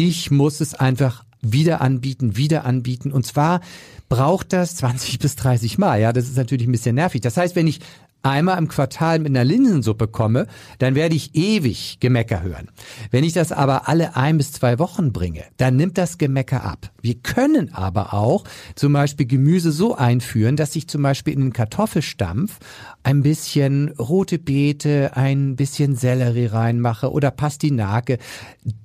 ich 0.00 0.30
muss 0.30 0.62
es 0.62 0.74
einfach 0.74 1.24
wieder 1.42 1.82
anbieten, 1.82 2.36
wieder 2.36 2.64
anbieten. 2.64 3.12
Und 3.12 3.26
zwar 3.26 3.60
braucht 4.08 4.54
das 4.54 4.76
20 4.76 5.18
bis 5.18 5.36
30 5.36 5.76
Mal. 5.76 6.00
Ja, 6.00 6.12
das 6.14 6.24
ist 6.24 6.38
natürlich 6.38 6.66
ein 6.66 6.72
bisschen 6.72 6.94
nervig. 6.94 7.20
Das 7.20 7.36
heißt, 7.36 7.54
wenn 7.54 7.66
ich 7.66 7.80
einmal 8.22 8.58
im 8.58 8.68
Quartal 8.68 9.18
mit 9.18 9.28
einer 9.28 9.44
Linsensuppe 9.44 10.08
komme, 10.08 10.46
dann 10.78 10.94
werde 10.94 11.14
ich 11.14 11.34
ewig 11.34 11.98
Gemecker 12.00 12.42
hören. 12.42 12.68
Wenn 13.10 13.24
ich 13.24 13.32
das 13.32 13.52
aber 13.52 13.88
alle 13.88 14.16
ein 14.16 14.38
bis 14.38 14.52
zwei 14.52 14.78
Wochen 14.78 15.12
bringe, 15.12 15.44
dann 15.56 15.76
nimmt 15.76 15.98
das 15.98 16.18
Gemecker 16.18 16.64
ab. 16.64 16.90
Wir 17.00 17.14
können 17.14 17.72
aber 17.72 18.14
auch 18.14 18.44
zum 18.74 18.92
Beispiel 18.92 19.26
Gemüse 19.26 19.72
so 19.72 19.96
einführen, 19.96 20.56
dass 20.56 20.76
ich 20.76 20.88
zum 20.88 21.02
Beispiel 21.02 21.34
in 21.34 21.40
den 21.40 21.52
Kartoffelstampf 21.52 22.58
ein 23.02 23.22
bisschen 23.22 23.90
rote 23.98 24.38
Beete, 24.38 25.16
ein 25.16 25.56
bisschen 25.56 25.96
Sellerie 25.96 26.46
reinmache 26.46 27.10
oder 27.10 27.30
Pastinake. 27.30 28.18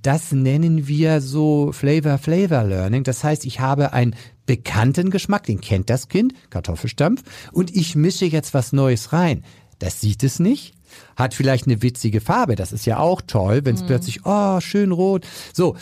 Das 0.01 0.32
nennen 0.32 0.88
wir 0.88 1.21
so 1.21 1.71
Flavor 1.71 2.17
Flavor 2.17 2.63
Learning. 2.63 3.04
Das 3.04 3.23
heißt, 3.23 3.45
ich 3.45 3.60
habe 3.60 3.93
ein 3.93 4.15
bekannten 4.45 5.10
Geschmack, 5.10 5.43
den 5.43 5.60
kennt 5.60 5.89
das 5.89 6.08
Kind, 6.08 6.34
Kartoffelstampf, 6.49 7.23
und 7.51 7.75
ich 7.75 7.95
mische 7.95 8.25
jetzt 8.25 8.54
was 8.54 8.73
Neues 8.73 9.12
rein. 9.12 9.43
Das 9.80 10.01
sieht 10.01 10.23
es 10.23 10.39
nicht, 10.39 10.73
hat 11.15 11.34
vielleicht 11.34 11.67
eine 11.67 11.82
witzige 11.82 12.21
Farbe, 12.21 12.56
das 12.56 12.71
ist 12.71 12.86
ja 12.86 12.99
auch 12.99 13.21
toll, 13.21 13.62
wenn 13.63 13.75
es 13.75 13.82
mhm. 13.82 13.88
plötzlich, 13.88 14.21
oh, 14.23 14.62
schön 14.62 14.91
rot. 14.91 15.25
So, 15.51 15.75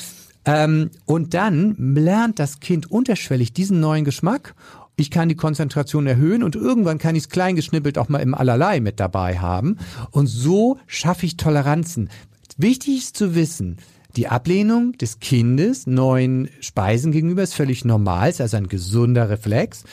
ähm, 0.46 0.92
und 1.06 1.34
dann 1.34 1.76
lernt 1.96 2.40
das 2.40 2.60
Kind 2.60 2.90
unterschwellig 2.90 3.54
diesen 3.54 3.80
neuen 3.80 4.04
Geschmack 4.06 4.56
ich 5.04 5.12
kann 5.12 5.28
die 5.28 5.36
Konzentration 5.36 6.08
erhöhen 6.08 6.44
und 6.44 6.56
irgendwann 6.56 6.98
kann 6.98 7.16
ich 7.16 7.24
es 7.24 7.30
kleingeschnippelt 7.30 7.98
auch 7.98 8.08
mal 8.08 8.20
im 8.20 8.34
Allerlei 8.34 8.80
mit 8.80 9.02
dabei 9.02 9.38
haben. 9.38 9.78
Und 10.12 10.28
so 10.28 10.80
schaffe 10.88 11.26
ich 11.26 11.36
Toleranzen. 11.36 12.10
Wichtig 12.56 13.00
ist 13.00 13.18
zu 13.18 13.36
wissen, 13.36 13.80
die 14.16 14.28
Ablehnung 14.28 14.94
des 14.94 15.20
Kindes 15.20 15.88
neuen 15.88 16.50
Speisen 16.60 17.12
gegenüber 17.12 17.44
ist 17.44 17.56
völlig 17.56 17.84
normal, 17.84 18.30
ist 18.30 18.42
also 18.42 18.58
ein 18.58 18.68
gesunder 18.68 19.30
Reflex. 19.30 19.84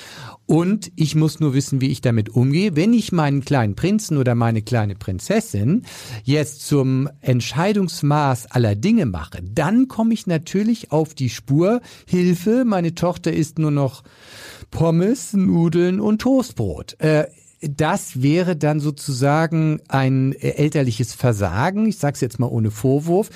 Und 0.47 0.91
ich 0.97 1.15
muss 1.15 1.39
nur 1.39 1.55
wissen, 1.55 1.81
wie 1.81 1.91
ich 1.91 2.01
damit 2.01 2.31
umgehe. 2.31 2.75
Wenn 2.75 2.93
ich 2.93 3.13
meinen 3.13 3.45
kleinen 3.45 3.77
Prinzen 3.77 4.17
oder 4.17 4.35
meine 4.35 4.63
kleine 4.63 4.97
Prinzessin 4.97 5.85
jetzt 6.25 6.67
zum 6.67 7.09
Entscheidungsmaß 7.21 8.51
aller 8.51 8.75
Dinge 8.75 9.07
mache, 9.07 9.43
dann 9.43 9.87
komme 9.87 10.13
ich 10.13 10.27
natürlich 10.27 10.91
auf 10.91 11.15
die 11.15 11.31
Spur. 11.31 11.81
Hilfe, 12.07 12.65
meine 12.67 12.95
Tochter 12.95 13.33
isst 13.33 13.59
nur 13.59 13.71
noch 13.71 14.03
Pommes, 14.71 15.33
Nudeln 15.35 16.01
und 16.01 16.21
Toastbrot. 16.21 16.97
Äh, 16.99 17.27
das 17.61 18.23
wäre 18.23 18.57
dann 18.57 18.81
sozusagen 18.81 19.81
ein 19.89 20.33
elterliches 20.33 21.13
Versagen. 21.13 21.87
Ich 21.87 21.99
sage 21.99 22.15
es 22.15 22.21
jetzt 22.23 22.39
mal 22.39 22.47
ohne 22.47 22.71
Vorwurf. 22.71 23.31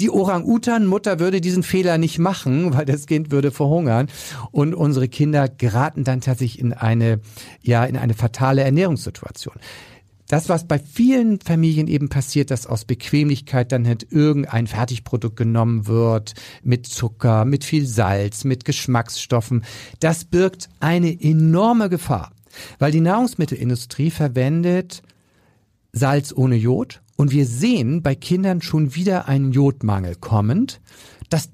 Die 0.00 0.10
Orang-Utan-Mutter 0.10 1.18
würde 1.20 1.40
diesen 1.40 1.62
Fehler 1.62 1.98
nicht 1.98 2.18
machen, 2.18 2.74
weil 2.74 2.84
das 2.84 3.06
Kind 3.06 3.30
würde 3.30 3.50
verhungern. 3.50 4.08
Und 4.50 4.74
unsere 4.74 5.08
Kinder 5.08 5.48
geraten 5.48 6.04
dann 6.04 6.20
tatsächlich 6.20 6.60
in 6.60 6.72
eine, 6.72 7.20
ja, 7.62 7.84
in 7.84 7.96
eine 7.96 8.14
fatale 8.14 8.62
Ernährungssituation. 8.62 9.54
Das, 10.28 10.48
was 10.48 10.66
bei 10.66 10.80
vielen 10.80 11.40
Familien 11.40 11.86
eben 11.86 12.08
passiert, 12.08 12.50
dass 12.50 12.66
aus 12.66 12.84
Bequemlichkeit 12.84 13.70
dann 13.70 13.86
halt 13.86 14.10
irgendein 14.10 14.66
Fertigprodukt 14.66 15.36
genommen 15.36 15.86
wird, 15.86 16.34
mit 16.64 16.86
Zucker, 16.86 17.44
mit 17.44 17.62
viel 17.62 17.86
Salz, 17.86 18.42
mit 18.42 18.64
Geschmacksstoffen, 18.64 19.64
das 20.00 20.24
birgt 20.24 20.68
eine 20.80 21.16
enorme 21.22 21.88
Gefahr. 21.88 22.32
Weil 22.80 22.90
die 22.90 23.00
Nahrungsmittelindustrie 23.00 24.10
verwendet 24.10 25.02
Salz 25.92 26.32
ohne 26.34 26.56
Jod 26.56 27.00
und 27.16 27.32
wir 27.32 27.46
sehen 27.46 28.02
bei 28.02 28.14
Kindern 28.14 28.62
schon 28.62 28.94
wieder 28.94 29.28
einen 29.28 29.52
Jodmangel 29.52 30.14
kommend. 30.14 30.80
Das 31.30 31.50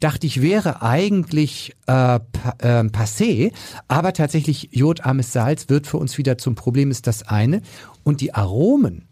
dachte 0.00 0.26
ich 0.26 0.42
wäre 0.42 0.82
eigentlich 0.82 1.74
äh, 1.86 2.16
äh, 2.16 2.20
passé, 2.58 3.52
aber 3.88 4.12
tatsächlich 4.12 4.70
jodarmes 4.72 5.32
Salz 5.32 5.68
wird 5.68 5.86
für 5.86 5.96
uns 5.96 6.18
wieder 6.18 6.36
zum 6.36 6.54
Problem, 6.54 6.90
ist 6.90 7.06
das 7.06 7.22
eine. 7.22 7.62
Und 8.02 8.20
die 8.20 8.34
Aromen, 8.34 9.08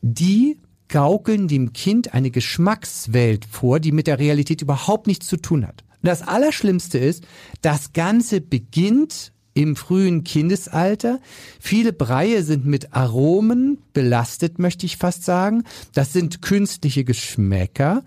die 0.00 0.58
gaukeln 0.88 1.48
dem 1.48 1.72
Kind 1.72 2.14
eine 2.14 2.30
Geschmackswelt 2.30 3.44
vor, 3.44 3.80
die 3.80 3.92
mit 3.92 4.06
der 4.06 4.18
Realität 4.18 4.62
überhaupt 4.62 5.06
nichts 5.06 5.26
zu 5.26 5.36
tun 5.36 5.66
hat. 5.66 5.84
Und 6.02 6.08
das 6.08 6.22
Allerschlimmste 6.22 6.98
ist, 6.98 7.26
das 7.60 7.92
Ganze 7.92 8.40
beginnt 8.40 9.32
im 9.56 9.74
frühen 9.74 10.22
Kindesalter. 10.22 11.18
Viele 11.58 11.94
Breie 11.94 12.42
sind 12.42 12.66
mit 12.66 12.92
Aromen 12.92 13.78
belastet, 13.94 14.58
möchte 14.58 14.84
ich 14.84 14.98
fast 14.98 15.24
sagen. 15.24 15.64
Das 15.94 16.12
sind 16.12 16.42
künstliche 16.42 17.04
Geschmäcker, 17.04 18.04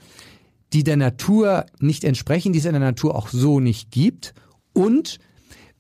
die 0.74 0.84
der 0.84 0.96
Natur 0.96 1.66
nicht 1.80 2.04
entsprechen, 2.04 2.54
die 2.54 2.60
es 2.60 2.66
in 2.66 2.74
der 2.74 2.80
Natur 2.80 3.16
auch 3.16 3.30
so 3.30 3.60
nicht 3.60 3.90
gibt. 3.90 4.36
Und 4.74 5.18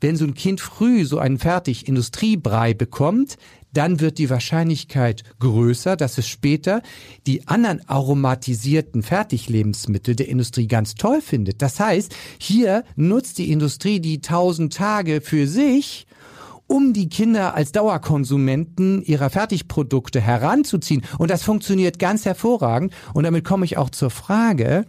wenn 0.01 0.15
so 0.15 0.25
ein 0.25 0.33
Kind 0.33 0.59
früh 0.59 1.05
so 1.05 1.19
einen 1.19 1.37
fertig 1.37 1.87
Industriebrei 1.87 2.73
bekommt, 2.73 3.37
dann 3.73 3.99
wird 3.99 4.17
die 4.17 4.29
Wahrscheinlichkeit 4.29 5.23
größer, 5.39 5.95
dass 5.95 6.17
es 6.17 6.27
später 6.27 6.81
die 7.27 7.47
anderen 7.47 7.87
aromatisierten 7.87 9.03
Fertiglebensmittel 9.03 10.15
der 10.15 10.27
Industrie 10.27 10.67
ganz 10.67 10.95
toll 10.95 11.21
findet. 11.21 11.61
Das 11.61 11.79
heißt, 11.79 12.15
hier 12.39 12.83
nutzt 12.95 13.37
die 13.37 13.51
Industrie 13.51 13.99
die 13.99 14.21
tausend 14.21 14.73
Tage 14.73 15.21
für 15.21 15.47
sich, 15.47 16.07
um 16.67 16.93
die 16.93 17.09
Kinder 17.09 17.55
als 17.55 17.71
Dauerkonsumenten 17.71 19.01
ihrer 19.01 19.29
Fertigprodukte 19.29 20.21
heranzuziehen. 20.21 21.03
Und 21.17 21.31
das 21.31 21.43
funktioniert 21.43 21.97
ganz 21.97 22.25
hervorragend. 22.25 22.93
Und 23.13 23.23
damit 23.23 23.43
komme 23.43 23.65
ich 23.65 23.77
auch 23.77 23.89
zur 23.89 24.11
Frage, 24.11 24.85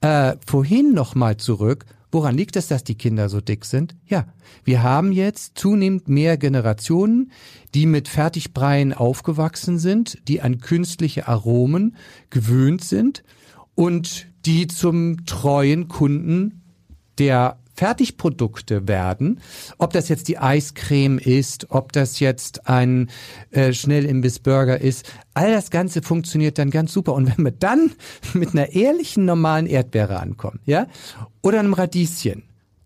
äh, 0.00 0.34
vorhin 0.46 0.94
nochmal 0.94 1.36
zurück, 1.36 1.84
Woran 2.12 2.36
liegt 2.36 2.56
es, 2.56 2.68
dass 2.68 2.84
die 2.84 2.94
Kinder 2.94 3.30
so 3.30 3.40
dick 3.40 3.64
sind? 3.64 3.96
Ja, 4.06 4.26
wir 4.64 4.82
haben 4.82 5.12
jetzt 5.12 5.58
zunehmend 5.58 6.08
mehr 6.08 6.36
Generationen, 6.36 7.32
die 7.74 7.86
mit 7.86 8.06
Fertigbreien 8.06 8.92
aufgewachsen 8.92 9.78
sind, 9.78 10.18
die 10.28 10.42
an 10.42 10.58
künstliche 10.58 11.26
Aromen 11.26 11.96
gewöhnt 12.28 12.84
sind 12.84 13.24
und 13.74 14.28
die 14.44 14.66
zum 14.66 15.24
treuen 15.24 15.88
Kunden 15.88 16.60
der 17.16 17.61
Fertigprodukte 17.74 18.86
werden, 18.86 19.40
ob 19.78 19.92
das 19.92 20.08
jetzt 20.08 20.28
die 20.28 20.38
Eiscreme 20.38 21.18
ist, 21.18 21.70
ob 21.70 21.92
das 21.92 22.20
jetzt 22.20 22.68
ein 22.68 23.10
äh, 23.50 23.72
Schnellimbissburger 23.72 24.80
ist, 24.80 25.10
all 25.34 25.52
das 25.52 25.70
Ganze 25.70 26.02
funktioniert 26.02 26.58
dann 26.58 26.70
ganz 26.70 26.92
super. 26.92 27.14
Und 27.14 27.36
wenn 27.36 27.44
wir 27.44 27.52
dann 27.52 27.92
mit 28.34 28.50
einer 28.50 28.72
ehrlichen, 28.72 29.24
normalen 29.24 29.66
Erdbeere 29.66 30.20
ankommen, 30.20 30.60
ja, 30.66 30.86
oder 31.42 31.60
einem 31.60 31.74
Radieschen, 31.74 32.44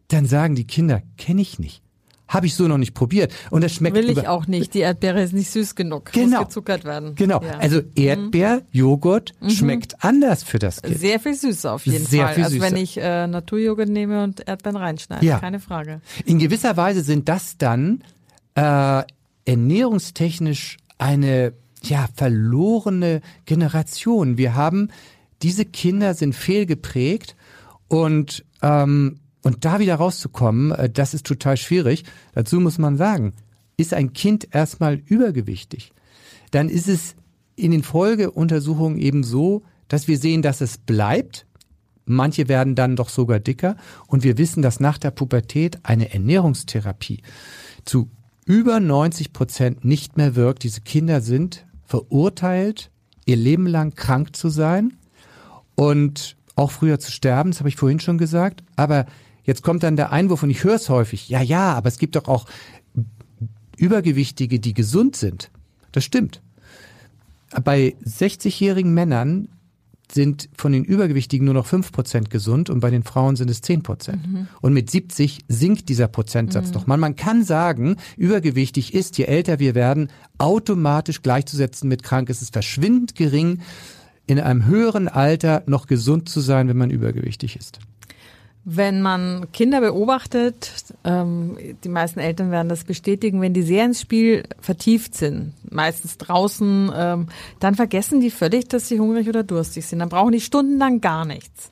dann 0.09 0.27
sagen 0.27 0.55
die 0.55 0.66
Kinder, 0.66 1.03
kenne 1.16 1.42
ich 1.42 1.59
nicht, 1.59 1.83
Habe 2.29 2.47
ich 2.47 2.55
so 2.57 2.67
noch 2.67 2.79
nicht 2.79 2.93
probiert. 2.95 3.33
Und 3.51 3.62
das 3.62 3.73
schmeckt 3.75 3.95
Will 3.97 4.11
ich 4.11 4.27
auch 4.27 4.47
nicht. 4.49 4.75
Die 4.75 4.81
Erdbeere 4.81 5.23
ist 5.23 5.33
nicht 5.33 5.51
süß 5.51 5.77
genug. 5.77 6.11
Genau. 6.12 6.39
Muss 6.41 6.49
gezuckert 6.49 6.85
werden. 6.85 7.15
Genau. 7.15 7.41
Ja. 7.43 7.55
Mhm. 7.55 7.61
Also 7.61 7.81
Erdbeer, 7.95 8.62
Joghurt 8.73 9.33
schmeckt 9.49 10.03
anders 10.05 10.43
für 10.43 10.59
das 10.59 10.83
Kind. 10.83 10.99
Sehr 10.99 11.21
viel 11.21 11.35
süßer 11.35 11.73
auf 11.73 11.87
jeden 11.87 12.05
Sehr 12.05 12.25
Fall. 12.27 12.35
viel 12.35 12.45
also 12.45 12.61
wenn 12.61 12.71
süßer. 12.71 12.83
ich 12.83 12.97
äh, 12.99 13.27
Naturjoghurt 13.29 13.89
nehme 13.89 14.25
und 14.25 14.47
Erdbeeren 14.49 14.77
reinschneide, 14.77 15.25
Ja. 15.25 15.39
keine 15.39 15.61
Frage. 15.61 16.01
In 16.25 16.39
gewisser 16.39 16.77
Weise 16.77 17.03
sind 17.03 17.29
das 17.29 17.59
dann 17.59 18.03
äh, 18.57 19.03
ernährungstechnisch 19.45 20.79
eine 20.99 21.53
ja 21.83 22.09
verlorene 22.15 23.21
Generation. 23.45 24.39
Wir 24.39 24.55
haben 24.55 24.89
diese 25.43 25.65
Kinder 25.65 26.15
sind 26.15 26.35
fehlgeprägt 26.35 27.37
und 27.89 28.45
ähm, 28.62 29.21
und 29.46 29.64
da 29.64 29.78
wieder 29.78 29.94
rauszukommen, 29.94 30.72
äh, 30.72 30.90
das 30.90 31.14
ist 31.14 31.24
total 31.24 31.56
schwierig. 31.56 32.02
Dazu 32.35 32.59
muss 32.59 32.78
man 32.78 32.96
sagen, 32.96 33.32
ist 33.76 33.94
ein 33.94 34.12
Kind 34.12 34.48
erstmal 34.50 34.94
übergewichtig, 35.06 35.92
dann 36.50 36.68
ist 36.68 36.88
es 36.88 37.14
in 37.54 37.70
den 37.70 37.85
Folgeuntersuchungen 37.85 38.98
eben 38.98 39.22
so, 39.22 39.62
dass 39.87 40.09
wir 40.09 40.18
sehen, 40.18 40.42
dass 40.42 40.61
es 40.61 40.78
bleibt. 40.78 41.46
Manche 42.06 42.48
werden 42.48 42.74
dann 42.74 42.96
doch 42.96 43.09
sogar 43.09 43.38
dicker. 43.38 43.76
Und 44.09 44.24
wir 44.24 44.37
wissen, 44.37 44.62
dass 44.62 44.80
nach 44.80 44.98
der 44.98 45.12
Pubertät 45.12 45.78
eine 45.85 46.12
Ernährungstherapie 46.12 47.22
zu 47.85 48.11
über 48.46 48.80
90 48.80 49.32
Prozent 49.32 49.85
nicht 49.85 50.16
mehr 50.16 50.35
wirkt. 50.35 50.64
Diese 50.64 50.80
Kinder 50.80 51.20
sind 51.20 51.66
verurteilt, 51.85 52.90
ihr 53.26 53.37
Leben 53.37 53.68
lang 53.68 53.94
krank 53.94 54.35
zu 54.35 54.48
sein 54.48 54.94
und 55.76 56.37
auch 56.56 56.72
früher 56.72 56.98
zu 56.98 57.12
sterben. 57.12 57.52
Das 57.52 57.61
habe 57.61 57.68
ich 57.68 57.76
vorhin 57.76 58.00
schon 58.00 58.18
gesagt. 58.18 58.64
Aber 58.74 59.06
jetzt 59.46 59.62
kommt 59.62 59.82
dann 59.82 59.96
der 59.96 60.12
Einwurf 60.12 60.42
und 60.42 60.50
ich 60.50 60.62
höre 60.62 60.74
es 60.74 60.90
häufig. 60.90 61.28
Ja, 61.30 61.40
ja, 61.40 61.72
aber 61.72 61.88
es 61.88 61.98
gibt 61.98 62.16
doch 62.16 62.28
auch 62.28 62.46
Übergewichtige, 63.78 64.61
die 64.61 64.74
gesund 64.74 65.16
sind. 65.16 65.50
Das 65.92 66.04
stimmt. 66.04 66.42
Bei 67.64 67.94
60-jährigen 68.04 68.92
Männern 68.92 69.48
sind 70.11 70.48
von 70.56 70.72
den 70.72 70.85
Übergewichtigen 70.85 71.44
nur 71.44 71.54
noch 71.54 71.66
5% 71.66 72.28
gesund 72.28 72.70
und 72.70 72.80
bei 72.80 72.90
den 72.90 73.02
Frauen 73.02 73.37
sind 73.37 73.50
es 73.50 73.62
10%. 73.62 74.46
Und 74.61 74.72
mit 74.72 74.90
70 74.90 75.40
sinkt 75.48 75.88
dieser 75.88 76.09
Prozentsatz 76.09 76.70
doch 76.70 76.87
mal. 76.87 76.96
Man 76.96 77.16
kann 77.16 77.44
sagen, 77.44 77.96
übergewichtig 78.16 78.94
ist, 78.94 79.18
je 79.18 79.24
älter 79.24 79.59
wir 79.59 79.74
werden, 79.74 80.09
automatisch 80.38 81.22
gleichzusetzen 81.22 81.88
mit 81.88 82.02
krank. 82.02 82.30
Es 82.30 82.40
ist 82.40 82.52
verschwindend 82.52 83.14
gering, 83.14 83.61
in 84.26 84.40
einem 84.40 84.66
höheren 84.66 85.09
Alter 85.09 85.62
noch 85.66 85.87
gesund 85.87 86.28
zu 86.28 86.40
sein, 86.40 86.68
wenn 86.68 86.76
man 86.76 86.90
übergewichtig 86.90 87.56
ist. 87.56 87.78
Wenn 88.68 89.00
man 89.00 89.52
Kinder 89.52 89.81
beobachtet, 89.81 90.72
ähm, 91.05 91.57
die 91.85 91.88
meisten 91.88 92.18
Eltern 92.18 92.50
werden 92.50 92.68
das 92.68 92.83
bestätigen, 92.83 93.40
wenn 93.40 93.55
die 93.55 93.62
sehr 93.62 93.85
ins 93.85 94.00
Spiel 94.00 94.42
vertieft 94.61 95.14
sind, 95.14 95.52
meistens 95.70 96.18
draußen, 96.18 96.90
ähm, 96.92 97.29
dann 97.61 97.76
vergessen 97.76 98.18
die 98.20 98.33
völlig, 98.33 98.66
dass 98.66 98.88
sie 98.88 98.98
hungrig 98.98 99.29
oder 99.29 99.44
durstig 99.44 99.87
sind. 99.87 100.00
Dann 100.00 100.09
brauchen 100.09 100.33
die 100.33 100.40
stundenlang 100.40 101.00
gar 101.00 101.24
nichts. 101.24 101.70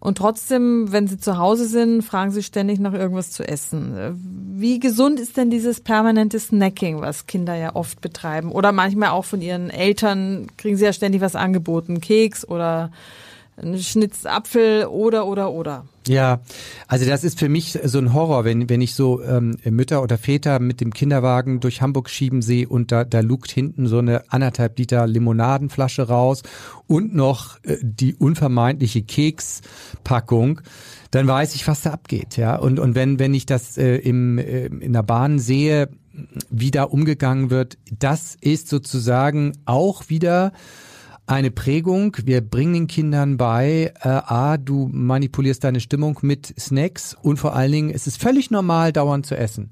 Und 0.00 0.18
trotzdem, 0.18 0.90
wenn 0.90 1.06
sie 1.06 1.18
zu 1.18 1.38
Hause 1.38 1.66
sind, 1.68 2.02
fragen 2.02 2.32
sie 2.32 2.42
ständig 2.42 2.80
nach 2.80 2.94
irgendwas 2.94 3.30
zu 3.30 3.46
essen. 3.46 3.94
Wie 4.56 4.80
gesund 4.80 5.20
ist 5.20 5.36
denn 5.36 5.50
dieses 5.50 5.80
permanente 5.80 6.40
Snacking, 6.40 7.00
was 7.00 7.26
Kinder 7.26 7.54
ja 7.54 7.76
oft 7.76 8.00
betreiben? 8.00 8.50
Oder 8.50 8.72
manchmal 8.72 9.10
auch 9.10 9.24
von 9.24 9.40
ihren 9.40 9.70
Eltern 9.70 10.48
kriegen 10.56 10.76
sie 10.76 10.84
ja 10.84 10.92
ständig 10.92 11.20
was 11.20 11.36
angeboten, 11.36 12.00
Keks 12.00 12.46
oder 12.46 12.90
ein 13.56 13.78
Schnitz 13.78 14.26
Apfel 14.26 14.86
oder 14.86 15.26
oder 15.26 15.52
oder. 15.52 15.84
Ja, 16.06 16.40
also 16.86 17.06
das 17.06 17.24
ist 17.24 17.38
für 17.38 17.48
mich 17.48 17.78
so 17.82 17.98
ein 17.98 18.12
Horror, 18.12 18.44
wenn, 18.44 18.68
wenn 18.68 18.82
ich 18.82 18.94
so 18.94 19.22
ähm, 19.22 19.56
Mütter 19.64 20.02
oder 20.02 20.18
Väter 20.18 20.58
mit 20.58 20.80
dem 20.82 20.92
Kinderwagen 20.92 21.60
durch 21.60 21.80
Hamburg 21.80 22.10
schieben 22.10 22.42
sehe 22.42 22.68
und 22.68 22.92
da, 22.92 23.04
da 23.04 23.20
lugt 23.20 23.50
hinten 23.50 23.86
so 23.86 23.98
eine 23.98 24.30
anderthalb 24.30 24.78
Liter 24.78 25.06
Limonadenflasche 25.06 26.02
raus 26.02 26.42
und 26.86 27.14
noch 27.14 27.58
äh, 27.62 27.78
die 27.80 28.14
unvermeidliche 28.14 29.02
Kekspackung, 29.02 30.60
dann 31.10 31.26
weiß 31.26 31.54
ich, 31.54 31.66
was 31.66 31.82
da 31.82 31.92
abgeht. 31.92 32.36
Ja, 32.36 32.56
und, 32.56 32.78
und 32.78 32.94
wenn, 32.94 33.18
wenn 33.18 33.32
ich 33.32 33.46
das 33.46 33.78
äh, 33.78 33.96
im, 33.96 34.36
äh, 34.36 34.66
in 34.66 34.92
der 34.92 35.04
Bahn 35.04 35.38
sehe, 35.38 35.88
wie 36.50 36.70
da 36.70 36.84
umgegangen 36.84 37.50
wird, 37.50 37.78
das 37.98 38.36
ist 38.40 38.68
sozusagen 38.68 39.52
auch 39.64 40.08
wieder 40.08 40.52
eine 41.26 41.50
Prägung. 41.50 42.16
Wir 42.24 42.40
bringen 42.40 42.74
den 42.74 42.86
Kindern 42.86 43.36
bei, 43.36 43.92
äh, 44.02 44.08
a, 44.08 44.56
du 44.58 44.88
manipulierst 44.92 45.64
deine 45.64 45.80
Stimmung 45.80 46.18
mit 46.22 46.54
Snacks 46.58 47.16
und 47.20 47.38
vor 47.38 47.54
allen 47.54 47.72
Dingen, 47.72 47.90
es 47.90 48.06
ist 48.06 48.20
völlig 48.20 48.50
normal, 48.50 48.92
dauernd 48.92 49.26
zu 49.26 49.36
essen. 49.36 49.70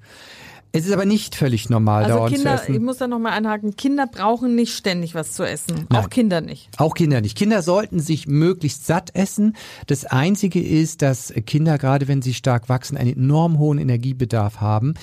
Es 0.74 0.86
ist 0.86 0.92
aber 0.92 1.04
nicht 1.04 1.34
völlig 1.34 1.68
normal, 1.68 2.04
Also 2.04 2.16
dauernd 2.16 2.34
Kinder, 2.34 2.56
zu 2.56 2.62
ich 2.64 2.70
essen. 2.70 2.84
muss 2.86 2.96
da 2.96 3.06
nochmal 3.06 3.32
einhaken, 3.32 3.76
Kinder 3.76 4.06
brauchen 4.06 4.54
nicht 4.54 4.72
ständig 4.74 5.14
was 5.14 5.32
zu 5.32 5.42
essen. 5.46 5.86
Nein. 5.90 6.02
Auch 6.02 6.08
Kinder 6.08 6.40
nicht. 6.40 6.70
Auch 6.78 6.94
Kinder 6.94 7.20
nicht. 7.20 7.36
Kinder 7.36 7.60
sollten 7.60 8.00
sich 8.00 8.26
möglichst 8.26 8.86
satt 8.86 9.14
essen. 9.14 9.54
Das 9.86 10.06
Einzige 10.06 10.62
ist, 10.62 11.02
dass 11.02 11.34
Kinder, 11.44 11.76
gerade 11.76 12.08
wenn 12.08 12.22
sie 12.22 12.32
stark 12.32 12.70
wachsen, 12.70 12.96
einen 12.96 13.12
enorm 13.12 13.58
hohen 13.58 13.76
Energiebedarf 13.76 14.62
haben. 14.62 14.94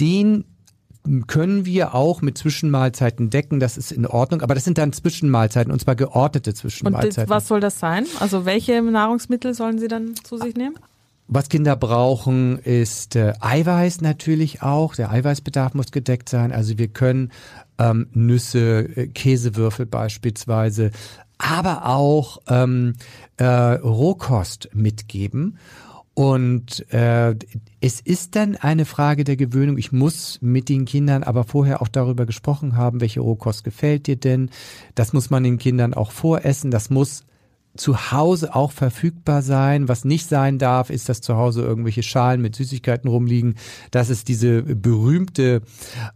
Den 0.00 0.44
können 1.26 1.66
wir 1.66 1.94
auch 1.94 2.22
mit 2.22 2.38
Zwischenmahlzeiten 2.38 3.28
decken, 3.30 3.60
das 3.60 3.76
ist 3.76 3.92
in 3.92 4.06
Ordnung, 4.06 4.40
aber 4.40 4.54
das 4.54 4.64
sind 4.64 4.78
dann 4.78 4.92
Zwischenmahlzeiten 4.92 5.72
und 5.72 5.80
zwar 5.80 5.96
geordnete 5.96 6.50
Und 6.50 6.56
Zwischenmahlzeiten. 6.56 7.28
was 7.28 7.46
soll 7.46 7.60
das 7.60 7.78
sein? 7.78 8.06
Also 8.20 8.46
welche 8.46 8.80
Nahrungsmittel 8.80 9.54
sollen 9.54 9.78
sie 9.78 9.88
dann 9.88 10.14
zu 10.24 10.38
sich 10.38 10.54
nehmen? 10.56 10.76
Was 11.26 11.48
Kinder 11.48 11.74
brauchen, 11.74 12.58
ist 12.58 13.16
äh, 13.16 13.32
Eiweiß 13.40 14.02
natürlich 14.02 14.62
auch. 14.62 14.94
Der 14.94 15.10
Eiweißbedarf 15.10 15.72
muss 15.72 15.90
gedeckt 15.90 16.28
sein. 16.28 16.52
Also 16.52 16.76
wir 16.76 16.88
können 16.88 17.32
ähm, 17.78 18.08
Nüsse, 18.12 18.80
äh, 18.94 19.06
Käsewürfel 19.06 19.86
beispielsweise, 19.86 20.90
aber 21.38 21.86
auch 21.86 22.38
ähm, 22.48 22.94
äh, 23.38 23.44
Rohkost 23.46 24.68
mitgeben. 24.74 25.58
Und 26.14 26.92
äh, 26.92 27.34
es 27.80 28.00
ist 28.00 28.36
dann 28.36 28.56
eine 28.56 28.84
Frage 28.84 29.24
der 29.24 29.36
Gewöhnung. 29.36 29.78
Ich 29.78 29.90
muss 29.90 30.38
mit 30.40 30.68
den 30.68 30.84
Kindern 30.84 31.24
aber 31.24 31.42
vorher 31.42 31.82
auch 31.82 31.88
darüber 31.88 32.24
gesprochen 32.24 32.76
haben, 32.76 33.00
welche 33.00 33.20
Rohkost 33.20 33.64
gefällt 33.64 34.06
dir 34.06 34.16
denn. 34.16 34.50
Das 34.94 35.12
muss 35.12 35.30
man 35.30 35.42
den 35.42 35.58
Kindern 35.58 35.92
auch 35.92 36.12
voressen. 36.12 36.70
Das 36.70 36.88
muss 36.88 37.24
zu 37.76 38.12
Hause 38.12 38.54
auch 38.54 38.70
verfügbar 38.70 39.42
sein. 39.42 39.88
Was 39.88 40.04
nicht 40.04 40.28
sein 40.28 40.58
darf, 40.58 40.90
ist, 40.90 41.08
dass 41.08 41.20
zu 41.20 41.36
Hause 41.36 41.62
irgendwelche 41.62 42.02
Schalen 42.02 42.40
mit 42.40 42.54
Süßigkeiten 42.54 43.10
rumliegen, 43.10 43.56
dass 43.90 44.10
es 44.10 44.22
diese 44.22 44.62
berühmte 44.62 45.62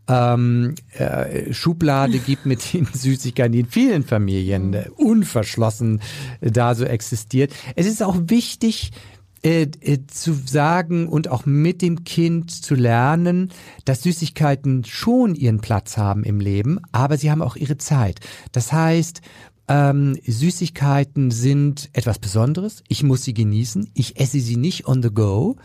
ähm, 0.06 0.74
äh, 0.96 1.52
Schublade 1.52 2.18
gibt 2.26 2.46
mit 2.46 2.72
den 2.72 2.86
Süßigkeiten, 2.86 3.52
die 3.52 3.60
in 3.60 3.66
vielen 3.66 4.04
Familien 4.04 4.74
äh, 4.74 4.88
unverschlossen 4.96 6.00
äh, 6.40 6.52
da 6.52 6.74
so 6.76 6.84
existiert. 6.84 7.52
Es 7.74 7.86
ist 7.86 8.02
auch 8.02 8.16
wichtig, 8.26 8.92
äh, 9.42 9.62
äh, 9.80 9.98
zu 10.06 10.32
sagen 10.32 11.08
und 11.08 11.28
auch 11.28 11.46
mit 11.46 11.82
dem 11.82 12.04
Kind 12.04 12.50
zu 12.50 12.74
lernen, 12.74 13.50
dass 13.84 14.02
Süßigkeiten 14.02 14.84
schon 14.84 15.34
ihren 15.34 15.60
Platz 15.60 15.96
haben 15.96 16.24
im 16.24 16.40
Leben, 16.40 16.80
aber 16.92 17.16
sie 17.16 17.30
haben 17.30 17.42
auch 17.42 17.56
ihre 17.56 17.78
Zeit. 17.78 18.20
Das 18.52 18.72
heißt, 18.72 19.22
ähm, 19.68 20.18
Süßigkeiten 20.26 21.30
sind 21.30 21.90
etwas 21.92 22.18
Besonderes. 22.18 22.82
Ich 22.88 23.02
muss 23.02 23.22
sie 23.22 23.34
genießen. 23.34 23.90
Ich 23.92 24.18
esse 24.18 24.40
sie 24.40 24.56
nicht 24.56 24.88
on 24.88 25.02
the 25.02 25.10
go. 25.10 25.56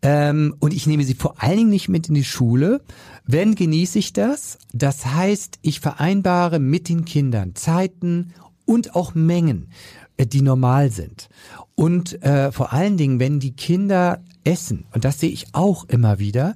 Ähm, 0.00 0.54
und 0.60 0.72
ich 0.72 0.86
nehme 0.86 1.04
sie 1.04 1.14
vor 1.14 1.42
allen 1.42 1.58
Dingen 1.58 1.70
nicht 1.70 1.90
mit 1.90 2.08
in 2.08 2.14
die 2.14 2.24
Schule. 2.24 2.80
Wenn 3.26 3.54
genieße 3.54 3.98
ich 3.98 4.14
das? 4.14 4.58
Das 4.72 5.06
heißt, 5.06 5.58
ich 5.60 5.80
vereinbare 5.80 6.58
mit 6.58 6.88
den 6.88 7.04
Kindern 7.04 7.54
Zeiten 7.54 8.32
und 8.64 8.94
auch 8.96 9.14
Mengen, 9.14 9.68
äh, 10.16 10.26
die 10.26 10.40
normal 10.40 10.90
sind. 10.90 11.28
Und 11.76 12.22
äh, 12.22 12.52
vor 12.52 12.72
allen 12.72 12.96
Dingen, 12.96 13.18
wenn 13.18 13.40
die 13.40 13.56
Kinder 13.56 14.20
essen, 14.44 14.84
und 14.94 15.04
das 15.04 15.18
sehe 15.18 15.30
ich 15.30 15.46
auch 15.52 15.84
immer 15.88 16.20
wieder, 16.20 16.54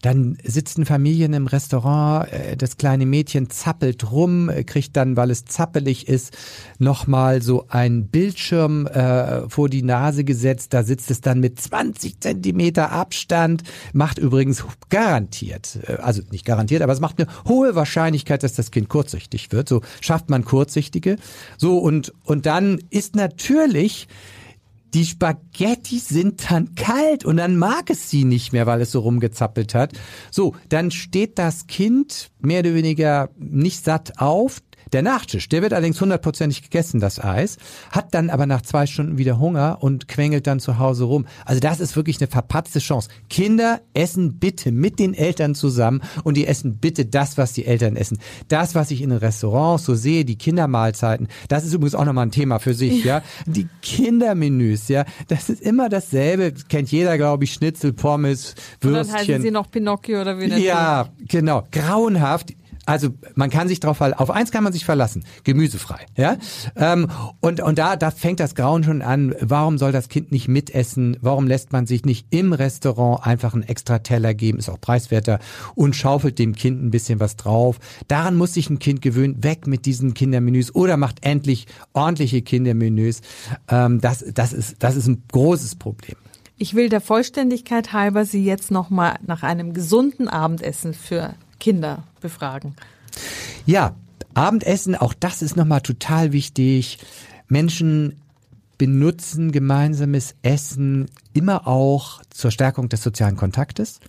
dann 0.00 0.38
sitzen 0.44 0.86
Familien 0.86 1.32
im 1.32 1.48
Restaurant, 1.48 2.32
äh, 2.32 2.56
das 2.56 2.76
kleine 2.76 3.04
Mädchen 3.04 3.50
zappelt 3.50 4.12
rum, 4.12 4.48
äh, 4.48 4.62
kriegt 4.62 4.96
dann, 4.96 5.16
weil 5.16 5.32
es 5.32 5.44
zappelig 5.44 6.06
ist, 6.06 6.36
nochmal 6.78 7.42
so 7.42 7.66
ein 7.68 8.06
Bildschirm 8.06 8.86
äh, 8.86 9.48
vor 9.48 9.68
die 9.68 9.82
Nase 9.82 10.22
gesetzt, 10.22 10.72
da 10.72 10.84
sitzt 10.84 11.10
es 11.10 11.20
dann 11.20 11.40
mit 11.40 11.60
20 11.60 12.20
Zentimeter 12.20 12.92
Abstand, 12.92 13.64
macht 13.92 14.18
übrigens 14.18 14.64
garantiert, 14.88 15.80
äh, 15.88 15.94
also 15.94 16.22
nicht 16.30 16.44
garantiert, 16.44 16.82
aber 16.82 16.92
es 16.92 17.00
macht 17.00 17.20
eine 17.20 17.28
hohe 17.48 17.74
Wahrscheinlichkeit, 17.74 18.44
dass 18.44 18.52
das 18.52 18.70
Kind 18.70 18.88
kurzsichtig 18.88 19.50
wird, 19.50 19.68
so 19.68 19.80
schafft 20.00 20.30
man 20.30 20.44
Kurzsichtige, 20.44 21.16
so 21.58 21.78
und, 21.78 22.12
und 22.24 22.46
dann 22.46 22.78
ist 22.90 23.16
natürlich 23.16 24.06
die 24.94 25.04
Spaghetti 25.04 25.98
sind 25.98 26.50
dann 26.50 26.74
kalt 26.74 27.24
und 27.24 27.36
dann 27.36 27.56
mag 27.56 27.90
es 27.90 28.10
sie 28.10 28.24
nicht 28.24 28.52
mehr, 28.52 28.66
weil 28.66 28.80
es 28.80 28.90
so 28.90 29.00
rumgezappelt 29.00 29.74
hat. 29.74 29.92
So, 30.30 30.54
dann 30.68 30.90
steht 30.90 31.38
das 31.38 31.66
Kind 31.66 32.30
mehr 32.40 32.60
oder 32.60 32.74
weniger 32.74 33.30
nicht 33.38 33.84
satt 33.84 34.18
auf. 34.18 34.60
Der 34.92 35.02
Nachtisch, 35.02 35.48
der 35.48 35.62
wird 35.62 35.72
allerdings 35.72 36.00
hundertprozentig 36.00 36.62
gegessen, 36.62 37.00
das 37.00 37.22
Eis, 37.22 37.58
hat 37.90 38.14
dann 38.14 38.30
aber 38.30 38.46
nach 38.46 38.62
zwei 38.62 38.86
Stunden 38.86 39.18
wieder 39.18 39.38
Hunger 39.38 39.78
und 39.80 40.08
quengelt 40.08 40.46
dann 40.46 40.60
zu 40.60 40.78
Hause 40.78 41.04
rum. 41.04 41.26
Also 41.44 41.60
das 41.60 41.80
ist 41.80 41.96
wirklich 41.96 42.20
eine 42.20 42.28
verpatzte 42.28 42.80
Chance. 42.80 43.08
Kinder 43.28 43.80
essen 43.94 44.38
bitte 44.38 44.72
mit 44.72 44.98
den 44.98 45.14
Eltern 45.14 45.54
zusammen 45.54 46.02
und 46.24 46.36
die 46.36 46.46
essen 46.46 46.78
bitte 46.78 47.06
das, 47.06 47.38
was 47.38 47.52
die 47.52 47.66
Eltern 47.66 47.96
essen. 47.96 48.18
Das, 48.48 48.74
was 48.74 48.90
ich 48.90 49.02
in 49.02 49.10
den 49.10 49.18
Restaurants 49.18 49.84
so 49.84 49.94
sehe, 49.94 50.24
die 50.24 50.36
Kindermahlzeiten, 50.36 51.28
das 51.48 51.64
ist 51.64 51.74
übrigens 51.74 51.94
auch 51.94 52.04
nochmal 52.04 52.26
ein 52.26 52.32
Thema 52.32 52.58
für 52.58 52.74
sich, 52.74 53.04
ja. 53.04 53.22
Die 53.46 53.68
Kindermenüs, 53.82 54.88
ja, 54.88 55.04
das 55.28 55.48
ist 55.48 55.62
immer 55.62 55.88
dasselbe, 55.88 56.52
kennt 56.68 56.90
jeder, 56.90 57.16
glaube 57.16 57.44
ich, 57.44 57.52
Schnitzel, 57.52 57.92
Pommes, 57.92 58.54
Würstchen. 58.80 59.00
Und 59.00 59.08
dann 59.08 59.18
heißen 59.18 59.42
sie 59.42 59.50
noch 59.50 59.70
Pinocchio 59.70 60.20
oder 60.20 60.38
wie 60.38 60.46
Ja, 60.62 61.08
genau. 61.28 61.66
Grauenhaft. 61.70 62.54
Also 62.90 63.10
man 63.36 63.50
kann 63.50 63.68
sich 63.68 63.78
drauf 63.78 64.00
auf 64.00 64.30
eins 64.30 64.50
kann 64.50 64.64
man 64.64 64.72
sich 64.72 64.84
verlassen, 64.84 65.22
gemüsefrei, 65.44 66.06
ja. 66.16 66.36
Ähm, 66.74 67.08
und 67.38 67.60
und 67.60 67.78
da 67.78 67.94
da 67.94 68.10
fängt 68.10 68.40
das 68.40 68.56
Grauen 68.56 68.82
schon 68.82 69.00
an. 69.00 69.32
Warum 69.40 69.78
soll 69.78 69.92
das 69.92 70.08
Kind 70.08 70.32
nicht 70.32 70.48
mitessen? 70.48 71.16
Warum 71.20 71.46
lässt 71.46 71.72
man 71.72 71.86
sich 71.86 72.04
nicht 72.04 72.26
im 72.30 72.52
Restaurant 72.52 73.24
einfach 73.24 73.54
einen 73.54 73.62
extra 73.62 74.00
Teller 74.00 74.34
geben? 74.34 74.58
Ist 74.58 74.68
auch 74.68 74.80
preiswerter 74.80 75.38
und 75.76 75.94
schaufelt 75.94 76.40
dem 76.40 76.56
Kind 76.56 76.82
ein 76.82 76.90
bisschen 76.90 77.20
was 77.20 77.36
drauf. 77.36 77.78
Daran 78.08 78.34
muss 78.34 78.54
sich 78.54 78.68
ein 78.70 78.80
Kind 78.80 79.02
gewöhnen. 79.02 79.44
Weg 79.44 79.68
mit 79.68 79.86
diesen 79.86 80.12
Kindermenüs 80.12 80.74
oder 80.74 80.96
macht 80.96 81.24
endlich 81.24 81.66
ordentliche 81.92 82.42
Kindermenüs. 82.42 83.20
Ähm, 83.68 84.00
das 84.00 84.24
das 84.34 84.52
ist 84.52 84.82
das 84.82 84.96
ist 84.96 85.06
ein 85.06 85.22
großes 85.30 85.76
Problem. 85.76 86.16
Ich 86.56 86.74
will 86.74 86.88
der 86.88 87.00
Vollständigkeit 87.00 87.92
halber 87.92 88.24
Sie 88.24 88.44
jetzt 88.44 88.72
noch 88.72 88.90
mal 88.90 89.14
nach 89.24 89.44
einem 89.44 89.74
gesunden 89.74 90.26
Abendessen 90.26 90.92
für 90.92 91.36
Kinder 91.60 92.02
befragen. 92.20 92.74
Ja, 93.66 93.94
Abendessen, 94.34 94.96
auch 94.96 95.14
das 95.14 95.42
ist 95.42 95.56
nochmal 95.56 95.82
total 95.82 96.32
wichtig. 96.32 96.98
Menschen 97.48 98.20
benutzen 98.78 99.52
gemeinsames 99.52 100.34
Essen 100.42 101.10
immer 101.32 101.66
auch 101.66 102.22
zur 102.30 102.50
Stärkung 102.50 102.88
des 102.88 103.02
sozialen 103.02 103.36
Kontaktes. 103.36 104.00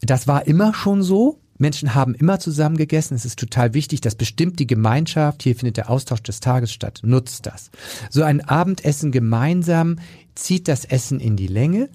Das 0.00 0.26
war 0.26 0.46
immer 0.46 0.74
schon 0.74 1.02
so. 1.02 1.38
Menschen 1.58 1.94
haben 1.94 2.14
immer 2.14 2.38
zusammen 2.38 2.76
gegessen. 2.76 3.14
Es 3.14 3.24
ist 3.24 3.38
total 3.38 3.74
wichtig. 3.74 4.00
Das 4.00 4.14
bestimmt 4.14 4.58
die 4.58 4.66
Gemeinschaft. 4.66 5.42
Hier 5.42 5.54
findet 5.54 5.76
der 5.76 5.88
Austausch 5.88 6.22
des 6.22 6.40
Tages 6.40 6.72
statt. 6.72 7.00
Nutzt 7.02 7.46
das. 7.46 7.70
So 8.10 8.22
ein 8.22 8.46
Abendessen 8.46 9.12
gemeinsam 9.12 9.98
zieht 10.34 10.68
das 10.68 10.84
Essen 10.84 11.20
in 11.20 11.36
die 11.36 11.46
Länge 11.46 11.88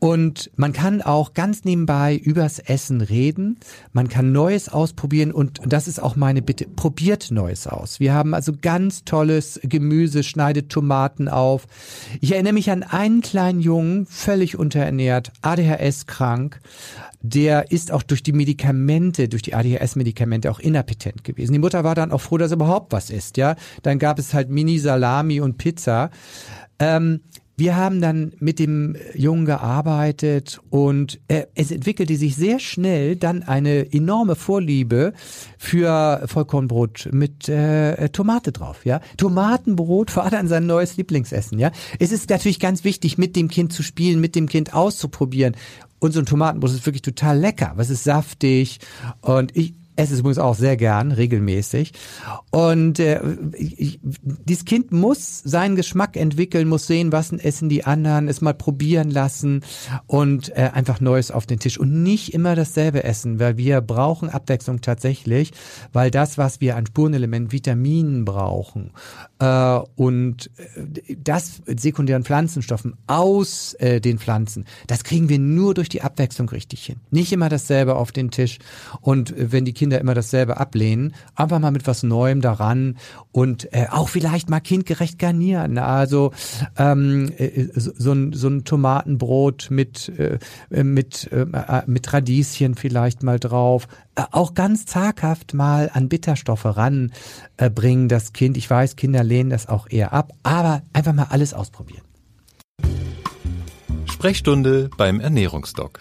und 0.00 0.50
man 0.54 0.72
kann 0.72 1.02
auch 1.02 1.34
ganz 1.34 1.64
nebenbei 1.64 2.16
übers 2.16 2.60
Essen 2.60 3.00
reden. 3.00 3.58
Man 3.92 4.08
kann 4.08 4.30
Neues 4.30 4.68
ausprobieren 4.68 5.32
und 5.32 5.60
das 5.66 5.88
ist 5.88 6.00
auch 6.00 6.14
meine 6.14 6.40
Bitte. 6.40 6.66
Probiert 6.66 7.32
Neues 7.32 7.66
aus. 7.66 7.98
Wir 7.98 8.14
haben 8.14 8.32
also 8.32 8.52
ganz 8.60 9.04
tolles 9.04 9.58
Gemüse, 9.64 10.22
schneidet 10.22 10.70
Tomaten 10.70 11.28
auf. 11.28 11.66
Ich 12.20 12.32
erinnere 12.32 12.52
mich 12.52 12.70
an 12.70 12.84
einen 12.84 13.22
kleinen 13.22 13.60
Jungen, 13.60 14.06
völlig 14.06 14.56
unterernährt, 14.56 15.32
ADHS 15.42 16.06
krank. 16.06 16.60
Der 17.20 17.72
ist 17.72 17.90
auch 17.90 18.04
durch 18.04 18.22
die 18.22 18.32
Medikamente, 18.32 19.28
durch 19.28 19.42
die 19.42 19.54
ADHS-Medikamente 19.54 20.48
auch 20.52 20.60
inappetent 20.60 21.24
gewesen. 21.24 21.52
Die 21.52 21.58
Mutter 21.58 21.82
war 21.82 21.96
dann 21.96 22.12
auch 22.12 22.20
froh, 22.20 22.38
dass 22.38 22.52
er 22.52 22.56
überhaupt 22.56 22.92
was 22.92 23.10
isst, 23.10 23.36
ja. 23.36 23.56
Dann 23.82 23.98
gab 23.98 24.20
es 24.20 24.32
halt 24.32 24.48
Mini-Salami 24.48 25.40
und 25.40 25.58
Pizza. 25.58 26.10
Ähm, 26.78 27.22
wir 27.58 27.76
haben 27.76 28.00
dann 28.00 28.32
mit 28.38 28.60
dem 28.60 28.94
Jungen 29.14 29.44
gearbeitet 29.44 30.60
und 30.70 31.18
äh, 31.26 31.46
es 31.56 31.72
entwickelte 31.72 32.16
sich 32.16 32.36
sehr 32.36 32.60
schnell 32.60 33.16
dann 33.16 33.42
eine 33.42 33.92
enorme 33.92 34.36
Vorliebe 34.36 35.12
für 35.58 36.22
Vollkornbrot 36.26 37.08
mit 37.10 37.48
äh, 37.48 38.10
Tomate 38.10 38.52
drauf. 38.52 38.86
Ja, 38.86 39.00
Tomatenbrot 39.16 40.14
war 40.14 40.30
dann 40.30 40.46
sein 40.46 40.66
neues 40.66 40.96
Lieblingsessen. 40.96 41.58
Ja, 41.58 41.72
es 41.98 42.12
ist 42.12 42.30
natürlich 42.30 42.60
ganz 42.60 42.84
wichtig, 42.84 43.18
mit 43.18 43.34
dem 43.34 43.48
Kind 43.48 43.72
zu 43.72 43.82
spielen, 43.82 44.20
mit 44.20 44.36
dem 44.36 44.48
Kind 44.48 44.72
auszuprobieren. 44.72 45.56
Und 45.98 46.12
so 46.12 46.20
ein 46.20 46.26
Tomatenbrot 46.26 46.70
ist 46.70 46.86
wirklich 46.86 47.02
total 47.02 47.40
lecker. 47.40 47.72
Was 47.74 47.90
ist 47.90 48.04
saftig 48.04 48.78
und 49.20 49.56
ich 49.56 49.74
esse 49.98 50.14
es 50.14 50.20
übrigens 50.20 50.38
auch 50.38 50.54
sehr 50.54 50.76
gern, 50.76 51.10
regelmäßig. 51.10 51.92
Und 52.50 53.00
äh, 53.00 53.20
ich, 53.56 53.98
dieses 54.02 54.64
Kind 54.64 54.92
muss 54.92 55.40
seinen 55.42 55.74
Geschmack 55.74 56.16
entwickeln, 56.16 56.68
muss 56.68 56.86
sehen, 56.86 57.10
was 57.10 57.32
essen 57.32 57.68
die 57.68 57.84
anderen, 57.84 58.28
es 58.28 58.40
mal 58.40 58.54
probieren 58.54 59.10
lassen 59.10 59.62
und 60.06 60.50
äh, 60.50 60.70
einfach 60.72 61.00
Neues 61.00 61.30
auf 61.30 61.46
den 61.46 61.58
Tisch 61.58 61.78
und 61.78 62.02
nicht 62.02 62.32
immer 62.32 62.54
dasselbe 62.54 63.02
essen, 63.02 63.40
weil 63.40 63.56
wir 63.56 63.80
brauchen 63.80 64.28
Abwechslung 64.28 64.80
tatsächlich, 64.80 65.50
weil 65.92 66.10
das, 66.12 66.38
was 66.38 66.60
wir 66.60 66.76
an 66.76 66.86
Spurenelementen, 66.86 67.52
Vitaminen 67.52 68.24
brauchen 68.24 68.92
äh, 69.40 69.80
und 69.96 70.50
äh, 70.56 71.16
das 71.22 71.60
sekundären 71.66 72.24
Pflanzenstoffen 72.24 72.94
aus 73.08 73.74
äh, 73.74 74.00
den 74.00 74.18
Pflanzen, 74.18 74.64
das 74.86 75.02
kriegen 75.02 75.28
wir 75.28 75.40
nur 75.40 75.74
durch 75.74 75.88
die 75.88 76.02
Abwechslung 76.02 76.48
richtig 76.50 76.84
hin. 76.84 77.00
Nicht 77.10 77.32
immer 77.32 77.48
dasselbe 77.48 77.96
auf 77.96 78.12
den 78.12 78.30
Tisch 78.30 78.58
und 79.00 79.36
äh, 79.36 79.50
wenn 79.52 79.64
die 79.64 79.72
Kinder 79.72 79.87
Kinder 79.88 80.02
immer 80.02 80.12
dasselbe 80.12 80.58
ablehnen. 80.58 81.14
Einfach 81.34 81.58
mal 81.60 81.70
mit 81.70 81.86
was 81.86 82.02
Neuem 82.02 82.42
daran 82.42 82.98
und 83.32 83.72
äh, 83.72 83.86
auch 83.90 84.10
vielleicht 84.10 84.50
mal 84.50 84.60
kindgerecht 84.60 85.18
garnieren. 85.18 85.78
Also 85.78 86.32
ähm, 86.76 87.32
äh, 87.38 87.68
so, 87.74 87.92
so, 87.96 88.12
ein, 88.12 88.34
so 88.34 88.48
ein 88.48 88.64
Tomatenbrot 88.64 89.68
mit, 89.70 90.10
äh, 90.18 90.38
mit, 90.82 91.32
äh, 91.32 91.46
mit 91.86 92.12
Radieschen 92.12 92.74
vielleicht 92.74 93.22
mal 93.22 93.38
drauf. 93.38 93.88
Äh, 94.14 94.24
auch 94.30 94.52
ganz 94.52 94.84
zaghaft 94.84 95.54
mal 95.54 95.90
an 95.94 96.10
Bitterstoffe 96.10 96.66
ranbringen, 96.66 98.04
äh, 98.06 98.08
das 98.08 98.34
Kind. 98.34 98.58
Ich 98.58 98.68
weiß, 98.68 98.96
Kinder 98.96 99.24
lehnen 99.24 99.48
das 99.48 99.70
auch 99.70 99.88
eher 99.88 100.12
ab, 100.12 100.32
aber 100.42 100.82
einfach 100.92 101.14
mal 101.14 101.28
alles 101.30 101.54
ausprobieren. 101.54 102.02
Sprechstunde 104.04 104.90
beim 104.98 105.20
Ernährungsdoc. 105.20 106.00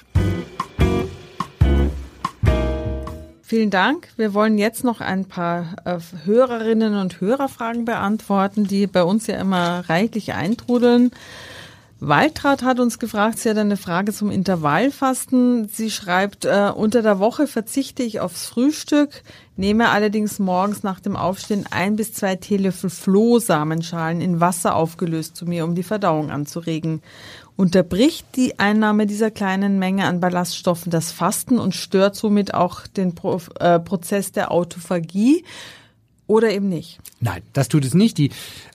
Vielen 3.49 3.69
Dank. 3.69 4.09
Wir 4.17 4.33
wollen 4.33 4.57
jetzt 4.57 4.83
noch 4.83 4.99
ein 4.99 5.23
paar 5.23 5.77
äh, 5.85 5.99
Hörerinnen 6.25 6.95
und 6.97 7.21
Hörerfragen 7.21 7.85
beantworten, 7.85 8.65
die 8.65 8.87
bei 8.87 9.03
uns 9.05 9.25
ja 9.25 9.39
immer 9.39 9.87
reichlich 9.87 10.33
eintrudeln. 10.33 11.11
Waltraud 12.01 12.63
hat 12.63 12.81
uns 12.81 12.99
gefragt, 12.99 13.39
sie 13.39 13.49
hat 13.49 13.57
eine 13.57 13.77
Frage 13.77 14.11
zum 14.11 14.31
Intervallfasten. 14.31 15.69
Sie 15.69 15.89
schreibt, 15.89 16.43
äh, 16.43 16.73
unter 16.75 17.01
der 17.01 17.19
Woche 17.19 17.47
verzichte 17.47 18.03
ich 18.03 18.19
aufs 18.19 18.47
Frühstück, 18.47 19.23
nehme 19.55 19.91
allerdings 19.91 20.39
morgens 20.39 20.83
nach 20.83 20.99
dem 20.99 21.15
Aufstehen 21.15 21.63
ein 21.71 21.95
bis 21.95 22.11
zwei 22.11 22.35
Teelöffel 22.35 22.89
Flohsamenschalen 22.89 24.19
in 24.19 24.41
Wasser 24.41 24.75
aufgelöst 24.75 25.37
zu 25.37 25.45
mir, 25.45 25.63
um 25.63 25.73
die 25.73 25.83
Verdauung 25.83 26.31
anzuregen 26.31 27.01
unterbricht 27.57 28.25
die 28.35 28.59
Einnahme 28.59 29.07
dieser 29.07 29.31
kleinen 29.31 29.79
Menge 29.79 30.05
an 30.05 30.21
Ballaststoffen 30.21 30.91
das 30.91 31.11
Fasten 31.11 31.59
und 31.59 31.75
stört 31.75 32.15
somit 32.15 32.53
auch 32.53 32.87
den 32.87 33.15
Pro 33.15 33.41
äh, 33.59 33.79
Prozess 33.79 34.31
der 34.31 34.51
Autophagie 34.51 35.43
oder 36.27 36.51
eben 36.51 36.69
nicht. 36.69 36.99
Nein, 37.19 37.41
das 37.53 37.67
tut 37.67 37.83
es 37.83 37.93
nicht. 37.93 38.17
Die 38.17 38.31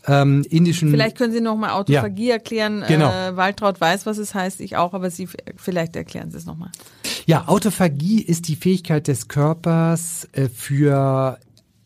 ähm, 0.07 0.45
indischen. 0.51 0.90
Vielleicht 0.90 1.16
können 1.16 1.33
Sie 1.33 1.40
noch 1.40 1.57
mal 1.57 1.73
Autophagie 1.73 2.29
ja, 2.29 2.35
erklären. 2.35 2.83
Genau. 2.88 3.11
Äh, 3.11 3.37
Waltraud 3.37 3.81
weiß, 3.81 4.05
was 4.05 4.18
es 4.18 4.35
heißt, 4.35 4.61
ich 4.61 4.77
auch, 4.77 4.95
aber 4.95 5.11
Sie 5.11 5.29
vielleicht 5.57 5.95
erklären 5.95 6.31
Sie 6.31 6.38
es 6.38 6.47
noch 6.47 6.57
mal. 6.57 6.71
Ja, 7.27 7.47
Autophagie 7.47 8.21
ist 8.21 8.49
die 8.49 8.57
Fähigkeit 8.57 9.07
des 9.07 9.29
Körpers 9.29 10.29
äh, 10.33 10.49
für 10.49 11.38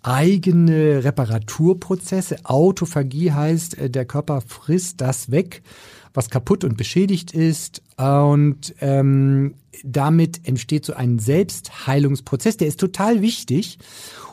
eigene 0.03 1.05
Reparaturprozesse. 1.05 2.37
Autophagie 2.45 3.33
heißt, 3.33 3.77
äh, 3.77 3.91
der 3.91 4.07
Körper 4.07 4.41
frisst 4.41 5.01
das 5.01 5.31
weg, 5.31 5.63
was 6.17 6.31
kaputt 6.31 6.65
und 6.65 6.77
beschädigt 6.77 7.33
ist. 7.33 7.83
Und 7.97 8.75
ähm, 8.81 9.55
damit 9.85 10.47
entsteht 10.47 10.85
so 10.85 10.95
ein 10.95 11.19
Selbstheilungsprozess, 11.19 12.57
der 12.57 12.69
ist 12.69 12.81
total 12.81 13.21
wichtig. 13.21 13.79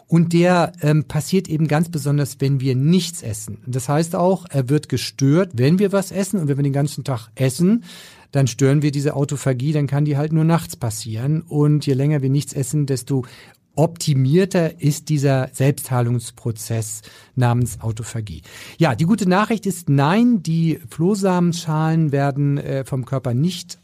Und 0.07 0.33
der 0.33 0.73
ähm, 0.81 1.05
passiert 1.05 1.47
eben 1.47 1.67
ganz 1.67 1.89
besonders, 1.89 2.37
wenn 2.39 2.59
wir 2.59 2.75
nichts 2.75 3.23
essen. 3.23 3.59
Das 3.65 3.89
heißt 3.89 4.15
auch, 4.15 4.45
er 4.49 4.69
wird 4.69 4.87
gestört, 4.87 5.51
wenn 5.55 5.79
wir 5.79 5.91
was 5.91 6.11
essen. 6.11 6.39
Und 6.39 6.47
wenn 6.47 6.57
wir 6.57 6.63
den 6.63 6.73
ganzen 6.73 7.03
Tag 7.03 7.29
essen, 7.35 7.83
dann 8.31 8.47
stören 8.47 8.81
wir 8.81 8.91
diese 8.91 9.15
Autophagie, 9.15 9.71
dann 9.71 9.87
kann 9.87 10.05
die 10.05 10.17
halt 10.17 10.33
nur 10.33 10.43
nachts 10.43 10.75
passieren. 10.75 11.41
Und 11.41 11.85
je 11.85 11.93
länger 11.93 12.21
wir 12.21 12.29
nichts 12.29 12.53
essen, 12.53 12.85
desto 12.85 13.25
optimierter 13.75 14.81
ist 14.81 15.09
dieser 15.09 15.49
Selbstheilungsprozess 15.51 17.01
namens 17.35 17.81
Autophagie. 17.81 18.41
Ja, 18.77 18.95
die 18.95 19.05
gute 19.05 19.27
Nachricht 19.27 19.65
ist 19.65 19.89
nein, 19.89 20.43
die 20.43 20.79
Flohsamenschalen 20.89 22.11
werden 22.11 22.57
äh, 22.57 22.85
vom 22.85 23.05
Körper 23.05 23.33
nicht 23.33 23.79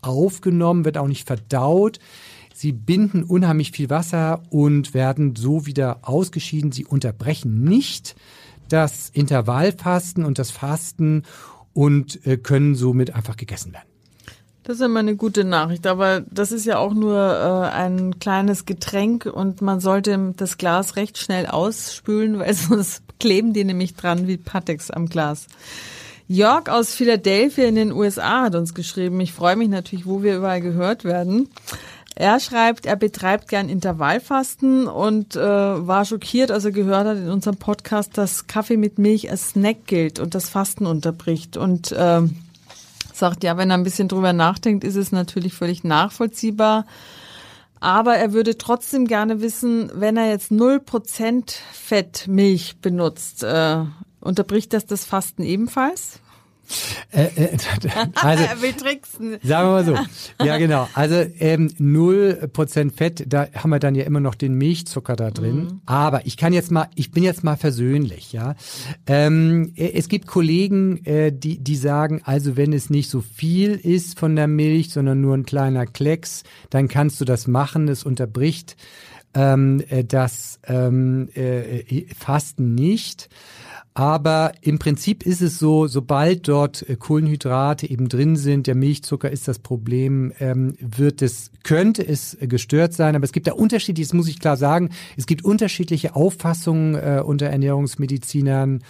aufgenommen, 0.00 0.84
wird 0.84 0.98
auch 0.98 1.08
nicht 1.08 1.26
verdaut. 1.26 1.98
Sie 2.54 2.72
binden 2.72 3.22
unheimlich 3.22 3.70
viel 3.70 3.88
Wasser 3.90 4.42
und 4.50 4.92
werden 4.92 5.36
so 5.36 5.66
wieder 5.66 6.00
ausgeschieden. 6.02 6.72
Sie 6.72 6.84
unterbrechen 6.84 7.62
nicht 7.62 8.16
das 8.68 9.10
Intervallfasten 9.10 10.24
und 10.24 10.38
das 10.38 10.50
Fasten 10.50 11.22
und 11.72 12.26
äh, 12.26 12.36
können 12.36 12.74
somit 12.74 13.14
einfach 13.14 13.36
gegessen 13.36 13.72
werden. 13.72 13.87
Das 14.68 14.80
ist 14.80 14.84
immer 14.84 15.00
eine 15.00 15.16
gute 15.16 15.44
Nachricht, 15.44 15.86
aber 15.86 16.20
das 16.30 16.52
ist 16.52 16.66
ja 16.66 16.76
auch 16.76 16.92
nur 16.92 17.16
äh, 17.16 17.74
ein 17.74 18.18
kleines 18.18 18.66
Getränk 18.66 19.24
und 19.24 19.62
man 19.62 19.80
sollte 19.80 20.34
das 20.36 20.58
Glas 20.58 20.96
recht 20.96 21.16
schnell 21.16 21.46
ausspülen, 21.46 22.38
weil 22.38 22.52
sonst 22.68 23.02
kleben 23.18 23.54
die 23.54 23.64
nämlich 23.64 23.94
dran 23.94 24.26
wie 24.26 24.36
Patex 24.36 24.90
am 24.90 25.06
Glas. 25.06 25.46
Jörg 26.26 26.68
aus 26.68 26.92
Philadelphia 26.92 27.64
in 27.64 27.76
den 27.76 27.92
USA 27.92 28.42
hat 28.42 28.56
uns 28.56 28.74
geschrieben. 28.74 29.18
Ich 29.20 29.32
freue 29.32 29.56
mich 29.56 29.70
natürlich, 29.70 30.04
wo 30.04 30.22
wir 30.22 30.36
überall 30.36 30.60
gehört 30.60 31.02
werden. 31.02 31.48
Er 32.14 32.38
schreibt, 32.38 32.84
er 32.84 32.96
betreibt 32.96 33.48
gern 33.48 33.70
Intervallfasten 33.70 34.86
und 34.86 35.34
äh, 35.34 35.40
war 35.40 36.04
schockiert, 36.04 36.50
als 36.50 36.66
er 36.66 36.72
gehört 36.72 37.06
hat 37.06 37.16
in 37.16 37.30
unserem 37.30 37.56
Podcast, 37.56 38.18
dass 38.18 38.48
Kaffee 38.48 38.76
mit 38.76 38.98
Milch 38.98 39.30
als 39.30 39.50
Snack 39.50 39.86
gilt 39.86 40.20
und 40.20 40.34
das 40.34 40.50
Fasten 40.50 40.84
unterbricht. 40.84 41.56
Und 41.56 41.90
äh, 41.92 42.20
sagt, 43.18 43.44
ja, 43.44 43.56
wenn 43.56 43.70
er 43.70 43.76
ein 43.76 43.84
bisschen 43.84 44.08
drüber 44.08 44.32
nachdenkt, 44.32 44.84
ist 44.84 44.96
es 44.96 45.12
natürlich 45.12 45.54
völlig 45.54 45.84
nachvollziehbar. 45.84 46.86
Aber 47.80 48.16
er 48.16 48.32
würde 48.32 48.58
trotzdem 48.58 49.06
gerne 49.06 49.40
wissen, 49.40 49.90
wenn 49.94 50.16
er 50.16 50.28
jetzt 50.28 50.50
0% 50.50 51.54
Fettmilch 51.72 52.78
benutzt, 52.80 53.44
äh, 53.44 53.84
unterbricht 54.20 54.72
das 54.72 54.86
das 54.86 55.04
Fasten 55.04 55.42
ebenfalls? 55.42 56.20
Äh, 57.10 57.24
äh, 57.24 57.56
also, 58.14 58.44
will 58.62 58.72
tricksen. 58.72 59.38
Sagen 59.42 59.68
wir 59.68 59.72
mal 59.72 59.84
so. 59.84 59.96
Ja, 60.44 60.58
genau. 60.58 60.88
Also 60.94 61.16
ähm, 61.38 61.68
0% 61.78 62.92
Fett, 62.92 63.24
da 63.26 63.48
haben 63.54 63.70
wir 63.70 63.78
dann 63.78 63.94
ja 63.94 64.04
immer 64.04 64.20
noch 64.20 64.34
den 64.34 64.54
Milchzucker 64.54 65.16
da 65.16 65.30
drin. 65.30 65.56
Mhm. 65.56 65.80
Aber 65.86 66.26
ich 66.26 66.36
kann 66.36 66.52
jetzt 66.52 66.70
mal, 66.70 66.88
ich 66.94 67.10
bin 67.10 67.22
jetzt 67.22 67.44
mal 67.44 67.56
versöhnlich, 67.56 68.32
ja. 68.32 68.54
Ähm, 69.06 69.72
es 69.76 70.08
gibt 70.08 70.26
Kollegen, 70.26 71.04
äh, 71.04 71.32
die, 71.32 71.58
die 71.58 71.76
sagen, 71.76 72.22
also 72.24 72.56
wenn 72.56 72.72
es 72.72 72.90
nicht 72.90 73.10
so 73.10 73.20
viel 73.20 73.72
ist 73.72 74.18
von 74.18 74.36
der 74.36 74.48
Milch, 74.48 74.90
sondern 74.90 75.20
nur 75.20 75.36
ein 75.36 75.46
kleiner 75.46 75.86
Klecks, 75.86 76.42
dann 76.70 76.88
kannst 76.88 77.20
du 77.20 77.24
das 77.24 77.46
machen. 77.46 77.88
Es 77.88 78.04
unterbricht 78.04 78.76
ähm, 79.34 79.82
äh, 79.88 80.04
das 80.04 80.60
ähm, 80.66 81.28
äh, 81.34 81.80
äh 81.80 82.06
Fasten 82.14 82.74
nicht. 82.74 83.28
Aber 83.98 84.52
im 84.60 84.78
Prinzip 84.78 85.26
ist 85.26 85.42
es 85.42 85.58
so, 85.58 85.88
sobald 85.88 86.46
dort 86.46 86.88
äh, 86.88 86.94
Kohlenhydrate 86.94 87.90
eben 87.90 88.08
drin 88.08 88.36
sind, 88.36 88.68
der 88.68 88.76
Milchzucker 88.76 89.28
ist 89.28 89.48
das 89.48 89.58
Problem, 89.58 90.32
ähm, 90.38 90.76
wird 90.78 91.20
es, 91.20 91.50
könnte 91.64 92.06
es 92.06 92.36
gestört 92.40 92.92
sein. 92.92 93.16
Aber 93.16 93.24
es 93.24 93.32
gibt 93.32 93.48
da 93.48 93.54
unterschiedliche, 93.54 94.06
das 94.06 94.14
muss 94.14 94.28
ich 94.28 94.38
klar 94.38 94.56
sagen, 94.56 94.90
es 95.16 95.26
gibt 95.26 95.44
unterschiedliche 95.44 96.14
Auffassungen 96.14 96.94
äh, 96.94 97.20
unter 97.26 97.46
Ernährungsmedizinern 97.46 98.84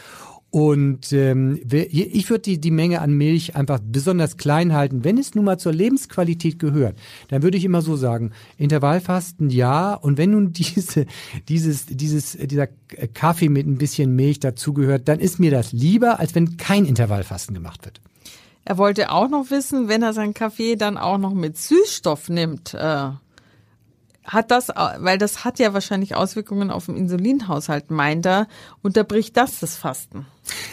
und 0.50 1.12
ähm, 1.12 1.60
ich 1.70 2.30
würde 2.30 2.42
die, 2.42 2.58
die 2.58 2.70
Menge 2.70 3.02
an 3.02 3.12
Milch 3.12 3.54
einfach 3.54 3.80
besonders 3.82 4.38
klein 4.38 4.72
halten. 4.72 5.04
Wenn 5.04 5.18
es 5.18 5.34
nun 5.34 5.44
mal 5.44 5.58
zur 5.58 5.74
Lebensqualität 5.74 6.58
gehört, 6.58 6.98
dann 7.28 7.42
würde 7.42 7.58
ich 7.58 7.66
immer 7.66 7.82
so 7.82 7.96
sagen, 7.96 8.32
Intervallfasten 8.56 9.50
ja. 9.50 9.92
Und 9.92 10.16
wenn 10.16 10.30
nun 10.30 10.52
diese, 10.52 11.04
dieses, 11.48 11.84
dieses, 11.86 12.32
dieser 12.32 12.66
Kaffee 13.12 13.50
mit 13.50 13.66
ein 13.66 13.76
bisschen 13.76 14.16
Milch 14.16 14.40
dazugehört, 14.40 15.06
dann 15.08 15.20
ist 15.20 15.38
mir 15.38 15.50
das 15.50 15.72
lieber, 15.72 16.18
als 16.18 16.34
wenn 16.34 16.56
kein 16.56 16.86
Intervallfasten 16.86 17.54
gemacht 17.54 17.84
wird. 17.84 18.00
Er 18.64 18.78
wollte 18.78 19.10
auch 19.12 19.28
noch 19.28 19.50
wissen, 19.50 19.88
wenn 19.88 20.02
er 20.02 20.14
seinen 20.14 20.34
Kaffee 20.34 20.76
dann 20.76 20.96
auch 20.96 21.18
noch 21.18 21.34
mit 21.34 21.58
Süßstoff 21.58 22.30
nimmt, 22.30 22.72
äh, 22.72 23.10
hat 24.28 24.50
das, 24.50 24.68
weil 24.68 25.18
das 25.18 25.44
hat 25.44 25.58
ja 25.58 25.72
wahrscheinlich 25.72 26.14
Auswirkungen 26.14 26.70
auf 26.70 26.86
den 26.86 26.96
Insulinhaushalt, 26.96 27.90
meint 27.90 28.26
er, 28.26 28.46
unterbricht 28.82 29.36
das 29.36 29.58
das 29.58 29.76
Fasten? 29.76 30.26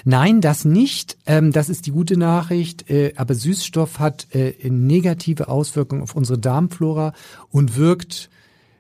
Nein, 0.04 0.42
das 0.42 0.66
nicht. 0.66 1.18
Ähm, 1.26 1.52
das 1.52 1.70
ist 1.70 1.86
die 1.86 1.92
gute 1.92 2.18
Nachricht. 2.18 2.90
Äh, 2.90 3.14
aber 3.16 3.34
Süßstoff 3.34 4.00
hat 4.00 4.28
äh, 4.36 4.54
negative 4.70 5.48
Auswirkungen 5.48 6.02
auf 6.02 6.16
unsere 6.16 6.38
Darmflora 6.38 7.14
und 7.50 7.78
wirkt 7.78 8.30